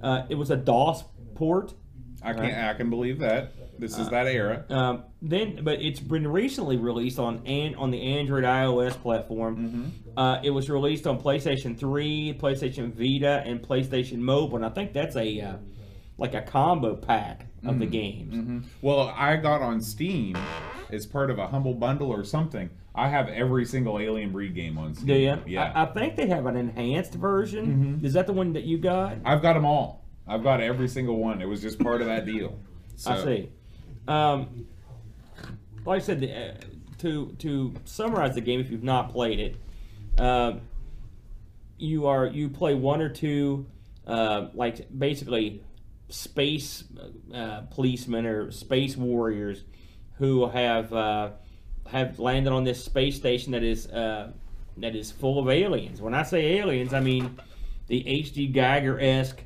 Uh, 0.00 0.22
it 0.28 0.36
was 0.36 0.50
a 0.50 0.56
DOS 0.56 1.04
port. 1.34 1.74
I 2.22 2.32
can 2.32 2.44
not 2.44 2.52
I 2.52 2.74
can 2.74 2.90
believe 2.90 3.18
that. 3.18 3.52
This 3.78 3.98
is 3.98 4.08
that 4.10 4.26
era. 4.26 4.64
Um, 4.68 5.04
then, 5.22 5.60
but 5.64 5.80
it's 5.80 6.00
been 6.00 6.26
recently 6.26 6.76
released 6.76 7.18
on 7.18 7.42
and 7.46 7.76
on 7.76 7.90
the 7.90 8.00
Android 8.18 8.44
iOS 8.44 8.92
platform. 9.00 9.56
Mm-hmm. 9.56 10.18
Uh, 10.18 10.40
it 10.42 10.50
was 10.50 10.68
released 10.68 11.06
on 11.06 11.20
PlayStation 11.20 11.78
3, 11.78 12.36
PlayStation 12.40 12.92
Vita, 12.92 13.42
and 13.46 13.62
PlayStation 13.62 14.18
Mobile. 14.18 14.56
And 14.56 14.66
I 14.66 14.70
think 14.70 14.92
that's 14.92 15.16
a 15.16 15.40
uh, 15.40 15.56
like 16.18 16.34
a 16.34 16.42
combo 16.42 16.94
pack 16.96 17.42
of 17.42 17.46
Mm-hmm. 17.72 17.78
the 17.80 17.86
games. 17.86 18.66
Well, 18.80 19.12
I 19.14 19.36
got 19.36 19.60
on 19.60 19.80
Steam 19.82 20.34
as 20.90 21.04
part 21.06 21.30
of 21.30 21.38
a 21.38 21.46
humble 21.46 21.74
bundle 21.74 22.08
or 22.10 22.24
something. 22.24 22.70
I 22.94 23.08
have 23.08 23.28
every 23.28 23.66
single 23.66 23.98
Alien 23.98 24.32
Breed 24.32 24.54
game 24.54 24.78
on 24.78 24.94
Steam. 24.94 25.06
Do 25.06 25.12
you? 25.14 25.38
Yeah. 25.46 25.68
Mm-hmm. 25.68 25.78
I, 25.78 25.82
I 25.82 25.86
think 25.92 26.16
they 26.16 26.26
have 26.28 26.46
an 26.46 26.56
enhanced 26.56 27.14
version. 27.14 28.00
Is 28.02 28.14
that 28.14 28.26
the 28.26 28.32
one 28.32 28.54
that 28.54 28.64
you 28.64 28.78
got? 28.78 29.18
I've 29.24 29.42
got 29.42 29.52
them 29.54 29.64
all. 29.66 30.04
I've 30.26 30.42
got 30.42 30.60
every 30.60 30.88
single 30.88 31.16
one. 31.18 31.40
It 31.42 31.46
was 31.48 31.60
just 31.60 31.78
part 31.78 32.00
of 32.00 32.06
that 32.08 32.24
deal. 32.26 32.58
So, 32.96 33.12
I 33.12 33.24
see. 33.24 33.48
Um, 34.10 34.66
like 35.84 36.02
I 36.02 36.04
said, 36.04 36.20
the, 36.20 36.34
uh, 36.34 36.54
to 36.98 37.34
to 37.38 37.74
summarize 37.84 38.34
the 38.34 38.40
game, 38.40 38.58
if 38.58 38.70
you've 38.70 38.82
not 38.82 39.10
played 39.10 39.38
it, 39.38 39.56
uh, 40.18 40.54
you 41.78 42.06
are 42.06 42.26
you 42.26 42.48
play 42.48 42.74
one 42.74 43.00
or 43.00 43.08
two, 43.08 43.66
uh, 44.08 44.48
like 44.52 44.86
basically 44.98 45.62
space 46.08 46.82
uh, 47.32 47.60
policemen 47.70 48.26
or 48.26 48.50
space 48.50 48.96
warriors 48.96 49.62
who 50.18 50.48
have 50.48 50.92
uh, 50.92 51.30
have 51.86 52.18
landed 52.18 52.52
on 52.52 52.64
this 52.64 52.84
space 52.84 53.14
station 53.14 53.52
that 53.52 53.62
is 53.62 53.86
uh, 53.86 54.32
that 54.78 54.96
is 54.96 55.12
full 55.12 55.38
of 55.38 55.48
aliens. 55.48 56.02
When 56.02 56.14
I 56.14 56.24
say 56.24 56.58
aliens, 56.58 56.92
I 56.92 57.00
mean 57.00 57.38
the 57.86 58.06
H.G. 58.06 58.52
Giger 58.52 59.00
esque 59.00 59.42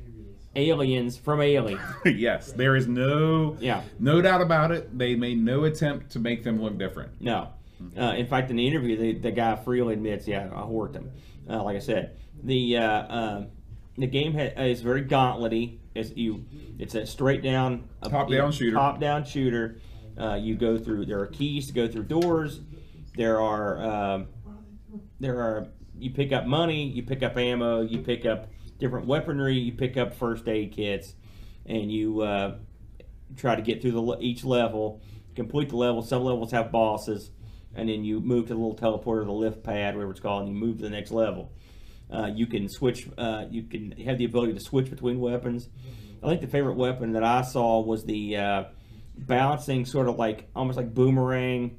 aliens 0.55 1.17
from 1.17 1.41
Alien. 1.41 1.79
yes, 2.05 2.51
there 2.51 2.75
is 2.75 2.87
no 2.87 3.57
Yeah. 3.59 3.81
no 3.99 4.21
doubt 4.21 4.41
about 4.41 4.71
it. 4.71 4.97
They 4.97 5.15
made 5.15 5.37
no 5.43 5.63
attempt 5.65 6.11
to 6.11 6.19
make 6.19 6.43
them 6.43 6.61
look 6.61 6.77
different. 6.77 7.11
No. 7.21 7.49
Uh, 7.97 8.13
in 8.17 8.25
fact, 8.25 8.49
in 8.49 8.55
the 8.55 8.65
interview, 8.67 8.97
the, 8.97 9.13
the 9.19 9.31
guy 9.31 9.55
freely 9.55 9.93
admits, 9.93 10.27
yeah, 10.27 10.49
I 10.55 10.63
worked 10.65 10.93
them. 10.93 11.11
Uh, 11.49 11.61
like 11.63 11.75
I 11.75 11.79
said, 11.79 12.17
the 12.43 12.77
uh, 12.77 13.15
um 13.15 13.47
the 13.97 14.07
game 14.07 14.33
ha- 14.33 14.61
is 14.61 14.81
very 14.81 15.01
gauntlety. 15.01 15.79
It's 15.93 16.11
you, 16.15 16.45
it's 16.79 16.95
a 16.95 17.05
straight 17.05 17.41
down 17.43 17.87
a- 18.01 18.09
Top-down 18.09 18.51
shooter. 18.51 18.75
Top 18.75 18.99
down 18.99 19.23
shooter. 19.25 19.79
Uh, 20.17 20.35
you 20.35 20.55
go 20.55 20.77
through. 20.77 21.05
There 21.05 21.19
are 21.19 21.27
keys 21.27 21.67
to 21.67 21.73
go 21.73 21.87
through 21.87 22.03
doors. 22.03 22.61
There 23.17 23.39
are 23.41 23.79
um, 24.15 24.27
there 25.19 25.39
are 25.39 25.67
you 25.97 26.09
pick 26.11 26.31
up 26.33 26.45
money, 26.45 26.87
you 26.87 27.03
pick 27.03 27.23
up 27.23 27.37
ammo, 27.37 27.81
you 27.81 27.99
pick 27.99 28.25
up 28.25 28.47
different 28.77 29.07
weaponry, 29.07 29.55
you 29.55 29.71
pick 29.71 29.97
up 29.97 30.15
first 30.15 30.47
aid 30.47 30.71
kits, 30.71 31.15
and 31.65 31.91
you 31.91 32.21
uh, 32.21 32.57
try 33.37 33.55
to 33.55 33.61
get 33.61 33.81
through 33.81 33.91
the 33.91 34.17
each 34.19 34.43
level, 34.43 35.01
complete 35.35 35.69
the 35.69 35.77
level. 35.77 36.01
Some 36.01 36.23
levels 36.23 36.51
have 36.51 36.71
bosses, 36.71 37.31
and 37.73 37.89
then 37.89 38.03
you 38.03 38.19
move 38.19 38.47
to 38.47 38.53
the 38.53 38.59
little 38.59 38.75
teleporter, 38.75 39.25
the 39.25 39.31
lift 39.31 39.63
pad, 39.63 39.95
whatever 39.95 40.11
it's 40.11 40.19
called, 40.19 40.47
and 40.47 40.53
you 40.53 40.59
move 40.59 40.77
to 40.77 40.83
the 40.83 40.89
next 40.89 41.11
level. 41.11 41.51
Uh, 42.11 42.29
you 42.33 42.45
can 42.45 42.69
switch. 42.69 43.07
Uh, 43.17 43.45
you 43.49 43.63
can 43.63 43.91
have 43.91 44.17
the 44.17 44.25
ability 44.25 44.53
to 44.53 44.59
switch 44.59 44.89
between 44.89 45.19
weapons. 45.19 45.69
I 46.23 46.27
think 46.27 46.41
the 46.41 46.47
favorite 46.47 46.75
weapon 46.75 47.13
that 47.13 47.23
I 47.23 47.41
saw 47.41 47.81
was 47.81 48.03
the 48.05 48.37
uh, 48.37 48.63
balancing, 49.17 49.85
sort 49.85 50.07
of 50.07 50.17
like 50.17 50.47
almost 50.55 50.77
like 50.77 50.93
boomerang 50.93 51.77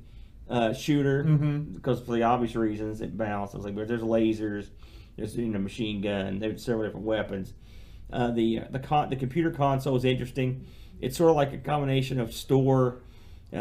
uh, 0.49 0.73
shooter, 0.73 1.23
because 1.75 2.01
for 2.01 2.13
the 2.13 2.23
obvious 2.23 2.55
reasons 2.57 3.01
it 3.01 3.17
balances. 3.17 3.65
Like 3.65 3.75
there's 3.75 4.03
lasers, 4.03 4.71
there's 5.17 5.37
you 5.37 5.47
know 5.47 5.59
machine 5.59 6.01
gun, 6.01 6.39
there's 6.39 6.65
several 6.65 6.85
different 6.87 7.07
weapons. 7.07 7.55
Uh, 8.13 8.31
the 8.31 8.61
the 8.71 8.79
con- 8.79 9.11
the 9.11 9.17
computer 9.17 9.51
console 9.51 9.97
is 9.97 10.05
interesting. 10.05 10.67
It's 11.01 11.17
sort 11.17 11.31
of 11.31 11.37
like 11.37 11.53
a 11.53 11.59
combination 11.59 12.19
of 12.21 12.33
store 12.33 12.99
uh, 13.53 13.57
uh, 13.57 13.61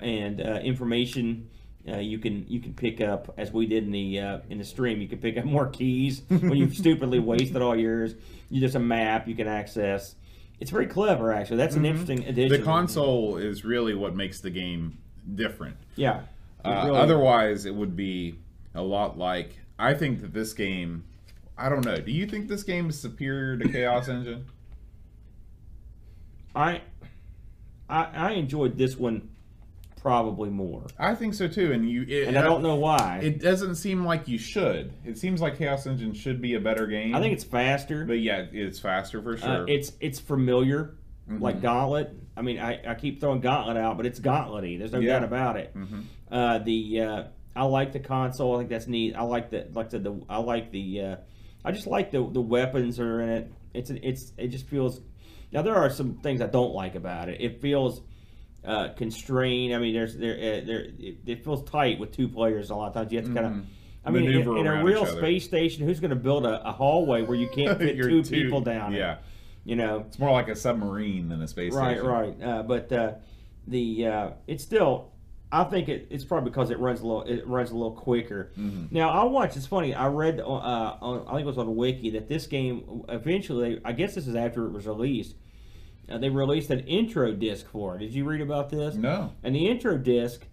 and 0.00 0.40
uh, 0.40 0.60
information. 0.62 1.48
Uh, 1.86 1.98
you 1.98 2.18
can 2.18 2.46
you 2.48 2.60
can 2.60 2.72
pick 2.72 3.00
up 3.02 3.34
as 3.36 3.52
we 3.52 3.66
did 3.66 3.84
in 3.84 3.90
the 3.92 4.18
uh, 4.18 4.38
in 4.48 4.58
the 4.58 4.64
stream. 4.64 5.00
You 5.00 5.08
can 5.08 5.18
pick 5.18 5.36
up 5.36 5.44
more 5.56 5.66
keys 5.68 6.22
when 6.28 6.54
you've 6.54 6.74
stupidly 6.76 7.18
wasted 7.20 7.60
all 7.60 7.76
yours. 7.76 8.14
You 8.48 8.60
just 8.60 8.74
a 8.74 8.78
map 8.80 9.28
you 9.28 9.34
can 9.34 9.46
access. 9.48 10.14
It's 10.60 10.70
very 10.70 10.86
clever, 10.86 11.32
actually. 11.32 11.56
That's 11.58 11.74
an 11.74 11.84
interesting 11.84 12.24
addition. 12.26 12.58
The 12.60 12.64
console 12.64 13.36
is 13.36 13.64
really 13.64 13.92
what 13.94 14.14
makes 14.14 14.40
the 14.40 14.50
game 14.50 14.96
different. 15.34 15.76
yeah. 15.96 16.22
Uh, 16.64 16.84
really- 16.86 16.98
Otherwise, 16.98 17.66
it 17.66 17.74
would 17.74 17.96
be 17.96 18.36
a 18.74 18.80
lot 18.80 19.18
like. 19.18 19.58
I 19.84 19.94
think 19.94 20.20
that 20.22 20.32
this 20.32 20.52
game. 20.52 21.04
I 21.56 21.68
don't 21.68 21.84
know. 21.84 21.96
Do 21.96 22.10
you 22.10 22.26
think 22.26 22.48
this 22.48 22.62
game 22.64 22.88
is 22.90 22.98
superior 22.98 23.56
to 23.56 23.68
Chaos 23.68 24.08
Engine? 24.08 24.46
I, 26.54 26.82
I 27.88 28.04
I 28.04 28.30
enjoyed 28.32 28.76
this 28.78 28.96
one 28.96 29.28
probably 30.00 30.50
more, 30.50 30.84
I 30.98 31.14
think 31.14 31.32
so 31.34 31.48
too. 31.48 31.72
And 31.72 31.88
you. 31.88 32.02
It, 32.02 32.28
and 32.28 32.36
I 32.38 32.42
don't 32.42 32.62
know 32.62 32.74
why. 32.76 33.20
It 33.22 33.40
doesn't 33.40 33.76
seem 33.76 34.04
like 34.04 34.28
you 34.28 34.36
should. 34.38 34.92
It 35.04 35.16
seems 35.18 35.40
like 35.40 35.56
Chaos 35.58 35.86
Engine 35.86 36.12
should 36.12 36.42
be 36.42 36.54
a 36.54 36.60
better 36.60 36.86
game. 36.86 37.14
I 37.14 37.20
think 37.20 37.32
it's 37.32 37.44
faster. 37.44 38.04
But 38.04 38.20
yeah, 38.20 38.44
it's 38.52 38.78
faster 38.78 39.22
for 39.22 39.36
sure. 39.36 39.62
Uh, 39.62 39.64
it's 39.66 39.92
it's 40.00 40.18
familiar, 40.20 40.94
Mm-hmm. 41.28 41.42
like 41.42 41.62
Gauntlet. 41.62 42.14
I 42.36 42.42
mean, 42.42 42.58
I, 42.58 42.90
I 42.90 42.94
keep 42.94 43.18
throwing 43.18 43.40
Gauntlet 43.40 43.78
out, 43.78 43.96
but 43.96 44.04
it's 44.04 44.18
Gauntlet-y. 44.18 44.76
There's 44.78 44.92
no 44.92 44.98
Yeah. 44.98 45.14
doubt 45.20 45.24
about 45.24 45.56
it. 45.56 45.74
Mm-hmm. 45.74 46.00
Uh, 46.30 46.58
the 46.58 47.00
uh, 47.00 47.22
I 47.56 47.64
like 47.64 47.92
the 47.92 48.00
console. 48.00 48.54
I 48.56 48.58
think 48.58 48.70
that's 48.70 48.86
neat. 48.86 49.14
I 49.14 49.22
like 49.22 49.50
the 49.50 49.68
like 49.72 49.86
I 49.86 49.90
said, 49.90 50.04
the 50.04 50.20
I 50.28 50.38
like 50.38 50.70
the 50.72 51.00
uh, 51.00 51.16
I 51.64 51.72
just 51.72 51.86
like 51.86 52.10
the 52.10 52.28
the 52.30 52.40
weapons 52.40 52.98
are 52.98 53.20
in 53.20 53.28
it. 53.28 53.52
It's 53.72 53.90
an, 53.90 54.00
it's 54.02 54.32
it 54.36 54.48
just 54.48 54.66
feels. 54.66 55.00
Now 55.52 55.62
there 55.62 55.76
are 55.76 55.88
some 55.90 56.14
things 56.14 56.40
I 56.40 56.46
don't 56.46 56.74
like 56.74 56.94
about 56.96 57.28
it. 57.28 57.40
It 57.40 57.60
feels 57.60 58.00
uh, 58.64 58.88
constrained. 58.96 59.74
I 59.74 59.78
mean, 59.78 59.94
there's 59.94 60.16
there 60.16 60.34
uh, 60.34 60.66
there 60.66 60.80
it, 60.98 61.18
it 61.26 61.44
feels 61.44 61.62
tight 61.68 61.98
with 62.00 62.12
two 62.12 62.28
players. 62.28 62.70
A 62.70 62.74
lot 62.74 62.88
of 62.88 62.94
times 62.94 63.12
you 63.12 63.18
have 63.18 63.28
to 63.28 63.34
kind 63.34 63.46
of. 63.46 63.66
I 64.06 64.10
mean, 64.10 64.24
in, 64.30 64.44
Mm-hmm. 64.44 64.58
In 64.58 64.66
a 64.66 64.84
real 64.84 65.06
space 65.06 65.44
station, 65.44 65.86
who's 65.86 65.98
going 65.98 66.10
to 66.10 66.16
build 66.16 66.44
a, 66.44 66.68
a 66.68 66.72
hallway 66.72 67.22
where 67.22 67.36
you 67.36 67.48
can't 67.48 67.78
fit 67.78 67.96
two, 67.96 68.22
two- 68.22 68.42
people 68.42 68.60
down? 68.60 68.92
Yeah, 68.92 69.16
you 69.64 69.76
know. 69.76 70.04
it's 70.06 70.18
more 70.18 70.30
like 70.30 70.48
a 70.48 70.56
submarine 70.56 71.28
than 71.30 71.40
a 71.40 71.48
space 71.48 71.72
Right, 71.72 71.92
station. 71.96 72.06
Right, 72.06 72.34
right. 72.38 72.42
Uh, 72.46 72.62
but 72.64 72.92
uh, 72.92 73.12
the 73.66 74.06
uh, 74.06 74.30
it's 74.46 74.62
still. 74.62 75.12
I 75.54 75.64
think 75.64 75.88
it, 75.88 76.08
it's 76.10 76.24
probably 76.24 76.50
because 76.50 76.70
it 76.70 76.78
runs 76.80 77.00
a 77.00 77.06
little. 77.06 77.22
It 77.22 77.46
runs 77.46 77.70
a 77.70 77.74
little 77.74 77.92
quicker. 77.92 78.50
Now 78.90 79.10
I 79.10 79.24
watched. 79.24 79.56
It's 79.56 79.66
funny. 79.66 79.94
I 79.94 80.08
read. 80.08 80.40
Uh, 80.40 80.44
on, 80.44 81.26
I 81.28 81.30
think 81.32 81.42
it 81.42 81.46
was 81.46 81.58
on 81.58 81.76
Wiki 81.76 82.10
that 82.10 82.28
this 82.28 82.46
game 82.46 83.04
eventually. 83.08 83.80
I 83.84 83.92
guess 83.92 84.14
this 84.16 84.26
is 84.26 84.34
after 84.34 84.66
it 84.66 84.72
was 84.72 84.86
released. 84.86 85.36
Uh, 86.10 86.18
they 86.18 86.28
released 86.28 86.70
an 86.70 86.80
intro 86.80 87.32
disc 87.32 87.66
for 87.68 87.96
it. 87.96 88.00
Did 88.00 88.12
you 88.12 88.24
read 88.24 88.40
about 88.40 88.68
this? 88.68 88.94
No. 88.94 89.32
And 89.42 89.54
the 89.54 89.68
intro 89.68 89.96
disc, 89.96 90.44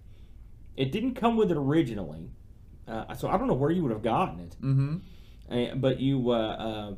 it 0.77 0.91
didn't 0.91 1.15
come 1.15 1.35
with 1.35 1.51
it 1.51 1.57
originally. 1.57 2.29
Uh, 2.87 3.13
so 3.15 3.27
I 3.27 3.37
don't 3.37 3.47
know 3.47 3.53
where 3.53 3.71
you 3.71 3.83
would 3.83 3.91
have 3.91 4.03
gotten 4.03 4.39
it. 4.39 4.55
Mm-hmm. 4.61 4.97
Uh, 5.49 5.75
but 5.75 5.99
you 5.99 6.31
uh, 6.31 6.35
uh, 6.35 6.93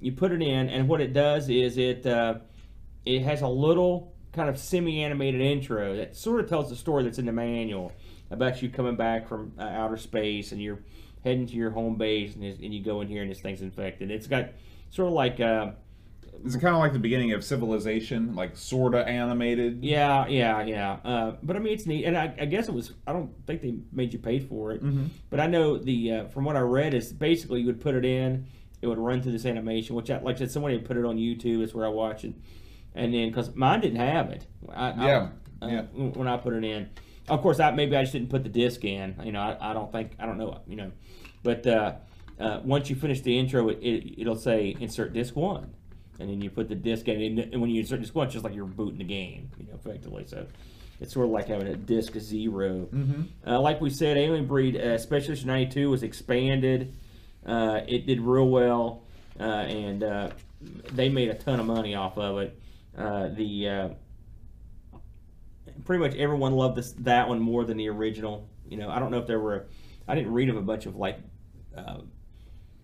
you 0.00 0.12
put 0.12 0.32
it 0.32 0.42
in, 0.42 0.68
and 0.68 0.88
what 0.88 1.00
it 1.00 1.12
does 1.12 1.48
is 1.48 1.78
it 1.78 2.04
uh, 2.04 2.34
it 3.06 3.22
has 3.22 3.42
a 3.42 3.48
little 3.48 4.13
kind 4.34 4.48
of 4.48 4.58
semi-animated 4.58 5.40
intro 5.40 5.96
that 5.96 6.16
sort 6.16 6.40
of 6.40 6.48
tells 6.48 6.68
the 6.68 6.76
story 6.76 7.04
that's 7.04 7.18
in 7.18 7.26
the 7.26 7.32
manual 7.32 7.92
about 8.30 8.62
you 8.62 8.68
coming 8.68 8.96
back 8.96 9.28
from 9.28 9.52
uh, 9.58 9.62
outer 9.62 9.96
space 9.96 10.52
and 10.52 10.60
you're 10.60 10.80
heading 11.22 11.46
to 11.46 11.54
your 11.54 11.70
home 11.70 11.96
base 11.96 12.34
and, 12.34 12.44
and 12.44 12.74
you 12.74 12.82
go 12.82 13.00
in 13.00 13.08
here 13.08 13.22
and 13.22 13.30
this 13.30 13.40
thing's 13.40 13.62
infected. 13.62 14.10
It's 14.10 14.26
got 14.26 14.50
sort 14.90 15.08
of 15.08 15.14
like 15.14 15.40
uh, 15.40 15.70
Is 16.44 16.54
it 16.54 16.60
kind 16.60 16.74
of 16.74 16.80
like 16.80 16.92
the 16.92 16.98
beginning 16.98 17.32
of 17.32 17.44
Civilization, 17.44 18.34
like 18.34 18.56
sorta 18.56 19.06
animated? 19.06 19.84
Yeah, 19.84 20.26
yeah, 20.26 20.62
yeah. 20.64 20.92
Uh, 21.04 21.36
but 21.42 21.56
I 21.56 21.60
mean, 21.60 21.72
it's 21.72 21.86
neat, 21.86 22.04
and 22.04 22.16
I, 22.18 22.34
I 22.40 22.44
guess 22.46 22.68
it 22.68 22.74
was. 22.74 22.92
I 23.06 23.12
don't 23.12 23.30
think 23.46 23.62
they 23.62 23.76
made 23.92 24.12
you 24.12 24.18
pay 24.18 24.40
for 24.40 24.72
it, 24.72 24.82
Mm-hmm. 24.84 25.06
but 25.30 25.40
I 25.40 25.46
know 25.46 25.78
the 25.78 26.12
uh, 26.12 26.24
from 26.28 26.44
what 26.44 26.56
I 26.56 26.60
read 26.60 26.92
is 26.94 27.12
basically 27.12 27.60
you 27.60 27.66
would 27.66 27.80
put 27.80 27.94
it 27.94 28.04
in, 28.04 28.46
it 28.82 28.86
would 28.86 28.98
run 28.98 29.22
through 29.22 29.32
this 29.32 29.46
animation, 29.46 29.94
which 29.96 30.10
I, 30.10 30.18
like 30.20 30.36
I 30.36 30.40
said, 30.40 30.50
somebody 30.50 30.76
had 30.76 30.84
put 30.84 30.96
it 30.96 31.04
on 31.04 31.16
YouTube. 31.16 31.62
It's 31.62 31.72
where 31.74 31.86
I 31.86 31.90
watch 31.90 32.24
it, 32.24 32.34
and 32.94 33.12
then 33.14 33.28
because 33.28 33.54
mine 33.54 33.80
didn't 33.80 34.00
have 34.00 34.30
it. 34.30 34.46
I, 34.72 34.90
I- 34.90 35.06
Yeah, 35.06 35.28
uh, 35.62 35.66
yeah. 35.66 35.82
When 35.82 36.28
I 36.28 36.36
put 36.36 36.52
it 36.54 36.64
in, 36.64 36.88
of 37.28 37.40
course, 37.42 37.60
I 37.60 37.70
maybe 37.70 37.96
I 37.96 38.02
just 38.02 38.12
didn't 38.12 38.30
put 38.30 38.42
the 38.42 38.48
disc 38.48 38.84
in. 38.84 39.16
You 39.24 39.32
know, 39.32 39.40
I, 39.40 39.70
I 39.70 39.72
don't 39.72 39.90
think 39.90 40.12
I 40.18 40.26
don't 40.26 40.38
know. 40.38 40.60
You 40.66 40.76
know, 40.76 40.92
but 41.42 41.66
uh, 41.66 41.94
uh, 42.38 42.60
once 42.64 42.90
you 42.90 42.96
finish 42.96 43.20
the 43.20 43.38
intro, 43.38 43.68
it, 43.68 43.78
it 43.82 44.20
it'll 44.20 44.36
say 44.36 44.76
insert 44.80 45.12
disc 45.12 45.34
one. 45.36 45.74
And 46.20 46.28
then 46.30 46.40
you 46.40 46.48
put 46.48 46.68
the 46.68 46.76
disc 46.76 47.08
in, 47.08 47.38
and 47.40 47.60
when 47.60 47.70
you 47.70 47.80
insert 47.80 48.00
disc 48.00 48.14
one, 48.14 48.26
it's 48.26 48.34
just 48.34 48.44
like 48.44 48.54
you're 48.54 48.66
booting 48.66 48.98
the 48.98 49.04
game, 49.04 49.50
you 49.58 49.66
know, 49.66 49.74
effectively. 49.74 50.24
So 50.26 50.46
it's 51.00 51.12
sort 51.12 51.26
of 51.26 51.32
like 51.32 51.48
having 51.48 51.66
a 51.66 51.74
disc 51.74 52.16
0 52.16 52.86
Mm-hmm. 52.86 53.22
Uh, 53.50 53.60
like 53.60 53.80
we 53.80 53.90
said, 53.90 54.16
Alien 54.16 54.46
Breed 54.46 54.76
uh, 54.76 54.96
Special 54.96 55.32
Edition 55.32 55.48
92 55.48 55.90
was 55.90 56.04
expanded. 56.04 56.94
Uh, 57.44 57.80
it 57.88 58.06
did 58.06 58.20
real 58.20 58.48
well, 58.48 59.02
uh, 59.40 59.42
and 59.42 60.04
uh, 60.04 60.30
they 60.92 61.08
made 61.08 61.30
a 61.30 61.34
ton 61.34 61.58
of 61.58 61.66
money 61.66 61.96
off 61.96 62.16
of 62.16 62.38
it. 62.38 62.60
Uh, 62.96 63.28
the 63.28 63.68
uh, 63.68 63.88
pretty 65.84 66.02
much 66.02 66.14
everyone 66.16 66.52
loved 66.52 66.76
this 66.76 66.92
that 66.98 67.28
one 67.28 67.40
more 67.40 67.64
than 67.64 67.76
the 67.76 67.88
original. 67.88 68.48
You 68.68 68.76
know, 68.76 68.90
I 68.90 68.98
don't 68.98 69.10
know 69.10 69.18
if 69.18 69.26
there 69.26 69.40
were. 69.40 69.66
I 70.06 70.14
didn't 70.14 70.32
read 70.32 70.48
of 70.48 70.56
a 70.56 70.62
bunch 70.62 70.86
of 70.86 70.96
like 70.96 71.18
uh, 71.76 71.98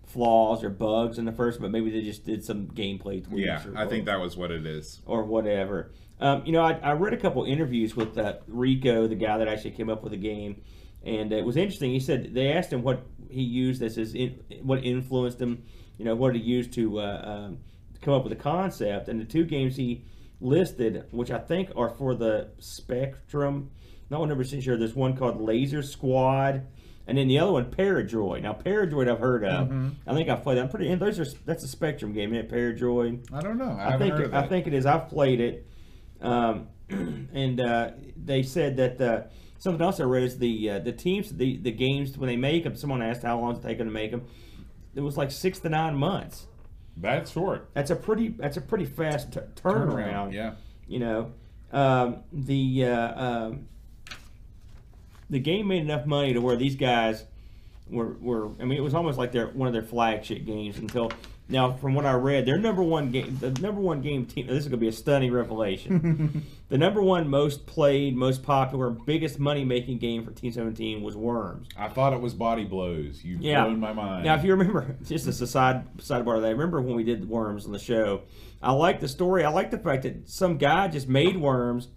flaws 0.07 0.65
or 0.65 0.71
bugs 0.71 1.19
in 1.19 1.25
the 1.25 1.33
first, 1.33 1.61
but 1.61 1.71
maybe 1.71 1.91
they 1.91 2.03
just 2.03 2.25
did 2.25 2.45
some 2.45 2.67
gameplay 2.69 3.25
tweaks. 3.25 3.47
Yeah, 3.47 3.67
or, 3.67 3.77
I 3.77 3.87
think 3.87 4.07
that 4.07 4.21
was 4.21 4.37
what 4.37 4.51
it 4.51 4.67
is. 4.67 5.01
or 5.07 5.25
whatever. 5.25 5.93
Um, 6.21 6.43
you 6.45 6.53
know, 6.53 6.63
I, 6.63 6.73
I 6.73 6.93
read 6.93 7.15
a 7.15 7.17
couple 7.17 7.45
interviews 7.45 7.97
with 7.97 8.19
uh, 8.19 8.35
Rico, 8.47 9.07
the 9.07 9.15
guy 9.15 9.39
that 9.39 9.49
actually 9.49 9.71
came 9.71 9.89
up 9.89 10.03
with 10.03 10.13
the 10.13 10.19
game, 10.19 10.63
and 11.05 11.33
it 11.33 11.45
was 11.45 11.57
interesting. 11.57 11.93
He 11.93 12.01
said 12.01 12.35
they 12.35 12.53
asked 12.53 12.73
him 12.73 12.83
what 12.83 13.07
he 13.31 13.43
used 13.43 13.83
as 13.83 13.97
his 13.97 14.15
in, 14.15 14.41
what 14.63 14.85
influenced 14.85 15.41
him. 15.41 15.63
You 15.97 16.05
know, 16.07 16.15
what 16.15 16.35
he 16.35 16.41
used 16.41 16.73
to 16.75 17.01
uh, 17.01 17.23
um, 17.25 17.59
come 18.01 18.15
up 18.15 18.25
with 18.25 18.33
a 18.33 18.37
concept, 18.37 19.09
and 19.09 19.21
the 19.21 19.25
two 19.25 19.45
games 19.45 19.77
he 19.77 20.05
listed, 20.41 21.05
which 21.11 21.31
I 21.31 21.39
think 21.39 21.71
are 21.77 21.91
for 21.91 22.15
the 22.15 22.51
Spectrum. 22.59 23.71
Not 24.11 24.21
one 24.21 24.29
hundred 24.29 24.43
percent 24.43 24.63
sure. 24.63 24.77
There's 24.77 24.95
one 24.95 25.17
called 25.17 25.41
Laser 25.41 25.83
Squad, 25.83 26.67
and 27.07 27.17
then 27.17 27.29
the 27.29 27.39
other 27.39 27.53
one 27.53 27.67
Paradroid. 27.71 28.43
Now 28.43 28.53
Paradroid 28.55 29.09
I've 29.11 29.21
heard 29.21 29.45
of. 29.45 29.71
I 30.07 30.15
think 30.15 30.29
I've 30.29 30.43
played. 30.43 30.59
that. 30.59 30.63
I'm 30.63 30.69
pretty. 30.69 30.89
And 30.89 31.01
those 31.01 31.21
are 31.21 31.27
that's 31.45 31.63
a 31.63 31.69
Spectrum 31.69 32.13
game, 32.13 32.35
isn't 32.35 32.47
it? 32.47 32.53
Paradroid. 32.53 33.33
I 33.33 33.41
don't 33.41 33.59
know. 33.59 33.71
I, 33.71 33.95
I 33.95 33.99
think 33.99 34.15
heard 34.15 34.25
of 34.27 34.35
I 34.35 34.47
think 34.49 34.67
it 34.67 34.75
is. 34.75 34.87
I've 34.87 35.09
played 35.09 35.41
it, 35.41 35.67
um, 36.21 36.69
and 36.89 37.61
uh, 37.61 37.91
they 38.17 38.43
said 38.43 38.77
that 38.79 39.01
uh, 39.01 39.23
something 39.59 39.81
else 39.81 40.01
I 40.01 40.05
read 40.05 40.25
is 40.25 40.39
the 40.39 40.71
uh, 40.71 40.79
the 40.81 40.93
teams 40.93 41.31
the 41.31 41.57
the 41.59 41.71
games 41.71 42.19
when 42.19 42.27
they 42.29 42.37
make 42.37 42.65
them. 42.65 42.75
Someone 42.75 43.01
asked 43.03 43.23
how 43.23 43.39
long 43.39 43.55
it's 43.55 43.65
taking 43.65 43.85
to 43.87 43.93
make 43.93 44.11
them. 44.11 44.25
It 44.95 45.03
was 45.03 45.17
like 45.17 45.31
six 45.31 45.61
to 45.61 45.69
nine 45.69 45.95
months. 45.95 46.47
That's 46.97 47.33
short. 47.33 47.71
That's 47.75 47.91
a 47.91 47.97
pretty 47.97 48.29
that's 48.29 48.57
a 48.57 48.61
pretty 48.61 48.87
fast 48.87 49.33
t- 49.33 49.41
turnaround. 49.57 50.33
Yeah. 50.33 50.55
You 50.87 50.99
know, 50.99 51.33
um, 51.73 52.19
the 52.33 52.87
uh, 52.87 53.25
um, 53.25 53.69
the 55.29 55.39
game 55.39 55.69
made 55.69 55.83
enough 55.83 56.07
money 56.07 56.33
to 56.33 56.41
where 56.41 56.57
these 56.57 56.77
guys 56.77 57.25
were, 57.89 58.17
were 58.21 58.51
I 58.61 58.65
mean, 58.65 58.79
it 58.79 58.83
was 58.83 58.95
almost 58.95 59.19
like 59.19 59.33
their 59.33 59.49
one 59.49 59.67
of 59.69 59.73
their 59.73 59.83
flagship 59.83 60.45
games 60.45 60.79
until 60.79 61.13
now. 61.51 61.73
From 61.73 61.95
what 61.95 62.07
I 62.07 62.13
read, 62.13 62.47
their 62.47 62.59
number 62.59 62.83
one 62.83 63.11
game, 63.11 63.37
the 63.41 63.51
number 63.61 63.81
one 63.81 64.01
game 64.01 64.27
team. 64.27 64.47
This 64.47 64.59
is 64.59 64.65
going 64.65 64.73
to 64.73 64.77
be 64.79 64.89
a 64.89 64.93
stunning 64.93 65.33
revelation. 65.33 66.45
the 66.69 66.79
number 66.79 67.03
one 67.03 67.29
most 67.29 67.67
played, 67.67 68.17
most 68.17 68.43
popular, 68.43 68.91
biggest 68.91 69.39
money 69.39 69.65
making 69.65 69.99
game 69.99 70.25
for 70.25 70.31
Team 70.33 70.53
17 70.53 71.03
was 71.03 71.17
Worms. 71.17 71.69
I 71.77 71.89
thought 71.89 72.13
it 72.13 72.21
was 72.21 72.35
body 72.35 72.65
blows. 72.65 73.23
You've 73.25 73.43
Yeah. 73.43 73.65
blown 73.65 73.81
my 73.81 73.93
mind. 73.93 74.25
Now, 74.25 74.35
if 74.37 74.45
you 74.45 74.53
remember, 74.53 74.97
just 75.05 75.27
as 75.27 75.41
a 75.41 75.47
side 75.47 75.85
sidebar 75.99 76.37
of 76.37 76.43
that, 76.43 76.49
I 76.49 76.53
remember 76.53 76.81
when 76.81 76.95
we 76.97 77.05
did 77.05 77.29
Worms 77.29 77.67
on 77.67 77.73
the 77.73 77.79
show. 77.79 78.23
I 78.63 78.73
like 78.73 79.01
the 79.01 79.09
story. 79.09 79.45
I 79.45 79.51
like 79.51 79.71
the 79.71 79.79
fact 79.79 80.03
that 80.05 80.29
some 80.29 80.59
guy 80.59 80.89
just 80.89 81.09
made 81.09 81.37
Worms, 81.37 81.89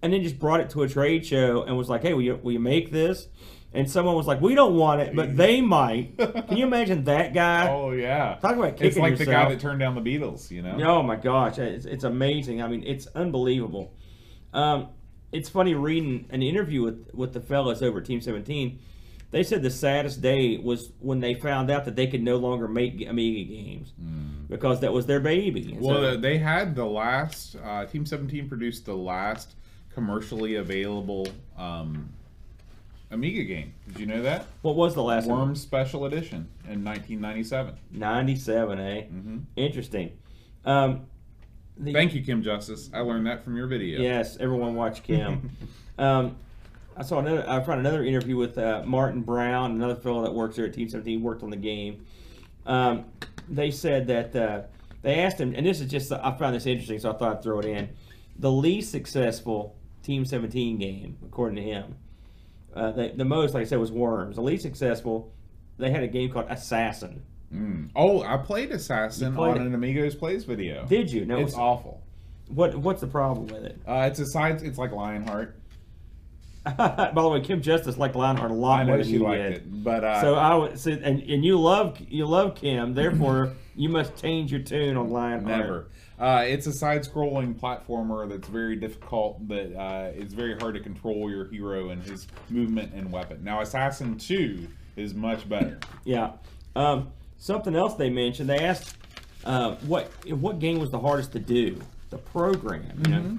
and 0.00 0.12
then 0.12 0.22
just 0.22 0.38
brought 0.38 0.60
it 0.60 0.70
to 0.70 0.82
a 0.82 0.88
trade 0.88 1.26
show 1.26 1.62
and 1.64 1.76
was 1.76 1.88
like, 1.88 2.02
"Hey, 2.02 2.14
will 2.14 2.22
you, 2.22 2.38
will 2.42 2.52
you 2.52 2.60
make 2.60 2.92
this?" 2.92 3.28
And 3.72 3.90
someone 3.90 4.14
was 4.14 4.26
like, 4.26 4.40
"We 4.40 4.54
don't 4.54 4.76
want 4.76 5.02
it, 5.02 5.14
but 5.14 5.36
they 5.36 5.60
might." 5.60 6.16
Can 6.48 6.56
you 6.56 6.66
imagine 6.66 7.04
that 7.04 7.34
guy? 7.34 7.68
oh 7.68 7.90
yeah. 7.92 8.38
Talk 8.40 8.56
about 8.56 8.72
kicking 8.72 8.86
It's 8.86 8.96
like 8.96 9.18
the 9.18 9.26
guy 9.26 9.48
that 9.48 9.60
turned 9.60 9.78
down 9.80 9.94
the 9.94 10.00
Beatles. 10.00 10.50
You 10.50 10.62
know. 10.62 10.78
Oh 10.82 11.02
my 11.02 11.16
gosh, 11.16 11.58
it's, 11.58 11.84
it's 11.84 12.04
amazing. 12.04 12.62
I 12.62 12.68
mean, 12.68 12.82
it's 12.86 13.06
unbelievable. 13.08 13.92
Um, 14.54 14.88
it's 15.32 15.50
funny 15.50 15.74
reading 15.74 16.26
an 16.30 16.42
interview 16.42 16.82
with 16.82 17.10
with 17.12 17.34
the 17.34 17.40
fellas 17.40 17.82
over 17.82 17.98
at 17.98 18.06
Team 18.06 18.20
17. 18.20 18.78
They 19.30 19.42
said 19.42 19.62
the 19.62 19.70
saddest 19.70 20.22
day 20.22 20.56
was 20.56 20.90
when 21.00 21.20
they 21.20 21.34
found 21.34 21.70
out 21.70 21.84
that 21.84 21.96
they 21.96 22.06
could 22.06 22.22
no 22.22 22.36
longer 22.36 22.66
make 22.66 23.06
Amiga 23.06 23.52
games 23.52 23.92
because 24.48 24.80
that 24.80 24.90
was 24.94 25.04
their 25.04 25.20
baby. 25.20 25.72
And 25.72 25.82
Well, 25.82 25.96
so- 25.96 26.16
they 26.16 26.38
had 26.38 26.74
the 26.74 26.86
last 26.86 27.56
uh, 27.62 27.84
Team 27.84 28.06
17 28.06 28.48
produced 28.48 28.86
the 28.86 28.96
last 28.96 29.54
commercially 29.92 30.54
available 30.54 31.28
um, 31.58 32.08
Amiga 33.10 33.44
game. 33.44 33.74
Did 33.88 34.00
you 34.00 34.06
know 34.06 34.22
that? 34.22 34.46
what 34.62 34.76
was 34.76 34.94
the 34.94 35.02
last 35.02 35.26
one? 35.26 35.38
Worms 35.38 35.62
Special 35.62 36.04
Edition 36.04 36.48
in 36.64 36.84
1997. 36.84 37.74
97, 37.90 38.78
eh? 38.78 39.04
Interesting. 39.56 40.18
Um, 40.64 41.06
the, 41.78 41.92
Thank 41.92 42.14
you, 42.14 42.22
Kim 42.22 42.42
Justice. 42.42 42.90
I 42.92 43.00
learned 43.00 43.26
that 43.26 43.44
from 43.44 43.56
your 43.56 43.66
video. 43.66 44.00
Yes, 44.00 44.36
everyone 44.38 44.74
watch 44.74 45.02
Kim. 45.02 45.50
um, 45.98 46.36
I 46.96 47.02
saw 47.02 47.20
another. 47.20 47.48
I 47.48 47.62
found 47.62 47.80
another 47.80 48.04
interview 48.04 48.36
with 48.36 48.58
uh, 48.58 48.82
Martin 48.84 49.22
Brown, 49.22 49.70
another 49.70 49.94
fellow 49.94 50.22
that 50.22 50.34
works 50.34 50.56
there 50.56 50.66
at 50.66 50.74
Team 50.74 50.88
17, 50.88 51.22
worked 51.22 51.42
on 51.42 51.50
the 51.50 51.56
game. 51.56 52.04
Um, 52.66 53.06
they 53.48 53.70
said 53.70 54.08
that 54.08 54.34
uh, 54.34 54.62
they 55.02 55.20
asked 55.20 55.38
him, 55.40 55.54
and 55.54 55.64
this 55.64 55.80
is 55.80 55.88
just 55.90 56.10
I 56.12 56.36
found 56.36 56.56
this 56.56 56.66
interesting, 56.66 56.98
so 56.98 57.12
I 57.12 57.16
thought 57.16 57.36
I'd 57.38 57.42
throw 57.42 57.60
it 57.60 57.64
in. 57.64 57.90
The 58.38 58.50
least 58.50 58.90
successful 58.90 59.76
Team 60.02 60.24
17 60.24 60.78
game, 60.78 61.18
according 61.24 61.56
to 61.56 61.62
him, 61.62 61.94
uh, 62.74 62.92
the, 62.92 63.12
the 63.16 63.24
most, 63.24 63.54
like 63.54 63.62
I 63.62 63.64
said, 63.64 63.78
was 63.78 63.90
Worms. 63.92 64.36
The 64.36 64.42
least 64.42 64.62
successful, 64.62 65.32
they 65.78 65.90
had 65.90 66.02
a 66.02 66.08
game 66.08 66.30
called 66.30 66.46
Assassin. 66.48 67.22
Mm. 67.54 67.90
Oh, 67.96 68.22
I 68.22 68.36
played 68.36 68.70
Assassin 68.72 69.34
played 69.34 69.52
on 69.52 69.62
it? 69.62 69.66
an 69.66 69.74
Amigos 69.74 70.14
Plays 70.14 70.44
video. 70.44 70.84
Did 70.86 71.10
you? 71.10 71.24
No. 71.24 71.38
it's 71.38 71.54
awful. 71.54 72.02
what 72.48 72.74
What's 72.76 73.00
the 73.00 73.06
problem 73.06 73.46
with 73.46 73.64
it? 73.64 73.80
Uh, 73.86 74.06
it's 74.10 74.18
a 74.20 74.26
science. 74.26 74.62
It's 74.62 74.76
like 74.78 74.92
Lionheart. 74.92 75.54
By 76.76 77.10
the 77.14 77.28
way, 77.28 77.40
Kim 77.40 77.62
Justice 77.62 77.96
liked 77.96 78.14
Lionheart 78.14 78.50
a 78.50 78.54
lot 78.54 78.80
I 78.80 78.84
more 78.84 78.98
than 78.98 79.06
she 79.06 79.12
you 79.12 79.20
liked 79.20 79.42
did. 79.42 79.52
it, 79.54 79.84
but 79.84 80.04
uh, 80.04 80.20
So 80.20 80.34
I 80.34 80.54
would 80.54 80.78
say, 80.78 80.92
and, 81.02 81.22
and 81.22 81.42
you 81.42 81.58
love 81.58 81.98
you 82.06 82.26
love 82.26 82.56
Kim, 82.56 82.92
therefore 82.92 83.54
you 83.74 83.88
must 83.88 84.16
change 84.16 84.50
your 84.52 84.60
tune 84.60 84.96
on 84.98 85.08
Lionheart. 85.08 85.46
Never. 85.46 85.86
Uh, 86.18 86.44
it's 86.46 86.66
a 86.66 86.72
side-scrolling 86.72 87.54
platformer 87.54 88.28
that's 88.28 88.48
very 88.48 88.74
difficult. 88.74 89.46
That 89.48 89.78
uh, 89.78 90.10
it's 90.14 90.34
very 90.34 90.58
hard 90.58 90.74
to 90.74 90.80
control 90.80 91.30
your 91.30 91.46
hero 91.46 91.90
and 91.90 92.02
his 92.02 92.26
movement 92.50 92.92
and 92.94 93.12
weapon. 93.12 93.44
Now, 93.44 93.60
Assassin 93.60 94.18
Two 94.18 94.66
is 94.96 95.14
much 95.14 95.48
better. 95.48 95.78
Yeah. 96.04 96.32
Um, 96.74 97.12
something 97.36 97.76
else 97.76 97.94
they 97.94 98.10
mentioned. 98.10 98.48
They 98.48 98.58
asked 98.58 98.96
uh, 99.44 99.76
what 99.86 100.10
what 100.28 100.58
game 100.58 100.80
was 100.80 100.90
the 100.90 100.98
hardest 100.98 101.32
to 101.32 101.38
do, 101.38 101.80
the 102.10 102.18
program. 102.18 103.00
You 103.04 103.10
know, 103.10 103.38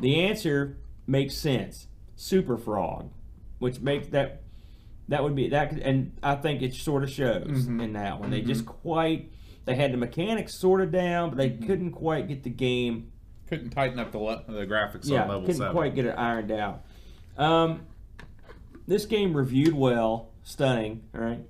the 0.00 0.24
answer 0.24 0.76
makes 1.06 1.36
sense. 1.36 1.86
Super 2.16 2.58
Frog, 2.58 3.10
which 3.60 3.80
makes 3.80 4.08
that 4.08 4.42
that 5.08 5.24
would 5.24 5.34
be 5.34 5.48
that, 5.48 5.72
and 5.72 6.12
I 6.22 6.34
think 6.34 6.60
it 6.60 6.74
sort 6.74 7.02
of 7.02 7.10
shows 7.10 7.66
in 7.66 7.94
that 7.94 8.20
one. 8.20 8.30
They 8.30 8.42
just 8.42 8.66
quite 8.66 9.32
they 9.70 9.76
had 9.76 9.92
the 9.92 9.96
mechanics 9.96 10.54
sorted 10.54 10.90
down, 10.92 11.30
but 11.30 11.38
they 11.38 11.50
couldn't 11.50 11.92
quite 11.92 12.28
get 12.28 12.42
the 12.42 12.50
game 12.50 13.12
Couldn't 13.48 13.70
tighten 13.70 13.98
up 13.98 14.12
the 14.12 14.18
le- 14.18 14.44
the 14.48 14.66
graphics 14.66 15.08
yeah, 15.08 15.22
on 15.22 15.28
level 15.28 15.40
couldn't 15.42 15.56
seven. 15.58 15.72
quite 15.72 15.94
get 15.94 16.06
it 16.06 16.14
ironed 16.18 16.50
out. 16.52 16.82
Um, 17.36 17.86
this 18.86 19.06
game 19.06 19.36
reviewed 19.36 19.74
well, 19.74 20.30
stunning. 20.42 21.02
All 21.14 21.20
right, 21.20 21.40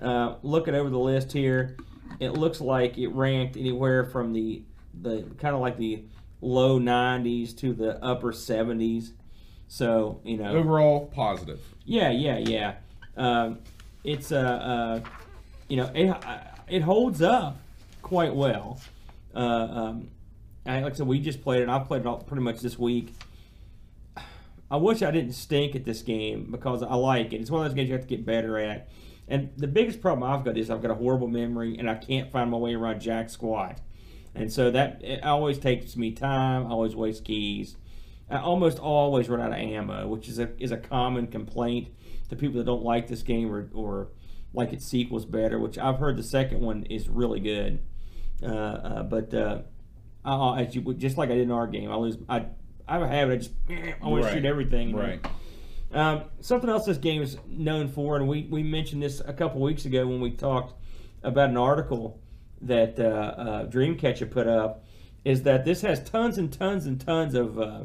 uh, 0.00 0.34
looking 0.42 0.74
over 0.74 0.90
the 0.90 0.98
list 0.98 1.32
here, 1.32 1.76
it 2.18 2.30
looks 2.30 2.60
like 2.60 2.98
it 2.98 3.08
ranked 3.08 3.56
anywhere 3.56 4.04
from 4.04 4.32
the 4.32 4.62
the 5.00 5.22
kind 5.38 5.54
of 5.54 5.60
like 5.60 5.76
the 5.78 6.04
low 6.40 6.80
90s 6.80 7.56
to 7.58 7.72
the 7.72 8.02
upper 8.04 8.32
70s. 8.32 9.12
So 9.68 10.20
you 10.24 10.36
know, 10.36 10.56
Overall, 10.56 11.06
positive. 11.06 11.60
yeah, 11.84 12.10
yeah, 12.10 12.38
yeah. 12.38 12.74
Um, 13.16 13.58
it's 14.02 14.32
uh, 14.32 14.36
uh, 14.38 15.00
you 15.68 15.76
know, 15.76 15.90
it 15.94 16.08
uh, 16.08 16.38
it 16.70 16.82
holds 16.82 17.22
up 17.22 17.58
quite 18.02 18.34
well. 18.34 18.80
Uh, 19.34 19.38
um, 19.38 20.08
I, 20.66 20.80
like 20.80 20.94
I 20.94 20.96
said, 20.96 21.06
we 21.06 21.20
just 21.20 21.42
played 21.42 21.62
it. 21.62 21.68
I 21.68 21.78
played 21.80 22.02
it 22.02 22.06
all 22.06 22.18
pretty 22.18 22.42
much 22.42 22.60
this 22.60 22.78
week. 22.78 23.14
I 24.70 24.76
wish 24.76 25.02
I 25.02 25.10
didn't 25.10 25.32
stink 25.32 25.74
at 25.74 25.84
this 25.84 26.02
game 26.02 26.48
because 26.50 26.82
I 26.82 26.94
like 26.94 27.32
it. 27.32 27.40
It's 27.40 27.50
one 27.50 27.64
of 27.64 27.70
those 27.70 27.74
games 27.74 27.88
you 27.88 27.94
have 27.94 28.06
to 28.06 28.08
get 28.08 28.24
better 28.24 28.56
at. 28.58 28.88
And 29.26 29.50
the 29.56 29.66
biggest 29.66 30.00
problem 30.00 30.28
I've 30.30 30.44
got 30.44 30.56
is 30.56 30.70
I've 30.70 30.82
got 30.82 30.90
a 30.90 30.94
horrible 30.94 31.28
memory 31.28 31.76
and 31.78 31.90
I 31.90 31.94
can't 31.94 32.30
find 32.30 32.50
my 32.50 32.56
way 32.56 32.74
around 32.74 33.00
Jack 33.00 33.30
Squat. 33.30 33.80
and 34.34 34.52
so 34.52 34.70
that 34.70 35.02
it 35.02 35.24
always 35.24 35.58
takes 35.58 35.96
me 35.96 36.12
time. 36.12 36.66
I 36.66 36.70
always 36.70 36.94
waste 36.94 37.24
keys. 37.24 37.76
I 38.28 38.38
almost 38.38 38.78
always 38.78 39.28
run 39.28 39.40
out 39.40 39.50
of 39.52 39.58
ammo, 39.58 40.06
which 40.06 40.28
is 40.28 40.38
a 40.38 40.50
is 40.62 40.70
a 40.70 40.76
common 40.76 41.26
complaint 41.26 41.88
to 42.28 42.36
people 42.36 42.58
that 42.58 42.64
don't 42.64 42.84
like 42.84 43.08
this 43.08 43.22
game 43.22 43.52
or, 43.52 43.68
or 43.74 44.08
like 44.52 44.72
its 44.72 44.86
sequels 44.86 45.24
better. 45.24 45.58
Which 45.58 45.78
I've 45.78 45.98
heard 45.98 46.16
the 46.16 46.22
second 46.22 46.60
one 46.60 46.84
is 46.84 47.08
really 47.08 47.40
good, 47.40 47.80
uh, 48.42 48.46
uh, 48.46 49.02
but 49.04 49.32
uh, 49.34 49.58
I, 50.24 50.62
as 50.62 50.74
you 50.74 50.94
just 50.94 51.16
like 51.18 51.30
I 51.30 51.34
did 51.34 51.42
in 51.42 51.50
our 51.52 51.66
game, 51.66 51.90
I 51.90 51.96
lose. 51.96 52.16
I 52.28 52.46
I 52.88 52.94
have 52.94 53.02
a 53.02 53.08
habit. 53.08 53.48
I 53.68 53.74
just 53.74 53.94
I 54.02 54.06
want 54.08 54.22
to 54.22 54.26
Right. 54.28 54.34
shoot 54.34 54.44
everything. 54.44 54.94
Right. 54.96 55.24
Um, 55.92 56.22
something 56.40 56.70
else 56.70 56.84
this 56.86 56.98
game 56.98 57.20
is 57.20 57.36
known 57.48 57.88
for, 57.88 58.16
and 58.16 58.28
we, 58.28 58.46
we 58.48 58.62
mentioned 58.62 59.02
this 59.02 59.20
a 59.26 59.32
couple 59.32 59.60
weeks 59.60 59.86
ago 59.86 60.06
when 60.06 60.20
we 60.20 60.30
talked 60.30 60.74
about 61.24 61.50
an 61.50 61.56
article 61.56 62.20
that 62.62 62.96
uh, 63.00 63.02
uh, 63.02 63.66
Dreamcatcher 63.66 64.30
put 64.30 64.46
up, 64.46 64.84
is 65.24 65.42
that 65.42 65.64
this 65.64 65.80
has 65.82 65.98
tons 66.04 66.38
and 66.38 66.52
tons 66.52 66.86
and 66.86 67.00
tons 67.00 67.34
of 67.34 67.58
uh, 67.58 67.80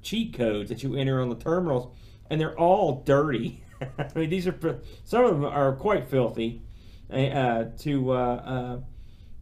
cheat 0.00 0.32
codes 0.32 0.70
that 0.70 0.82
you 0.82 0.96
enter 0.96 1.20
on 1.20 1.28
the 1.28 1.34
terminals, 1.36 1.94
and 2.30 2.40
they're 2.40 2.58
all 2.58 3.02
dirty. 3.04 3.60
I 3.98 4.18
mean, 4.18 4.30
these 4.30 4.46
are 4.46 4.80
some 5.04 5.24
of 5.24 5.30
them 5.32 5.44
are 5.44 5.74
quite 5.76 6.08
filthy. 6.08 6.62
Uh, 7.12 7.64
to 7.78 8.12
uh, 8.12 8.16
uh, 8.16 8.80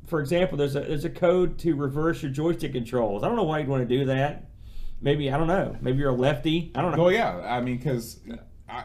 for 0.06 0.20
example, 0.20 0.58
there's 0.58 0.76
a 0.76 0.80
there's 0.80 1.04
a 1.04 1.10
code 1.10 1.58
to 1.60 1.74
reverse 1.74 2.22
your 2.22 2.30
joystick 2.32 2.72
controls. 2.72 3.22
I 3.22 3.28
don't 3.28 3.36
know 3.36 3.44
why 3.44 3.60
you'd 3.60 3.68
want 3.68 3.88
to 3.88 3.98
do 3.98 4.04
that. 4.06 4.48
Maybe 5.00 5.30
I 5.30 5.38
don't 5.38 5.46
know. 5.48 5.76
Maybe 5.80 5.98
you're 5.98 6.10
a 6.10 6.14
lefty. 6.14 6.70
I 6.74 6.82
don't 6.82 6.96
know. 6.96 7.02
Well, 7.04 7.12
yeah. 7.12 7.36
I 7.38 7.60
mean, 7.60 7.76
because, 7.78 8.20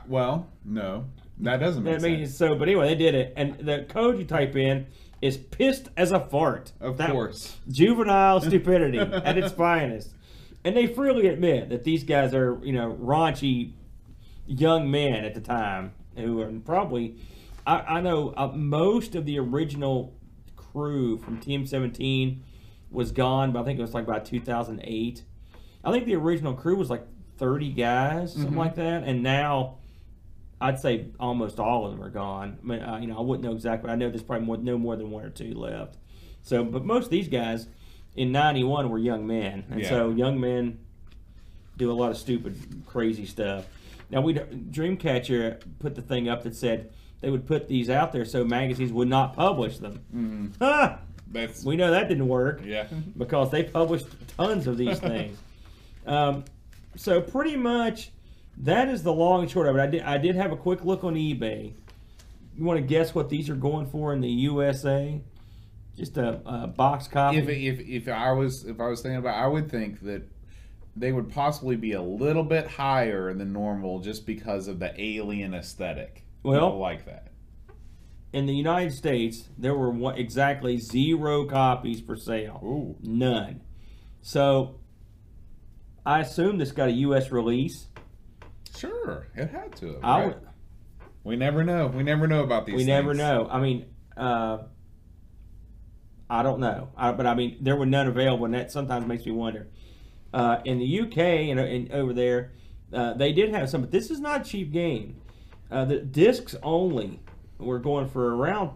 well, 0.08 0.48
no, 0.66 1.06
that 1.40 1.58
doesn't 1.58 1.84
make 1.84 2.00
That 2.00 2.08
means 2.08 2.30
sense. 2.30 2.38
so, 2.38 2.56
but 2.56 2.68
anyway, 2.68 2.88
they 2.90 2.96
did 2.96 3.14
it, 3.16 3.34
and 3.36 3.58
the 3.60 3.86
code 3.90 4.18
you 4.20 4.26
type 4.26 4.56
in 4.56 4.88
is 5.22 5.38
pissed 5.38 5.90
as 5.98 6.12
a 6.12 6.20
fart. 6.20 6.72
Of 6.80 6.98
That- 6.98 7.12
course. 7.12 7.58
juvenile 7.70 8.40
stupidity 8.42 9.00
at 9.00 9.38
its 9.38 9.52
finest, 9.52 10.14
and 10.64 10.76
they 10.78 10.88
freely 10.88 11.28
admit 11.28 11.70
that 11.70 11.84
these 11.84 12.04
guys 12.04 12.34
are, 12.34 12.60
you 12.64 12.74
know, 12.74 12.98
raunchy 13.02 13.74
young 14.48 14.90
men 14.90 15.24
at 15.26 15.34
the 15.36 15.42
time 15.42 15.94
who 16.16 16.42
are 16.42 16.52
probably. 16.66 17.18
I, 17.66 17.98
I 17.98 18.02
know 18.02 18.34
uh, 18.38 18.48
most 18.56 19.14
of 19.16 19.26
the 19.26 19.38
original 19.40 20.16
crew 20.56 21.18
from 21.18 21.40
Team 21.40 21.66
17 21.68 22.44
was 22.90 23.12
gone, 23.12 23.52
but 23.52 23.62
I 23.62 23.64
think 23.66 23.78
it 23.78 23.82
was 23.82 23.94
like 23.94 24.06
about 24.06 24.26
2008. 24.26 25.24
I 25.84 25.92
think 25.92 26.06
the 26.06 26.16
original 26.16 26.54
crew 26.54 26.76
was 26.78 26.90
like 26.90 27.06
30 27.38 27.72
guys, 27.72 28.32
something 28.34 28.52
Mm-hmm. 28.52 28.60
like 28.60 28.76
that, 28.76 29.04
and 29.04 29.22
now 29.22 29.76
I'd 30.62 30.80
say 30.80 31.08
almost 31.20 31.60
all 31.60 31.86
of 31.86 31.92
them 31.92 32.02
are 32.04 32.10
gone. 32.10 32.58
I 32.64 32.66
mean, 32.66 32.80
uh, 32.82 32.98
you 32.98 33.08
know, 33.08 33.18
I 33.18 33.22
wouldn't 33.22 33.44
know 33.46 33.54
exactly. 33.54 33.90
I 33.92 33.96
know 33.96 34.10
there's 34.10 34.24
probably 34.24 34.46
more, 34.46 34.58
no 34.58 34.78
more 34.78 34.96
than 34.96 35.12
one 35.12 35.24
or 35.26 35.30
two 35.30 35.54
left. 35.54 35.98
So, 36.42 36.64
but 36.64 36.86
most 36.86 37.06
of 37.06 37.12
these 37.12 37.28
guys 37.28 37.68
in 38.16 38.32
'91 38.32 38.90
were 38.90 38.98
young 38.98 39.28
men, 39.28 39.66
and 39.70 39.82
Yeah. 39.82 39.90
so 39.90 40.10
young 40.12 40.40
men 40.40 40.80
do 41.78 41.92
a 41.92 41.94
lot 41.94 42.12
of 42.12 42.18
stupid, 42.18 42.58
crazy 42.88 43.26
stuff. 43.26 43.66
Now, 44.10 44.22
we 44.22 44.34
Dreamcatcher 44.36 45.62
put 45.80 45.96
the 45.96 46.02
thing 46.02 46.30
up 46.30 46.44
that 46.44 46.56
said 46.56 46.92
they 47.22 47.30
would 47.30 47.46
put 47.46 47.68
these 47.68 47.90
out 47.90 48.12
there 48.12 48.26
so 48.26 48.44
magazines 48.44 48.92
would 48.92 49.08
not 49.08 49.36
publish 49.36 49.80
them. 49.80 50.54
Ha! 50.60 51.00
That's 51.32 51.66
We 51.66 51.76
know 51.76 51.92
that 51.92 52.08
didn't 52.08 52.28
work 52.28 52.62
yeah. 52.64 52.88
because 53.18 53.52
they 53.52 53.64
published 53.64 54.08
tons 54.38 54.68
of 54.68 54.78
these 54.78 55.00
things. 55.00 55.38
um, 56.06 56.46
so 56.96 57.22
pretty 57.22 57.56
much, 57.56 58.12
that 58.60 58.88
is 58.88 59.04
the 59.04 59.14
long 59.14 59.42
and 59.42 59.52
short 59.52 59.68
of 59.68 59.76
it. 59.76 59.80
I 59.80 59.88
did 59.88 60.02
I 60.04 60.18
did 60.18 60.36
have 60.36 60.52
a 60.52 60.56
quick 60.58 60.86
look 60.86 61.04
on 61.04 61.16
eBay. 61.16 61.74
You 62.56 62.64
want 62.64 62.80
to 62.80 62.86
guess 62.86 63.14
what 63.14 63.30
these 63.30 63.50
are 63.50 63.56
going 63.56 63.88
for 63.88 64.14
in 64.14 64.22
the 64.22 64.30
USA? 64.30 65.22
Just 65.96 66.18
a, 66.18 66.42
a 66.46 66.68
box 66.68 67.08
copy. 67.08 67.38
If 67.38 67.50
if 67.50 67.88
if 67.88 68.08
I 68.08 68.32
was 68.32 68.66
if 68.66 68.80
I 68.80 68.88
was 68.88 69.02
thinking 69.02 69.18
about, 69.18 69.36
I 69.36 69.48
would 69.48 69.70
think 69.70 70.02
that 70.02 70.24
they 71.00 71.12
would 71.12 71.30
possibly 71.30 71.76
be 71.76 71.92
a 71.94 72.02
little 72.02 72.44
bit 72.44 72.68
higher 72.68 73.34
than 73.34 73.54
normal 73.54 74.00
just 74.00 74.26
because 74.26 74.68
of 74.68 74.80
the 74.80 74.94
alien 75.02 75.54
aesthetic. 75.54 76.24
Well- 76.44 76.68
People 76.68 76.80
like 76.80 77.06
that. 77.06 77.28
in 78.34 78.46
the 78.46 78.54
United 78.56 78.94
States, 78.94 79.48
there 79.58 79.76
were 79.76 79.90
what, 79.90 80.18
exactly 80.18 80.78
zero 80.78 81.46
copies 81.46 82.02
for 82.02 82.16
sale. 82.16 82.60
Ooh. 82.64 82.96
None. 83.02 83.62
So 84.22 84.80
I 86.06 86.20
assume 86.22 86.58
this 86.58 86.72
got 86.72 86.90
a 86.90 86.94
U.S. 86.94 87.32
release. 87.32 87.88
Sure, 88.78 89.28
it 89.36 89.50
had 89.50 89.76
to. 89.78 89.94
Have, 89.94 90.04
I 90.04 90.20
right? 90.20 90.26
would, 90.28 90.48
We 91.24 91.36
never 91.36 91.64
know. 91.64 91.88
We 91.88 92.04
never 92.04 92.28
know 92.28 92.44
about 92.44 92.66
these. 92.66 92.76
we 92.76 92.84
never 92.86 93.14
know. 93.14 93.48
I 93.50 93.60
mean, 93.60 93.86
uh, 94.16 94.60
I 96.30 96.44
don't 96.44 96.60
know. 96.60 96.90
I, 96.98 97.12
but 97.14 97.26
I 97.26 97.34
mean, 97.36 97.58
there 97.62 97.76
were 97.76 97.86
none 97.86 98.08
available, 98.08 98.46
and 98.46 98.54
that 98.54 98.72
sometimes 98.72 99.06
makes 99.08 99.26
me 99.26 99.32
wonder. 99.32 99.68
Uh, 100.34 100.60
in 100.66 100.78
the 100.80 101.00
UK 101.02 101.18
and, 101.18 101.60
and 101.60 101.92
over 101.92 102.14
there, 102.14 102.52
uh, 102.94 103.14
they 103.14 103.32
did 103.32 103.54
have 103.54 103.70
some, 103.70 103.82
but 103.82 103.92
this 103.92 104.12
is 104.12 104.20
not 104.20 104.42
a 104.42 104.44
cheap 104.44 104.72
game. 104.72 105.20
Uh, 105.72 105.86
the 105.86 106.00
discs 106.00 106.56
only 106.64 107.20
were 107.58 107.80
going 107.80 108.08
for 108.08 108.36
around 108.36 108.72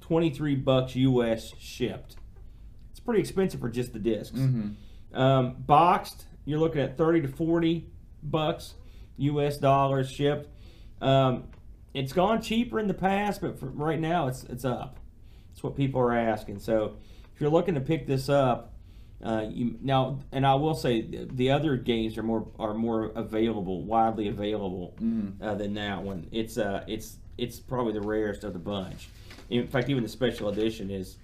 twenty 0.00 0.30
three 0.30 0.54
bucks 0.54 0.96
US 0.96 1.52
shipped. 1.58 2.16
It's 2.90 3.00
pretty 3.00 3.20
expensive 3.20 3.60
for 3.60 3.68
just 3.68 3.92
the 3.92 3.98
discs. 3.98 4.38
Um, 5.14 5.56
boxed, 5.58 6.26
you're 6.44 6.58
looking 6.58 6.80
at 6.80 6.96
thirty 6.98 7.20
to 7.22 7.28
forty 7.28 7.86
bucks 8.22 8.74
US 9.18 9.56
dollars 9.58 10.10
shipped. 10.10 10.48
Um, 11.00 11.44
it's 11.94 12.12
gone 12.12 12.42
cheaper 12.42 12.78
in 12.78 12.88
the 12.88 12.94
past, 12.94 13.40
but 13.40 13.58
for 13.58 13.66
right 13.66 14.00
now 14.00 14.28
it's 14.28 14.44
it's 14.44 14.64
up. 14.64 14.98
That's 15.50 15.62
what 15.62 15.76
people 15.76 16.00
are 16.00 16.12
asking. 16.12 16.58
So 16.58 16.96
if 17.34 17.40
you're 17.40 17.50
looking 17.50 17.74
to 17.74 17.80
pick 17.80 18.06
this 18.06 18.28
up, 18.28 18.74
uh, 19.24 19.46
you 19.50 19.76
now 19.80 20.18
and 20.32 20.46
I 20.46 20.54
will 20.54 20.74
say 20.74 21.00
the, 21.02 21.28
the 21.32 21.50
other 21.50 21.76
games 21.76 22.18
are 22.18 22.22
more 22.22 22.46
are 22.58 22.74
more 22.74 23.12
available, 23.16 23.82
widely 23.84 24.28
available 24.28 24.94
uh, 25.42 25.54
than 25.54 25.74
that 25.74 26.02
one. 26.02 26.26
It's 26.32 26.58
uh 26.58 26.84
it's 26.86 27.16
it's 27.38 27.58
probably 27.58 27.92
the 27.92 28.00
rarest 28.00 28.44
of 28.44 28.52
the 28.52 28.58
bunch. 28.58 29.08
In 29.50 29.66
fact, 29.68 29.88
even 29.88 30.02
the 30.02 30.08
special 30.08 30.48
edition 30.48 30.90
is 30.90 31.16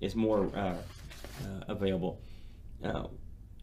is 0.00 0.14
more 0.14 0.50
uh, 0.54 0.58
uh, 0.68 0.74
available. 1.68 2.20
Uh, 2.84 3.04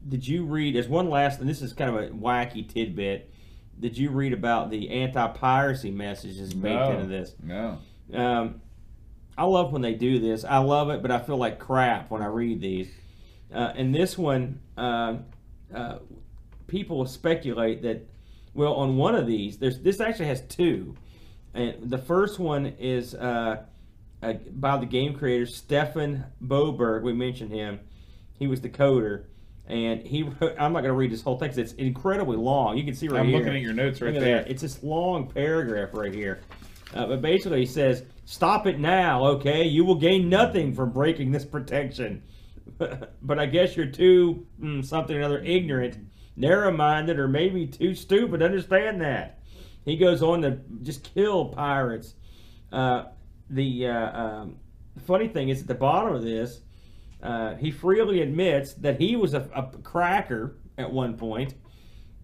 did 0.08 0.28
you 0.28 0.46
read? 0.46 0.76
There's 0.76 0.88
one 0.88 1.10
last, 1.10 1.40
and 1.40 1.50
this 1.50 1.62
is 1.62 1.74
kind 1.74 1.96
of 1.96 2.04
a 2.04 2.08
wacky 2.10 2.68
tidbit. 2.68 3.32
Did 3.80 3.98
you 3.98 4.10
read 4.10 4.34
about 4.34 4.70
the 4.70 4.90
anti-piracy 4.90 5.92
messages 5.92 6.54
baked 6.54 6.76
No. 6.76 6.92
into 6.92 7.08
this? 7.08 7.36
No. 7.44 7.78
Um, 8.14 8.62
I 9.38 9.44
love 9.44 9.74
when 9.74 9.82
they 9.82 9.96
do 9.96 10.20
this. 10.20 10.46
I 10.46 10.60
love 10.60 10.90
it, 10.92 11.02
but 11.02 11.12
I 11.12 11.20
feel 11.20 11.38
like 11.38 11.60
crap 11.60 12.10
when 12.12 12.22
I 12.22 12.28
read 12.28 12.62
these. 12.62 12.88
Uh, 13.54 13.74
and 13.76 13.94
this 13.94 14.18
one, 14.18 14.60
uh, 14.78 15.16
uh, 15.74 16.00
people 16.68 17.06
speculate 17.06 17.82
that, 17.84 18.08
well, 18.54 18.74
on 18.74 18.98
one 18.98 19.16
of 19.16 19.28
these, 19.28 19.58
there's 19.58 19.80
this 19.82 20.00
actually 20.00 20.26
has 20.28 20.42
two, 20.42 20.96
and 21.54 21.90
the 21.90 21.98
first 21.98 22.40
one 22.40 22.66
is 22.80 23.14
uh, 23.16 23.64
uh, 24.24 24.34
by 24.52 24.78
the 24.78 24.86
game 24.86 25.14
creator 25.14 25.46
Stefan 25.46 26.26
Boberg. 26.44 27.04
We 27.04 27.14
mentioned 27.14 27.52
him. 27.52 27.80
He 28.38 28.48
was 28.48 28.62
the 28.62 28.70
coder, 28.70 29.26
and 29.68 30.02
he. 30.02 30.24
Wrote, 30.24 30.56
I'm 30.60 30.74
not 30.74 30.82
going 30.82 30.86
to 30.86 30.94
read 30.94 31.12
this 31.12 31.22
whole 31.22 31.38
'cause 31.38 31.58
it's 31.58 31.74
incredibly 31.74 32.38
long. 32.38 32.78
You 32.78 32.84
can 32.84 32.94
see 32.94 33.08
right 33.08 33.26
here. 33.26 33.36
I'm 33.36 33.42
looking 33.42 33.56
at 33.56 33.62
your 33.62 33.74
notes 33.74 34.02
right 34.02 34.14
there. 34.14 34.44
that. 34.44 34.50
It's 34.52 34.62
this 34.62 34.84
long 34.84 35.28
paragraph 35.28 35.90
right 35.94 36.14
here. 36.14 36.40
Uh, 36.94 37.08
but 37.08 37.22
basically, 37.22 37.60
he 37.60 37.66
says, 37.66 38.04
"Stop 38.26 38.68
it 38.68 38.80
now, 38.80 39.26
okay? 39.26 39.66
You 39.66 39.86
will 39.86 39.96
gain 39.96 40.30
nothing 40.30 40.74
from 40.74 40.92
breaking 40.92 41.32
this 41.32 41.46
protection." 41.46 42.24
but 43.22 43.40
I 43.40 43.46
guess 43.46 43.76
you're 43.76 43.86
too 43.86 44.46
mm, 44.62 44.86
something 44.86 45.16
or 45.16 45.24
other 45.24 45.40
ignorant, 45.40 45.98
narrow-minded, 46.36 47.20
or 47.20 47.28
maybe 47.28 47.68
too 47.68 47.96
stupid 47.96 48.40
to 48.40 48.46
understand 48.46 49.02
that. 49.02 49.40
He 49.86 49.98
goes 49.98 50.22
on 50.22 50.42
to 50.42 50.60
just 50.82 51.14
kill 51.14 51.46
pirates. 51.46 52.16
Uh, 52.72 53.06
the 53.50 53.88
uh, 53.88 54.22
um, 54.22 54.58
funny 55.06 55.28
thing 55.28 55.50
is, 55.50 55.62
at 55.62 55.68
the 55.68 55.76
bottom 55.76 56.16
of 56.16 56.24
this, 56.24 56.62
uh, 57.22 57.56
he 57.56 57.72
freely 57.72 58.22
admits 58.22 58.74
that 58.74 59.00
he 59.00 59.16
was 59.16 59.34
a, 59.34 59.50
a 59.56 59.64
cracker 59.82 60.58
at 60.78 60.92
one 60.92 61.18
point 61.18 61.56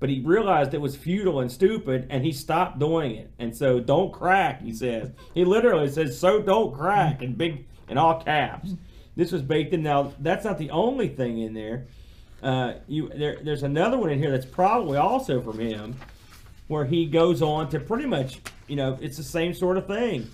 but 0.02 0.10
he 0.10 0.20
realized 0.20 0.74
it 0.74 0.82
was 0.82 0.95
futile 0.95 1.39
and 1.39 1.52
stupid 1.52 2.08
and 2.10 2.26
he 2.26 2.32
stopped 2.34 2.80
doing 2.80 3.16
it 3.16 3.32
and 3.39 3.56
so 3.56 3.80
don't 3.80 4.12
crack 4.12 4.62
he 4.62 4.74
says 4.74 5.12
he 5.34 5.45
literally 5.45 5.88
says 5.88 6.20
so 6.20 6.41
don't 6.41 6.74
crack 6.74 7.22
in 7.22 7.34
big 7.34 7.66
in 7.88 7.97
all 7.97 8.22
caps 8.22 8.74
this 9.16 9.32
was 9.32 9.41
baked 9.41 9.74
in 9.74 9.84
now 9.84 10.14
that's 10.20 10.45
not 10.45 10.57
the 10.57 10.70
only 10.72 11.07
thing 11.07 11.39
in 11.39 11.53
there 11.53 11.86
uh, 12.43 12.74
you 12.88 13.09
there, 13.09 13.38
there's 13.43 13.64
another 13.64 13.97
one 13.97 14.09
in 14.09 14.18
here 14.18 14.32
that's 14.32 14.45
probably 14.45 14.97
also 14.97 15.41
from 15.41 15.59
him 15.59 15.95
where 16.68 16.86
he 16.86 17.05
goes 17.05 17.41
on 17.41 17.70
to 17.70 17.80
pretty 17.80 18.05
much 18.05 18.39
you 18.68 18.76
know 18.76 18.97
it's 19.01 19.18
the 19.18 19.24
same 19.24 19.53
sort 19.53 19.78
of 19.78 19.86
thing 19.88 20.30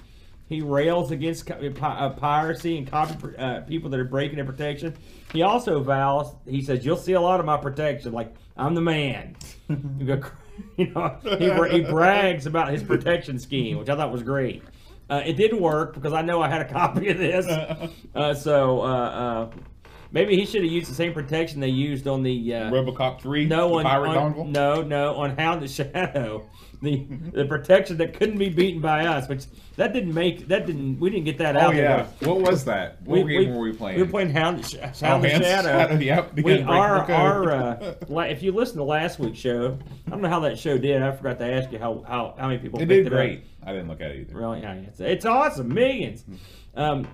he 0.47 0.61
rails 0.61 1.11
against 1.11 1.45
pi- 1.45 1.55
uh, 1.57 2.09
piracy 2.11 2.77
and 2.77 2.89
copy 2.89 3.35
uh, 3.37 3.61
people 3.61 3.89
that 3.89 3.99
are 3.99 4.05
breaking 4.05 4.37
their 4.37 4.45
protection. 4.45 4.95
He 5.33 5.41
also 5.41 5.81
vows, 5.81 6.33
he 6.47 6.61
says, 6.61 6.85
"You'll 6.85 6.95
see 6.95 7.13
a 7.13 7.21
lot 7.21 7.39
of 7.39 7.45
my 7.45 7.57
protection. 7.57 8.13
Like 8.13 8.33
I'm 8.55 8.73
the 8.73 8.81
man." 8.81 9.35
you 9.69 10.05
go, 10.05 10.21
you 10.77 10.87
know, 10.93 11.17
he, 11.23 11.77
he 11.77 11.81
brags 11.81 12.45
about 12.45 12.69
his 12.69 12.81
protection 12.81 13.39
scheme, 13.39 13.77
which 13.77 13.89
I 13.89 13.95
thought 13.95 14.11
was 14.11 14.23
great. 14.23 14.63
Uh, 15.09 15.21
it 15.25 15.33
didn't 15.37 15.61
work 15.61 15.93
because 15.93 16.13
I 16.13 16.21
know 16.21 16.41
I 16.41 16.49
had 16.49 16.61
a 16.61 16.65
copy 16.73 17.09
of 17.09 17.17
this. 17.17 17.45
Uh, 18.15 18.33
so, 18.33 18.81
uh, 18.81 18.85
uh, 18.85 19.49
maybe 20.11 20.35
he 20.35 20.45
should 20.45 20.63
have 20.63 20.71
used 20.71 20.89
the 20.89 20.95
same 20.95 21.13
protection 21.13 21.59
they 21.59 21.67
used 21.67 22.07
on 22.07 22.23
the 22.23 22.55
uh, 22.55 22.71
RoboCop 22.71 23.21
three. 23.21 23.45
no 23.45 23.69
the 23.69 23.75
on, 23.75 23.83
pirate 23.83 24.09
on- 24.17 24.33
dongle. 24.33 24.47
no 24.49 24.81
no 24.81 25.15
on 25.15 25.37
Hound 25.37 25.61
of 25.63 25.69
Shadow, 25.69 26.47
the 26.81 27.05
the 27.33 27.45
protection 27.45 27.97
that 27.97 28.13
couldn't 28.13 28.37
be 28.37 28.49
beaten 28.49 28.81
by 28.81 29.05
us, 29.05 29.27
which 29.27 29.45
that 29.77 29.93
didn't 29.93 30.13
make 30.13 30.47
that 30.47 30.65
didn't 30.67 30.99
we 30.99 31.09
didn't 31.09 31.25
get 31.25 31.37
that 31.39 31.55
Oh 31.55 31.59
out 31.59 31.75
yeah. 31.75 32.07
there. 32.19 32.29
What 32.29 32.41
was 32.41 32.65
that? 32.65 33.01
What 33.03 33.25
game 33.27 33.55
were 33.55 33.61
we 33.63 33.73
playing? 33.73 33.97
We 33.97 34.03
were 34.03 34.09
playing 34.09 34.29
Hound, 34.29 34.65
Sh- 34.65 34.75
Hound 35.01 35.25
Oh, 35.25 35.27
Shadow. 35.29 35.43
Shadow, 35.43 35.95
yep, 35.99 36.33
We, 36.43 36.61
our 36.61 37.09
our 37.11 37.51
uh, 37.51 37.95
la- 38.09 38.21
if 38.23 38.43
you 38.43 38.51
listen 38.51 38.77
to 38.77 38.83
last 38.83 39.17
week's 39.17 39.39
show, 39.39 39.77
I 40.05 40.09
don't 40.11 40.21
know 40.21 40.29
how 40.29 40.41
that 40.41 40.59
show 40.59 40.77
did. 40.77 41.01
I 41.01 41.11
forgot 41.13 41.39
to 41.39 41.45
ask 41.51 41.71
you 41.71 41.79
how 41.79 42.03
how, 42.07 42.35
how 42.37 42.47
many 42.47 42.59
people 42.59 42.79
It 42.79 42.87
picked 42.87 43.05
did 43.05 43.09
great. 43.11 43.43
I 43.65 43.71
didn't 43.71 43.87
look 43.87 44.01
at 44.01 44.11
it 44.11 44.21
either. 44.21 44.35
Really, 44.37 44.61
yeah, 44.61 44.73
it's, 44.73 44.99
it's 44.99 45.25
awesome, 45.25 45.73
millions. 45.73 46.23
Um, 46.75 47.07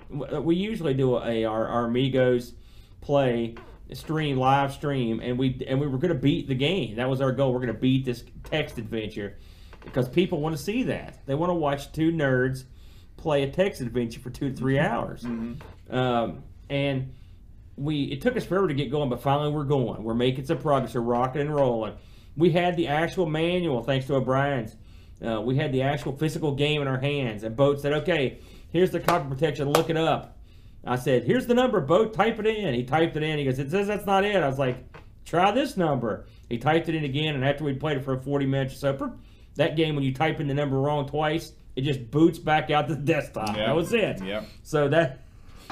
we 0.43 0.55
usually 0.55 0.93
do 0.93 1.18
a 1.18 1.45
our, 1.45 1.68
our 1.68 1.86
amigos 1.86 2.53
play 3.01 3.55
stream 3.93 4.38
live 4.38 4.74
stream, 4.74 5.20
and 5.22 5.38
we 5.39 5.64
and 5.68 5.80
we 5.80 5.88
were 5.88 5.97
going 5.97 6.14
to 6.14 6.20
beat 6.20 6.47
the 6.47 6.55
game. 6.55 6.95
That 6.97 7.09
was 7.09 7.22
our 7.22 7.32
goal. 7.32 7.53
We're 7.53 7.59
going 7.59 7.74
to 7.74 7.80
beat 7.80 8.03
this 8.05 8.24
text 8.43 8.78
adventure 8.78 9.38
because 9.84 10.07
people 10.09 10.39
want 10.39 10.55
to 10.55 10.61
see 10.61 10.84
that. 10.84 11.19
They 11.25 11.36
want 11.36 11.49
to 11.49 11.55
watch 11.55 11.91
two 11.91 12.11
nerds 12.11 12.63
play 13.17 13.43
a 13.43 13.49
text 13.49 13.81
adventure 13.81 14.19
for 14.19 14.29
two 14.29 14.49
to 14.49 14.55
three 14.55 14.79
hours. 14.79 15.23
Um, 15.89 16.43
and 16.69 17.13
we 17.75 18.03
it 18.03 18.21
took 18.21 18.38
us 18.38 18.45
forever 18.45 18.67
to 18.67 18.73
get 18.73 18.91
going, 18.91 19.09
but 19.09 19.21
finally 19.21 19.51
we're 19.51 19.63
going. 19.63 20.03
We're 20.03 20.13
making 20.13 20.45
some 20.45 20.59
progress. 20.59 20.93
We're 20.93 21.01
rocking 21.01 21.41
and 21.41 21.53
rolling. 21.53 21.95
We 22.36 22.51
had 22.51 22.75
the 22.75 22.88
actual 22.88 23.25
manual, 23.27 23.84
thanks 23.84 24.07
to 24.07 24.15
O'Brien's. 24.15 24.75
Uh, 25.23 25.41
we 25.41 25.55
had 25.55 25.71
the 25.71 25.84
actual 25.84 26.17
physical 26.17 26.55
game 26.55 26.81
in 26.81 26.88
our 26.88 26.99
hands, 26.99 27.43
and 27.43 27.55
Boat 27.55 27.79
said, 27.79 27.93
"Okay, 27.93 28.39
here's 28.69 28.91
the 28.91 28.99
copy 28.99 29.29
protection. 29.29 29.69
Look 29.69 29.89
it 29.89 29.97
up." 29.97 30.38
I 30.86 30.97
said, 30.97 31.23
"Here's 31.23 31.45
the 31.45 31.53
number, 31.53 31.79
Boat. 31.79 32.13
Type 32.13 32.39
it 32.39 32.47
in." 32.47 32.73
He 32.73 32.84
typed 32.84 33.15
it 33.15 33.23
in. 33.23 33.38
He 33.38 33.45
goes, 33.45 33.59
"It 33.59 33.71
says 33.71 33.88
that's 33.88 34.05
not 34.05 34.25
it." 34.25 34.36
I 34.36 34.47
was 34.47 34.59
like, 34.59 34.77
"Try 35.25 35.51
this 35.51 35.77
number." 35.77 36.25
He 36.49 36.57
typed 36.57 36.89
it 36.89 36.95
in 36.95 37.05
again, 37.05 37.36
and 37.36 37.45
after 37.45 37.63
we 37.63 37.73
played 37.73 37.97
it 37.97 38.03
for 38.03 38.17
40 38.19 38.45
minutes 38.45 38.75
or 38.75 38.77
so, 38.77 39.13
that 39.56 39.76
game 39.76 39.95
when 39.95 40.04
you 40.04 40.14
type 40.14 40.39
in 40.39 40.47
the 40.47 40.54
number 40.54 40.80
wrong 40.80 41.08
twice, 41.08 41.54
it 41.76 41.82
just 41.82 42.10
boots 42.12 42.39
back 42.39 42.70
out 42.72 42.88
to 42.88 42.95
the 42.95 43.01
desktop. 43.14 43.56
Yeah. 43.56 43.68
That 43.68 43.76
was 43.76 43.93
it. 43.93 44.24
Yep. 44.24 44.45
So 44.64 44.88
that, 44.89 45.20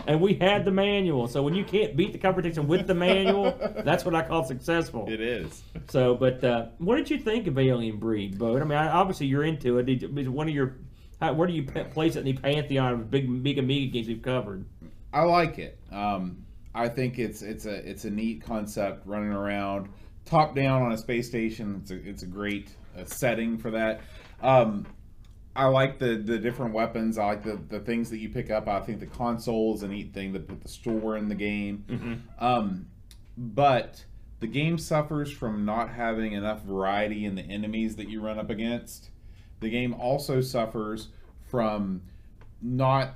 and 0.07 0.21
we 0.21 0.35
had 0.35 0.65
the 0.65 0.71
manual. 0.71 1.27
So 1.27 1.43
when 1.43 1.53
you 1.53 1.63
can't 1.63 1.95
beat 1.95 2.11
the 2.13 2.17
competition 2.17 2.67
with 2.67 2.87
the 2.87 2.95
manual, 2.95 3.55
that's 3.83 4.03
what 4.05 4.15
I 4.15 4.21
call 4.23 4.43
successful. 4.45 5.07
It 5.09 5.19
is. 5.21 5.61
So, 5.89 6.15
but 6.15 6.43
uh, 6.43 6.67
what 6.77 6.95
did 6.97 7.09
you 7.09 7.19
think 7.19 7.47
of 7.47 7.57
Alien 7.59 7.97
Breed, 7.97 8.37
Bud? 8.39 8.61
I 8.61 8.65
mean, 8.65 8.77
I- 8.77 8.91
obviously 8.91 9.27
you're 9.27 9.43
into 9.43 9.77
it. 9.77 9.85
Did, 9.85 10.15
was 10.15 10.29
one 10.29 10.47
of 10.47 10.53
your, 10.55 10.75
how, 11.19 11.33
where 11.33 11.47
do 11.47 11.53
you 11.53 11.63
pa- 11.63 11.83
place 11.83 12.15
it 12.15 12.19
in 12.19 12.25
the 12.25 12.33
pantheon 12.33 12.93
of 12.93 13.11
big, 13.11 13.43
big 13.43 13.59
Amiga 13.59 13.91
games 13.91 14.07
we've 14.07 14.21
covered? 14.21 14.65
I 15.13 15.23
like 15.23 15.59
it. 15.59 15.77
Um, 15.91 16.45
I 16.73 16.87
think 16.87 17.19
it's 17.19 17.41
it's 17.41 17.65
a 17.65 17.73
it's 17.89 18.05
a 18.05 18.09
neat 18.09 18.43
concept 18.45 19.05
running 19.05 19.33
around 19.33 19.89
top 20.23 20.55
down 20.55 20.81
on 20.83 20.93
a 20.93 20.97
space 20.97 21.27
station. 21.27 21.81
It's 21.81 21.91
a 21.91 21.95
it's 22.09 22.23
a 22.23 22.27
great 22.27 22.69
uh, 22.97 23.05
setting 23.05 23.57
for 23.57 23.71
that. 23.71 24.01
Um, 24.41 24.85
I 25.55 25.65
like 25.65 25.99
the 25.99 26.15
the 26.15 26.37
different 26.37 26.73
weapons. 26.73 27.17
I 27.17 27.25
like 27.25 27.43
the 27.43 27.59
the 27.69 27.79
things 27.79 28.09
that 28.09 28.17
you 28.19 28.29
pick 28.29 28.49
up. 28.49 28.67
I 28.67 28.79
think 28.79 28.99
the 28.99 29.05
console 29.05 29.75
is 29.75 29.83
a 29.83 29.87
neat 29.87 30.13
thing 30.13 30.33
to 30.33 30.39
put 30.39 30.61
the 30.61 30.69
store 30.69 31.17
in 31.17 31.27
the 31.29 31.35
game. 31.35 31.83
Um, 32.39 32.87
but 33.37 34.05
the 34.39 34.47
game 34.47 34.77
suffers 34.77 35.31
from 35.31 35.65
not 35.65 35.89
having 35.89 36.33
enough 36.33 36.63
variety 36.63 37.25
in 37.25 37.35
the 37.35 37.43
enemies 37.43 37.95
that 37.97 38.09
you 38.09 38.21
run 38.21 38.39
up 38.39 38.49
against. 38.49 39.09
The 39.59 39.69
game 39.69 39.93
also 39.93 40.41
suffers 40.41 41.09
from 41.49 42.01
not 42.61 43.15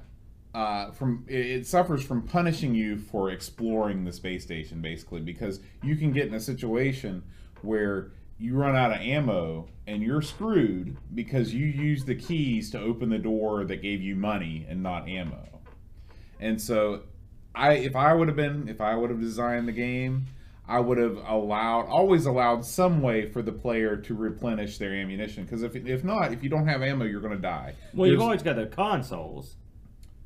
uh, 0.54 0.92
from 0.92 1.26
it, 1.28 1.46
it 1.46 1.68
suffers 1.68 2.04
from 2.04 2.22
punishing 2.22 2.76
you 2.76 2.98
for 2.98 3.30
exploring 3.32 4.06
the 4.06 4.12
space 4.14 4.44
station 4.44 4.82
basically 4.82 5.20
because 5.20 5.60
you 5.84 5.96
can 5.96 6.14
get 6.14 6.28
in 6.28 6.34
a 6.34 6.40
situation 6.40 7.24
where 7.62 8.12
you 8.38 8.56
run 8.56 8.76
out 8.76 8.92
of 8.92 9.00
ammo 9.00 9.68
and 9.88 10.02
you're 10.02 10.22
screwed 10.22 10.98
because 11.14 11.54
you 11.54 11.66
used 11.66 12.06
the 12.06 12.16
keys 12.16 12.70
to 12.72 12.80
open 12.80 13.10
the 13.10 13.18
door 13.18 13.64
that 13.66 13.82
gave 13.82 14.02
you 14.02 14.16
money 14.16 14.66
and 14.70 14.82
not 14.82 15.08
ammo. 15.08 15.62
And 16.40 16.62
so 16.62 17.04
I 17.54 17.74
if 17.74 17.96
I 17.96 18.14
would 18.14 18.28
have 18.28 18.38
been 18.38 18.68
if 18.68 18.82
I 18.82 18.96
would 18.96 19.10
have 19.10 19.22
designed 19.22 19.68
the 19.68 19.74
game, 19.74 20.26
I 20.68 20.80
would 20.80 20.98
have 20.98 21.18
allowed 21.18 21.88
always 21.88 22.26
allowed 22.26 22.66
some 22.66 23.02
way 23.02 23.30
for 23.30 23.42
the 23.42 23.52
player 23.52 23.96
to 23.96 24.14
replenish 24.14 24.78
their 24.78 24.94
ammunition 24.94 25.46
because 25.46 25.64
if 25.64 25.76
if 25.76 26.04
not, 26.04 26.34
if 26.34 26.44
you 26.44 26.50
don't 26.50 26.68
have 26.68 26.82
ammo, 26.82 27.06
you're 27.06 27.22
going 27.22 27.36
to 27.36 27.42
die. 27.42 27.76
Well, 27.94 28.10
you've 28.10 28.22
always 28.22 28.44
got 28.44 28.58
the 28.58 28.66
consoles. 28.66 29.56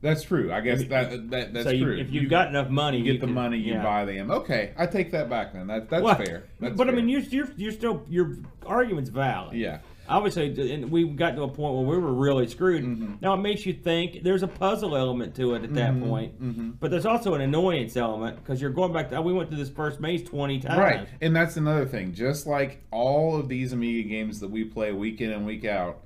That's 0.02 0.24
true. 0.24 0.52
I 0.52 0.62
guess 0.62 0.84
that, 0.86 1.30
that 1.32 1.54
that's 1.54 1.66
so 1.66 1.72
you, 1.72 1.86
true. 1.86 1.98
if 1.98 2.12
you've 2.12 2.24
You- 2.24 2.30
got 2.30 2.48
enough 2.48 2.70
money, 2.70 3.00
you 3.00 3.04
get 3.04 3.14
you 3.14 3.20
the 3.20 3.26
can- 3.28 3.34
money, 3.36 3.58
you 3.58 3.74
yeah. 3.74 3.84
buy 3.84 4.06
them. 4.06 4.32
Okay, 4.32 4.72
I 4.78 4.86
take 4.86 5.12
that 5.12 5.30
back 5.30 5.54
then. 5.54 5.68
That 5.68 5.90
that's 5.90 6.04
Well, 6.04 6.16
fair. 6.16 6.46
That's 6.60 6.76
but 6.76 6.88
I 6.88 6.92
mean, 6.92 7.10
you're, 7.10 7.22
you're 7.22 7.50
you're 7.58 7.72
still 7.72 8.04
your 8.10 8.38
argument's 8.66 9.10
valid. 9.10 9.56
yeah, 9.58 9.80
Obviously, 10.08 10.74
and 10.74 10.90
we 10.90 11.08
got 11.10 11.36
to 11.36 11.44
a 11.44 11.48
point 11.48 11.76
where 11.76 11.86
we 11.86 11.98
were 12.02 12.14
really 12.14 12.48
screwed. 12.48 12.84
Mm-hmm. 12.84 13.14
Now 13.22 13.36
it 13.36 13.38
makes 13.38 13.64
you 13.66 13.74
think. 13.74 14.24
There's 14.24 14.42
a 14.42 14.48
puzzle 14.48 14.96
element 14.98 15.36
to 15.36 15.54
it 15.54 15.64
at 15.64 15.74
that 15.76 16.00
point, 16.02 16.42
mm-hmm. 16.42 16.72
but 16.80 16.90
there's 16.90 17.06
also 17.06 17.36
an 17.36 17.42
annoyance 17.42 17.96
element 17.96 18.38
because 18.38 18.60
you're 18.60 18.72
going 18.72 18.92
back. 18.92 19.10
To, 19.10 19.22
we 19.22 19.34
went 19.34 19.50
through 19.50 19.60
this 19.60 19.70
first 19.70 20.00
maze 20.00 20.24
20 20.28 20.62
times. 20.62 20.80
right. 20.80 21.08
And 21.22 21.36
that's 21.36 21.58
another 21.58 21.86
thing. 21.86 22.14
Just 22.16 22.48
like 22.48 22.82
all 22.90 23.38
of 23.40 23.50
these 23.50 23.72
Amiga 23.72 24.08
games 24.10 24.40
that 24.40 24.50
we 24.50 24.64
play 24.64 24.92
week 24.94 25.22
in 25.22 25.32
and 25.32 25.46
week 25.46 25.66
out, 25.66 26.00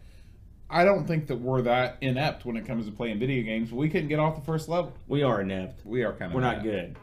I 0.69 0.85
don't 0.85 1.05
think 1.05 1.27
that 1.27 1.35
we're 1.35 1.61
that 1.63 1.97
inept 2.01 2.45
when 2.45 2.57
it 2.57 2.65
comes 2.65 2.85
to 2.85 2.91
playing 2.91 3.19
video 3.19 3.43
games. 3.43 3.71
We 3.71 3.89
couldn't 3.89 4.09
get 4.09 4.19
off 4.19 4.35
the 4.35 4.45
first 4.45 4.69
level. 4.69 4.93
We 5.07 5.23
are 5.23 5.41
inept. 5.41 5.85
We 5.85 6.03
are 6.03 6.13
kind 6.13 6.31
of 6.31 6.35
We're 6.35 6.41
not 6.41 6.63
good. 6.63 6.97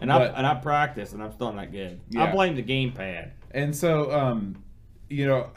And 0.00 0.12
I 0.12 0.24
and 0.24 0.46
I 0.46 0.54
practice, 0.54 1.12
and 1.12 1.22
I'm 1.22 1.32
still 1.32 1.52
not 1.52 1.72
good. 1.72 2.00
I 2.16 2.30
blame 2.30 2.54
the 2.54 2.62
gamepad. 2.62 3.30
And 3.52 3.74
so, 3.74 4.12
um, 4.12 4.62
you 5.08 5.26
know, 5.26 5.50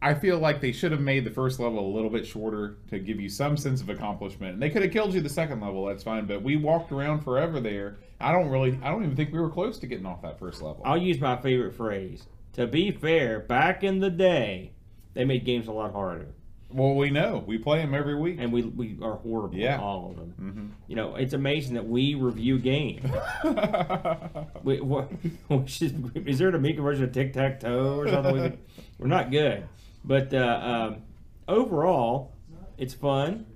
I 0.00 0.12
feel 0.12 0.38
like 0.38 0.60
they 0.60 0.72
should 0.72 0.92
have 0.92 1.00
made 1.00 1.24
the 1.24 1.30
first 1.30 1.58
level 1.58 1.80
a 1.80 1.92
little 1.94 2.10
bit 2.10 2.26
shorter 2.26 2.76
to 2.88 2.98
give 2.98 3.18
you 3.18 3.30
some 3.30 3.56
sense 3.56 3.80
of 3.80 3.88
accomplishment. 3.88 4.54
And 4.54 4.62
they 4.62 4.68
could 4.68 4.82
have 4.82 4.92
killed 4.92 5.14
you 5.14 5.22
the 5.22 5.30
second 5.30 5.60
level, 5.60 5.86
that's 5.86 6.02
fine. 6.02 6.26
But 6.26 6.42
we 6.42 6.56
walked 6.56 6.92
around 6.92 7.20
forever 7.20 7.58
there. 7.58 7.96
I 8.20 8.30
don't 8.30 8.50
really, 8.50 8.78
I 8.82 8.90
don't 8.90 9.02
even 9.02 9.16
think 9.16 9.32
we 9.32 9.40
were 9.40 9.48
close 9.48 9.78
to 9.78 9.86
getting 9.86 10.04
off 10.04 10.20
that 10.20 10.38
first 10.38 10.60
level. 10.60 10.82
I'll 10.84 10.98
use 10.98 11.20
my 11.20 11.36
favorite 11.36 11.74
phrase. 11.74 12.26
To 12.54 12.66
be 12.66 12.90
fair, 12.90 13.40
back 13.40 13.82
in 13.82 13.98
the 13.98 14.10
day, 14.10 14.72
they 15.14 15.24
made 15.24 15.46
games 15.46 15.68
a 15.68 15.72
lot 15.72 15.92
harder, 15.92 16.28
Well, 16.70 16.94
we 16.94 17.10
know. 17.10 17.44
We 17.46 17.58
play 17.58 17.78
them 17.78 17.94
every 17.94 18.16
week. 18.16 18.36
and 18.40 18.52
we 18.52 18.62
we 18.62 18.98
are 19.00 19.14
horrible 19.16 19.56
Yeah. 19.56 19.74
at 19.74 19.80
all 19.80 20.10
of 20.10 20.16
them. 20.16 20.34
Mm-hmm. 20.40 20.66
You 20.88 20.96
know, 20.96 21.14
it's 21.14 21.32
amazing 21.32 21.74
that 21.74 21.86
we 21.86 22.14
review 22.16 22.58
games. 22.58 23.08
we, 24.64 24.80
what, 24.80 25.10
should, 25.66 26.26
is 26.26 26.38
there 26.38 26.48
an 26.48 26.54
Amiga 26.56 26.82
version 26.82 27.04
of 27.04 27.12
Tic 27.12 27.32
Tac 27.32 27.60
Toe 27.60 27.96
or 27.98 28.08
something? 28.08 28.58
We're 28.98 29.06
not 29.06 29.30
good, 29.30 29.68
but 30.04 30.32
uh, 30.34 30.60
um, 30.94 31.02
overall, 31.48 32.32
it's 32.78 32.94
fun. 32.94 33.46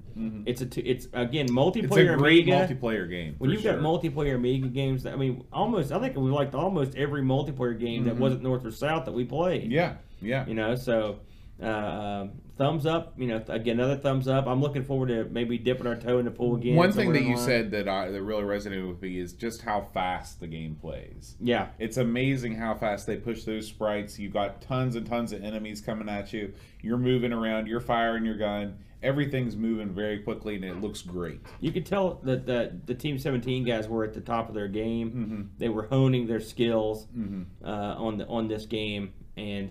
It's 0.47 0.61
a 0.63 0.67
t- 0.67 0.81
it's 0.81 1.07
again 1.13 1.47
multiplayer. 1.49 1.85
it's 1.85 1.93
a 1.97 2.01
multiplayer 2.01 2.19
great 2.19 2.49
Amiga. 2.49 2.75
multiplayer 2.75 3.09
game. 3.09 3.37
when 3.39 3.51
you've 3.51 3.63
sure. 3.63 3.75
got 3.75 3.83
multiplayer 3.85 4.35
Amiga 4.35 4.67
games, 4.67 5.05
that, 5.05 5.13
I 5.13 5.17
mean, 5.17 5.45
almost 5.53 5.93
I 5.93 6.01
think 6.01 6.17
we 6.17 6.29
liked 6.33 6.57
almost 6.57 6.97
every 6.97 7.23
multiplayer 7.23 7.79
game 7.79 8.03
that 8.07 8.17
wasn't 8.17 8.43
North 8.43 8.65
or 8.67 8.73
South 8.73 9.05
that 9.05 9.13
we 9.13 9.25
played. 9.25 9.63
Mm-hmm. 9.63 9.71
Yeah, 9.71 9.95
yeah. 10.21 10.45
You 10.45 10.55
know, 10.55 10.75
so 10.75 11.21
uh, 11.63 11.67
um, 11.69 12.33
thumbs 12.59 12.85
up. 12.85 13.15
You 13.17 13.29
know, 13.29 13.43
again, 13.49 13.79
another 13.81 13.97
thumbs 13.97 14.29
up. 14.29 14.47
I'm 14.47 14.61
looking 14.61 14.85
forward 14.85 15.09
to 15.09 15.25
maybe 15.25 15.57
dipping 15.57 15.87
our 15.87 15.97
toe 15.97 16.19
in 16.19 16.25
the 16.27 16.31
pool 16.31 16.57
again. 16.57 16.77
One 16.77 16.93
thing 16.93 17.13
that 17.13 17.23
you 17.23 17.37
line. 17.37 17.45
said 17.47 17.71
that 17.71 17.89
I, 17.89 18.11
that 18.11 18.23
really 18.23 18.43
resonated 18.43 18.87
with 18.89 19.01
me 19.01 19.19
is 19.19 19.33
just 19.33 19.63
how 19.63 19.89
fast 19.95 20.41
the 20.41 20.47
game 20.47 20.75
plays. 20.75 21.37
yeah, 21.41 21.69
It's 21.79 21.97
amazing 21.97 22.57
how 22.57 22.75
fast 22.75 23.07
they 23.07 23.17
push 23.17 23.45
those 23.45 23.67
sprites. 23.67 24.19
You 24.19 24.29
got 24.29 24.61
tons 24.61 24.97
and 24.97 25.07
tons 25.07 25.33
of 25.33 25.43
enemies 25.43 25.81
coming 25.81 26.09
at 26.09 26.33
you. 26.33 26.53
You're 26.83 26.99
moving 26.99 27.33
around. 27.33 27.67
You're 27.69 27.81
firing 27.81 28.25
your 28.25 28.37
gun. 28.37 28.79
Everything's 29.01 29.55
moving 29.55 29.91
very 29.95 30.19
quickly, 30.19 30.57
and 30.57 30.65
it 30.65 30.81
looks 30.81 31.03
great. 31.03 31.41
you 31.61 31.71
could 31.71 31.87
tell 31.87 32.15
that 32.25 32.47
the 32.47 32.81
the 32.87 32.95
Team 32.95 33.17
17 33.17 33.63
guys 33.65 33.87
were 33.89 34.03
at 34.03 34.13
the 34.13 34.21
top 34.21 34.49
of 34.49 34.57
their 34.57 34.67
game. 34.67 35.11
Mm-hmm. 35.11 35.43
They 35.59 35.69
were 35.69 35.85
honing 35.87 36.27
their 36.27 36.41
skills 36.41 37.07
Mhm. 37.17 37.45
uh, 37.65 37.69
on 37.69 38.19
the 38.19 38.27
on 38.27 38.49
this 38.49 38.67
game, 38.67 39.13
and 39.37 39.71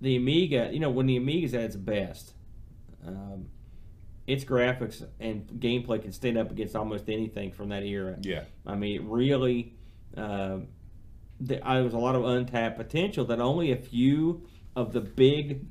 the 0.00 0.16
Amiga. 0.16 0.70
You 0.72 0.80
know, 0.80 0.90
when 0.90 1.06
the 1.06 1.16
Amiga's 1.16 1.54
at 1.54 1.62
its 1.62 1.76
best, 1.76 2.34
um, 3.06 3.46
its 4.26 4.44
graphics 4.44 5.06
and 5.20 5.46
gameplay 5.60 6.00
can 6.00 6.12
stand 6.12 6.38
up 6.38 6.50
against 6.50 6.74
almost 6.74 7.08
anything 7.08 7.52
from 7.52 7.68
that 7.70 7.82
era. 7.82 8.16
Yeah. 8.22 8.44
I 8.66 8.74
mean, 8.74 8.96
it 8.96 9.02
really, 9.02 9.74
uh, 10.16 10.58
the, 11.40 11.66
uh, 11.66 11.74
there 11.74 11.84
was 11.84 11.94
a 11.94 11.98
lot 11.98 12.14
of 12.14 12.24
untapped 12.24 12.76
potential 12.78 13.24
that 13.26 13.40
only 13.40 13.72
a 13.72 13.76
few 13.76 14.46
of 14.76 14.92
the 14.92 15.00
big, 15.00 15.66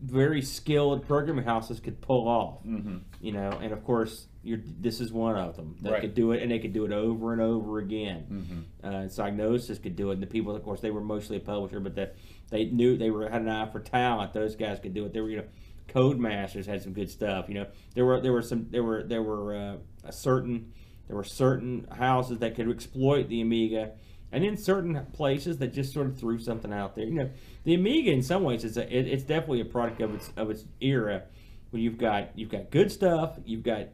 very 0.00 0.42
skilled 0.42 1.06
programming 1.06 1.44
houses 1.44 1.80
could 1.80 2.00
pull 2.00 2.28
off. 2.28 2.62
Mm-hmm. 2.64 2.98
You 3.20 3.32
know, 3.32 3.50
and 3.62 3.72
of 3.72 3.84
course, 3.84 4.26
you're, 4.42 4.60
this 4.80 5.00
is 5.00 5.12
one 5.12 5.36
of 5.36 5.56
them 5.56 5.76
that 5.82 5.92
Right. 5.92 6.00
could 6.02 6.14
do 6.14 6.32
it, 6.32 6.42
and 6.42 6.50
they 6.50 6.58
could 6.58 6.72
do 6.74 6.84
it 6.84 6.92
over 6.92 7.32
and 7.32 7.40
over 7.40 7.78
again. 7.78 8.26
Mm-hmm. 8.30 8.86
Uh, 8.86 8.90
Psygnosis 9.08 9.82
could 9.82 9.96
do 9.96 10.10
it, 10.10 10.14
and 10.14 10.22
the 10.22 10.26
people, 10.26 10.54
of 10.54 10.62
course, 10.62 10.80
they 10.80 10.90
were 10.90 11.00
mostly 11.00 11.36
a 11.38 11.40
publisher, 11.40 11.80
but 11.80 11.94
that 11.94 12.16
they 12.54 12.66
knew 12.66 12.96
they 12.96 13.10
were 13.10 13.28
had 13.28 13.42
an 13.42 13.48
eye 13.48 13.66
for 13.66 13.80
talent. 13.80 14.32
Those 14.32 14.54
guys 14.54 14.78
could 14.78 14.94
do 14.94 15.04
it. 15.04 15.12
They 15.12 15.20
were, 15.20 15.28
you 15.28 15.38
know, 15.38 15.48
Codemasters 15.88 16.66
had 16.66 16.82
some 16.82 16.92
good 16.92 17.10
stuff. 17.10 17.48
You 17.48 17.54
know, 17.54 17.66
there 17.94 18.04
were 18.04 18.20
there 18.20 18.32
were 18.32 18.42
some 18.42 18.68
there 18.70 18.84
were 18.84 19.02
there 19.02 19.22
were 19.22 19.56
uh, 19.56 19.76
a 20.04 20.12
certain 20.12 20.72
There 21.06 21.16
were 21.16 21.24
certain 21.24 21.86
houses 21.90 22.38
that 22.38 22.54
could 22.54 22.70
exploit 22.70 23.28
the 23.28 23.40
Amiga, 23.40 23.92
and 24.32 24.44
in 24.44 24.56
certain 24.56 25.06
places 25.12 25.58
that 25.58 25.72
just 25.74 25.92
sort 25.92 26.06
of 26.06 26.18
threw 26.18 26.38
something 26.38 26.72
out 26.72 26.94
there. 26.94 27.04
You 27.04 27.14
know, 27.14 27.30
the 27.64 27.74
Amiga 27.74 28.10
in 28.10 28.22
some 28.22 28.42
ways 28.42 28.64
is 28.64 28.76
a, 28.76 28.82
it, 28.82 29.06
it's 29.06 29.24
definitely 29.24 29.60
a 29.60 29.66
product 29.66 30.00
of 30.00 30.14
its 30.14 30.32
of 30.36 30.50
its 30.50 30.64
era. 30.80 31.24
Where 31.70 31.82
you've 31.82 31.98
got 31.98 32.38
you've 32.38 32.50
got 32.50 32.70
good 32.70 32.90
stuff, 32.90 33.38
you've 33.44 33.64
got 33.64 33.88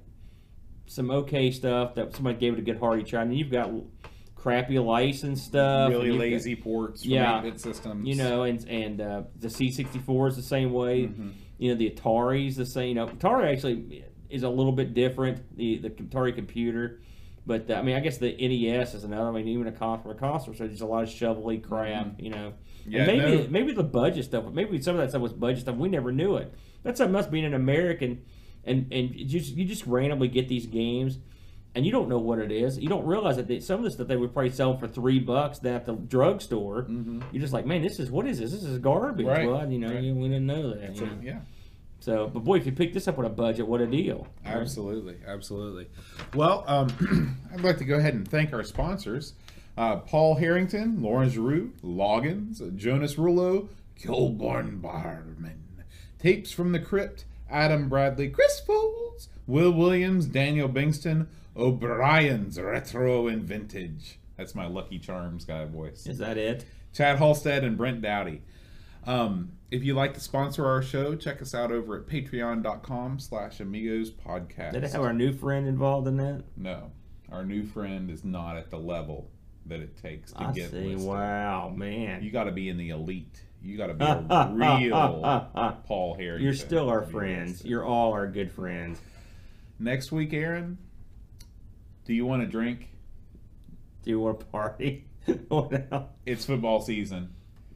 some 0.86 1.10
okay 1.10 1.50
stuff 1.50 1.94
that 1.94 2.14
somebody 2.14 2.38
gave 2.38 2.52
it 2.52 2.58
a 2.58 2.62
good 2.62 2.78
hearty 2.78 3.02
try, 3.04 3.22
and 3.22 3.36
you've 3.36 3.50
got 3.50 3.70
crappy 4.40 4.78
license 4.78 5.42
stuff, 5.42 5.90
really 5.90 6.10
got- 6.10 6.18
lazy 6.18 6.56
ports 6.56 7.04
Yeah. 7.04 7.40
8-bit 7.40 7.60
systems. 7.60 8.06
you 8.08 8.14
know, 8.16 8.42
and 8.44 8.66
and 8.68 9.00
uh, 9.00 9.22
the 9.38 9.48
C64 9.48 10.28
is 10.28 10.36
the 10.36 10.42
same 10.42 10.72
way. 10.72 11.02
Mhm. 11.08 11.32
You 11.58 11.70
know, 11.72 11.76
the 11.78 11.90
Atari's 11.90 12.56
the 12.56 12.64
same. 12.66 12.88
You 12.88 12.94
know, 12.94 13.06
Atari 13.06 13.52
actually 13.52 14.04
is 14.30 14.42
a 14.42 14.48
little 14.48 14.72
bit 14.72 14.94
different. 14.94 15.56
The 15.56 15.78
the 15.78 15.90
Atari 15.90 16.34
computer, 16.34 17.00
but 17.46 17.70
uh, 17.70 17.74
I 17.74 17.82
mean, 17.82 17.96
I 17.96 18.00
guess 18.00 18.16
the 18.18 18.32
NES 18.32 18.94
is 18.94 19.04
another. 19.04 19.28
I 19.28 19.32
mean, 19.32 19.48
even 19.48 19.66
a 19.66 19.72
console, 19.72 20.12
a 20.12 20.14
console, 20.14 20.54
so 20.54 20.66
there's 20.66 20.80
a 20.80 20.86
lot 20.86 21.02
of 21.02 21.10
shovely 21.10 21.58
crap. 21.58 22.18
You 22.20 22.30
know, 22.30 22.52
Mm-hmm. 22.80 22.92
Yeah, 22.92 23.02
and 23.02 23.18
maybe 23.18 23.36
no- 23.42 23.48
maybe 23.50 23.72
the 23.74 23.82
budget 23.82 24.24
stuff. 24.24 24.44
But 24.44 24.54
maybe 24.54 24.80
some 24.80 24.94
of 24.96 25.02
that 25.02 25.10
stuff 25.10 25.20
was 25.20 25.34
budget 25.34 25.60
stuff. 25.60 25.76
We 25.76 25.90
never 25.90 26.12
knew 26.12 26.36
it. 26.36 26.54
That's 26.82 26.96
something 26.96 27.12
must 27.12 27.30
be 27.30 27.40
an 27.44 27.52
American, 27.52 28.22
and 28.64 28.86
and 28.90 29.14
you 29.14 29.26
just 29.26 29.54
you 29.54 29.66
just 29.66 29.86
randomly 29.86 30.28
get 30.28 30.48
these 30.48 30.64
games. 30.64 31.18
And 31.74 31.86
you 31.86 31.92
don't 31.92 32.08
know 32.08 32.18
what 32.18 32.40
it 32.40 32.50
is. 32.50 32.78
You 32.78 32.88
don't 32.88 33.06
realize 33.06 33.36
that 33.36 33.46
they, 33.46 33.60
some 33.60 33.78
of 33.78 33.84
the 33.84 33.90
stuff 33.92 34.08
they 34.08 34.16
would 34.16 34.32
probably 34.32 34.50
sell 34.50 34.76
for 34.76 34.88
three 34.88 35.20
bucks 35.20 35.64
at 35.64 35.86
the 35.86 35.92
drugstore. 35.94 36.82
Mhm. 36.82 37.22
You're 37.30 37.40
just 37.40 37.52
like, 37.52 37.64
man, 37.64 37.80
this 37.82 38.00
is 38.00 38.10
what 38.10 38.26
is 38.26 38.40
this? 38.40 38.50
This 38.50 38.64
is 38.64 38.78
garbage. 38.78 39.26
Right, 39.26 39.46
Well, 39.48 39.70
you 39.70 39.78
know, 39.78 39.92
right. 39.92 40.02
you, 40.02 40.14
we 40.14 40.28
didn't 40.28 40.46
know 40.46 40.74
that. 40.74 40.96
You 40.96 41.06
know. 41.06 41.12
yeah. 41.22 41.38
So, 42.00 42.26
but 42.26 42.40
boy, 42.44 42.56
if 42.56 42.66
you 42.66 42.72
pick 42.72 42.92
this 42.92 43.06
up 43.06 43.18
on 43.18 43.24
a 43.24 43.28
budget, 43.30 43.68
what 43.68 43.80
a 43.82 43.86
deal! 43.86 44.26
Absolutely, 44.44 45.16
absolutely. 45.26 45.86
Well, 46.34 46.64
um, 46.66 47.36
I'd 47.54 47.60
like 47.60 47.76
to 47.78 47.84
go 47.84 47.96
ahead 47.96 48.14
and 48.14 48.26
thank 48.26 48.52
our 48.54 48.64
sponsors: 48.64 49.34
uh, 49.76 49.96
Paul 49.96 50.36
Harrington, 50.36 51.02
Lauren 51.02 51.28
Giroux, 51.28 51.72
Loggins, 51.84 52.74
Jonas 52.76 53.16
Rulo, 53.16 53.68
Kilborn 54.02 54.80
Barman, 54.80 55.60
Tapes 56.18 56.50
from 56.52 56.72
the 56.72 56.80
Crypt, 56.80 57.26
Adam 57.50 57.88
Bradley, 57.88 58.28
Chris 58.30 58.60
Will 59.46 59.72
Williams, 59.72 60.26
Daniel 60.26 60.68
Bingston, 60.68 61.26
O'Brien's 61.60 62.58
Retro 62.60 63.28
and 63.28 63.42
Vintage. 63.42 64.18
That's 64.36 64.54
my 64.54 64.66
Lucky 64.66 64.98
Charms 64.98 65.44
guy 65.44 65.64
voice. 65.66 66.06
Is 66.06 66.18
that 66.18 66.38
it? 66.38 66.64
Chad 66.94 67.18
Halstead 67.18 67.62
and 67.64 67.76
Brent 67.76 68.00
Dowdy. 68.02 68.42
Um, 69.06 69.52
if 69.70 69.84
you'd 69.84 69.94
like 69.96 70.14
to 70.14 70.20
sponsor 70.20 70.66
our 70.66 70.82
show, 70.82 71.14
check 71.14 71.40
us 71.40 71.54
out 71.54 71.70
over 71.70 71.96
at 71.96 72.06
patreon.com 72.06 73.18
slash 73.18 73.60
amigos 73.60 74.10
podcast. 74.10 74.72
Did 74.72 74.84
it 74.84 74.92
have 74.92 75.02
our 75.02 75.12
new 75.12 75.32
friend 75.32 75.66
involved 75.68 76.08
in 76.08 76.16
that? 76.16 76.44
No, 76.56 76.90
our 77.30 77.44
new 77.44 77.64
friend 77.64 78.10
is 78.10 78.24
not 78.24 78.56
at 78.56 78.70
the 78.70 78.78
level 78.78 79.30
that 79.66 79.80
it 79.80 79.96
takes 79.96 80.32
to 80.32 80.42
I 80.42 80.52
get 80.52 80.70
see. 80.70 80.78
listed. 80.94 81.08
Wow, 81.08 81.72
man. 81.74 82.22
You 82.22 82.30
got 82.30 82.44
to 82.44 82.52
be 82.52 82.68
in 82.68 82.76
the 82.78 82.90
elite. 82.90 83.42
You 83.62 83.76
got 83.76 83.88
to 83.88 83.94
be 83.94 84.04
a 84.04 84.50
real 84.52 85.80
Paul 85.86 86.14
Harrington. 86.14 86.44
You're 86.44 86.54
still 86.54 86.88
our 86.88 87.02
friends. 87.02 87.50
listed. 87.52 87.70
You're 87.70 87.84
all 87.84 88.12
our 88.12 88.26
good 88.26 88.50
friends. 88.50 89.00
Next 89.78 90.10
week, 90.12 90.32
Aaron, 90.32 90.78
do 92.10 92.16
you 92.16 92.26
want 92.26 92.42
to 92.42 92.48
drink? 92.48 92.88
Do 94.02 94.10
you 94.10 94.18
want 94.18 94.42
a 94.42 94.44
party? 94.46 95.04
It's 96.26 96.44
football 96.44 96.80
season. 96.80 97.30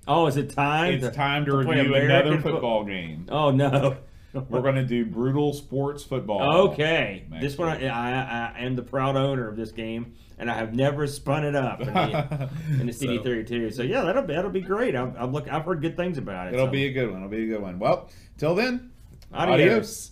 oh, 0.09 0.27
is 0.27 0.37
it 0.37 0.51
time? 0.51 0.95
It's 0.95 1.05
to- 1.05 1.13
time 1.13 1.45
to, 1.45 1.53
to 1.53 1.57
review 1.59 1.95
another 1.95 2.41
fo- 2.41 2.51
football 2.51 2.83
game. 2.83 3.27
Oh 3.31 3.53
no. 3.53 3.97
We're 4.33 4.63
going 4.63 4.75
to 4.75 4.85
do 4.85 5.07
brutal 5.07 5.53
sports 5.53 6.03
football. 6.03 6.71
Okay, 6.71 7.27
this 7.41 7.57
one 7.57 7.69
I. 7.69 7.87
I, 7.87 8.53
I 8.57 8.61
am 8.65 8.75
the 8.75 8.83
proud 8.83 9.15
owner 9.15 9.49
of 9.49 9.55
this 9.57 9.71
game, 9.71 10.15
and 10.37 10.51
I 10.51 10.55
have 10.55 10.75
never 10.75 11.07
spun 11.07 11.45
it 11.45 11.55
up 11.55 11.81
in 11.81 11.95
the, 11.95 12.51
in 12.81 12.87
the 12.89 12.93
So- 12.93 13.07
CD32. 13.07 13.73
So 13.73 13.83
yeah, 13.85 14.03
that'll 14.03 14.23
be 14.25 14.35
that'll 14.35 14.51
be 14.51 14.63
great. 14.63 14.97
I'm, 14.97 15.15
I'm 15.17 15.31
look, 15.33 15.47
I've 15.49 15.65
heard 15.65 15.81
good 15.81 15.97
things 15.97 16.19
about 16.19 16.49
it. 16.49 16.55
It'll 16.55 16.67
so. 16.67 16.73
be 16.73 16.87
a 16.87 16.93
good 16.93 17.09
one. 17.13 17.19
It'll 17.19 17.29
be 17.29 17.45
a 17.45 17.47
good 17.47 17.63
one. 17.63 17.79
Well, 17.79 18.11
till 18.37 18.57
then, 18.57 18.91
Adios. 19.33 19.61
adios. 19.61 20.11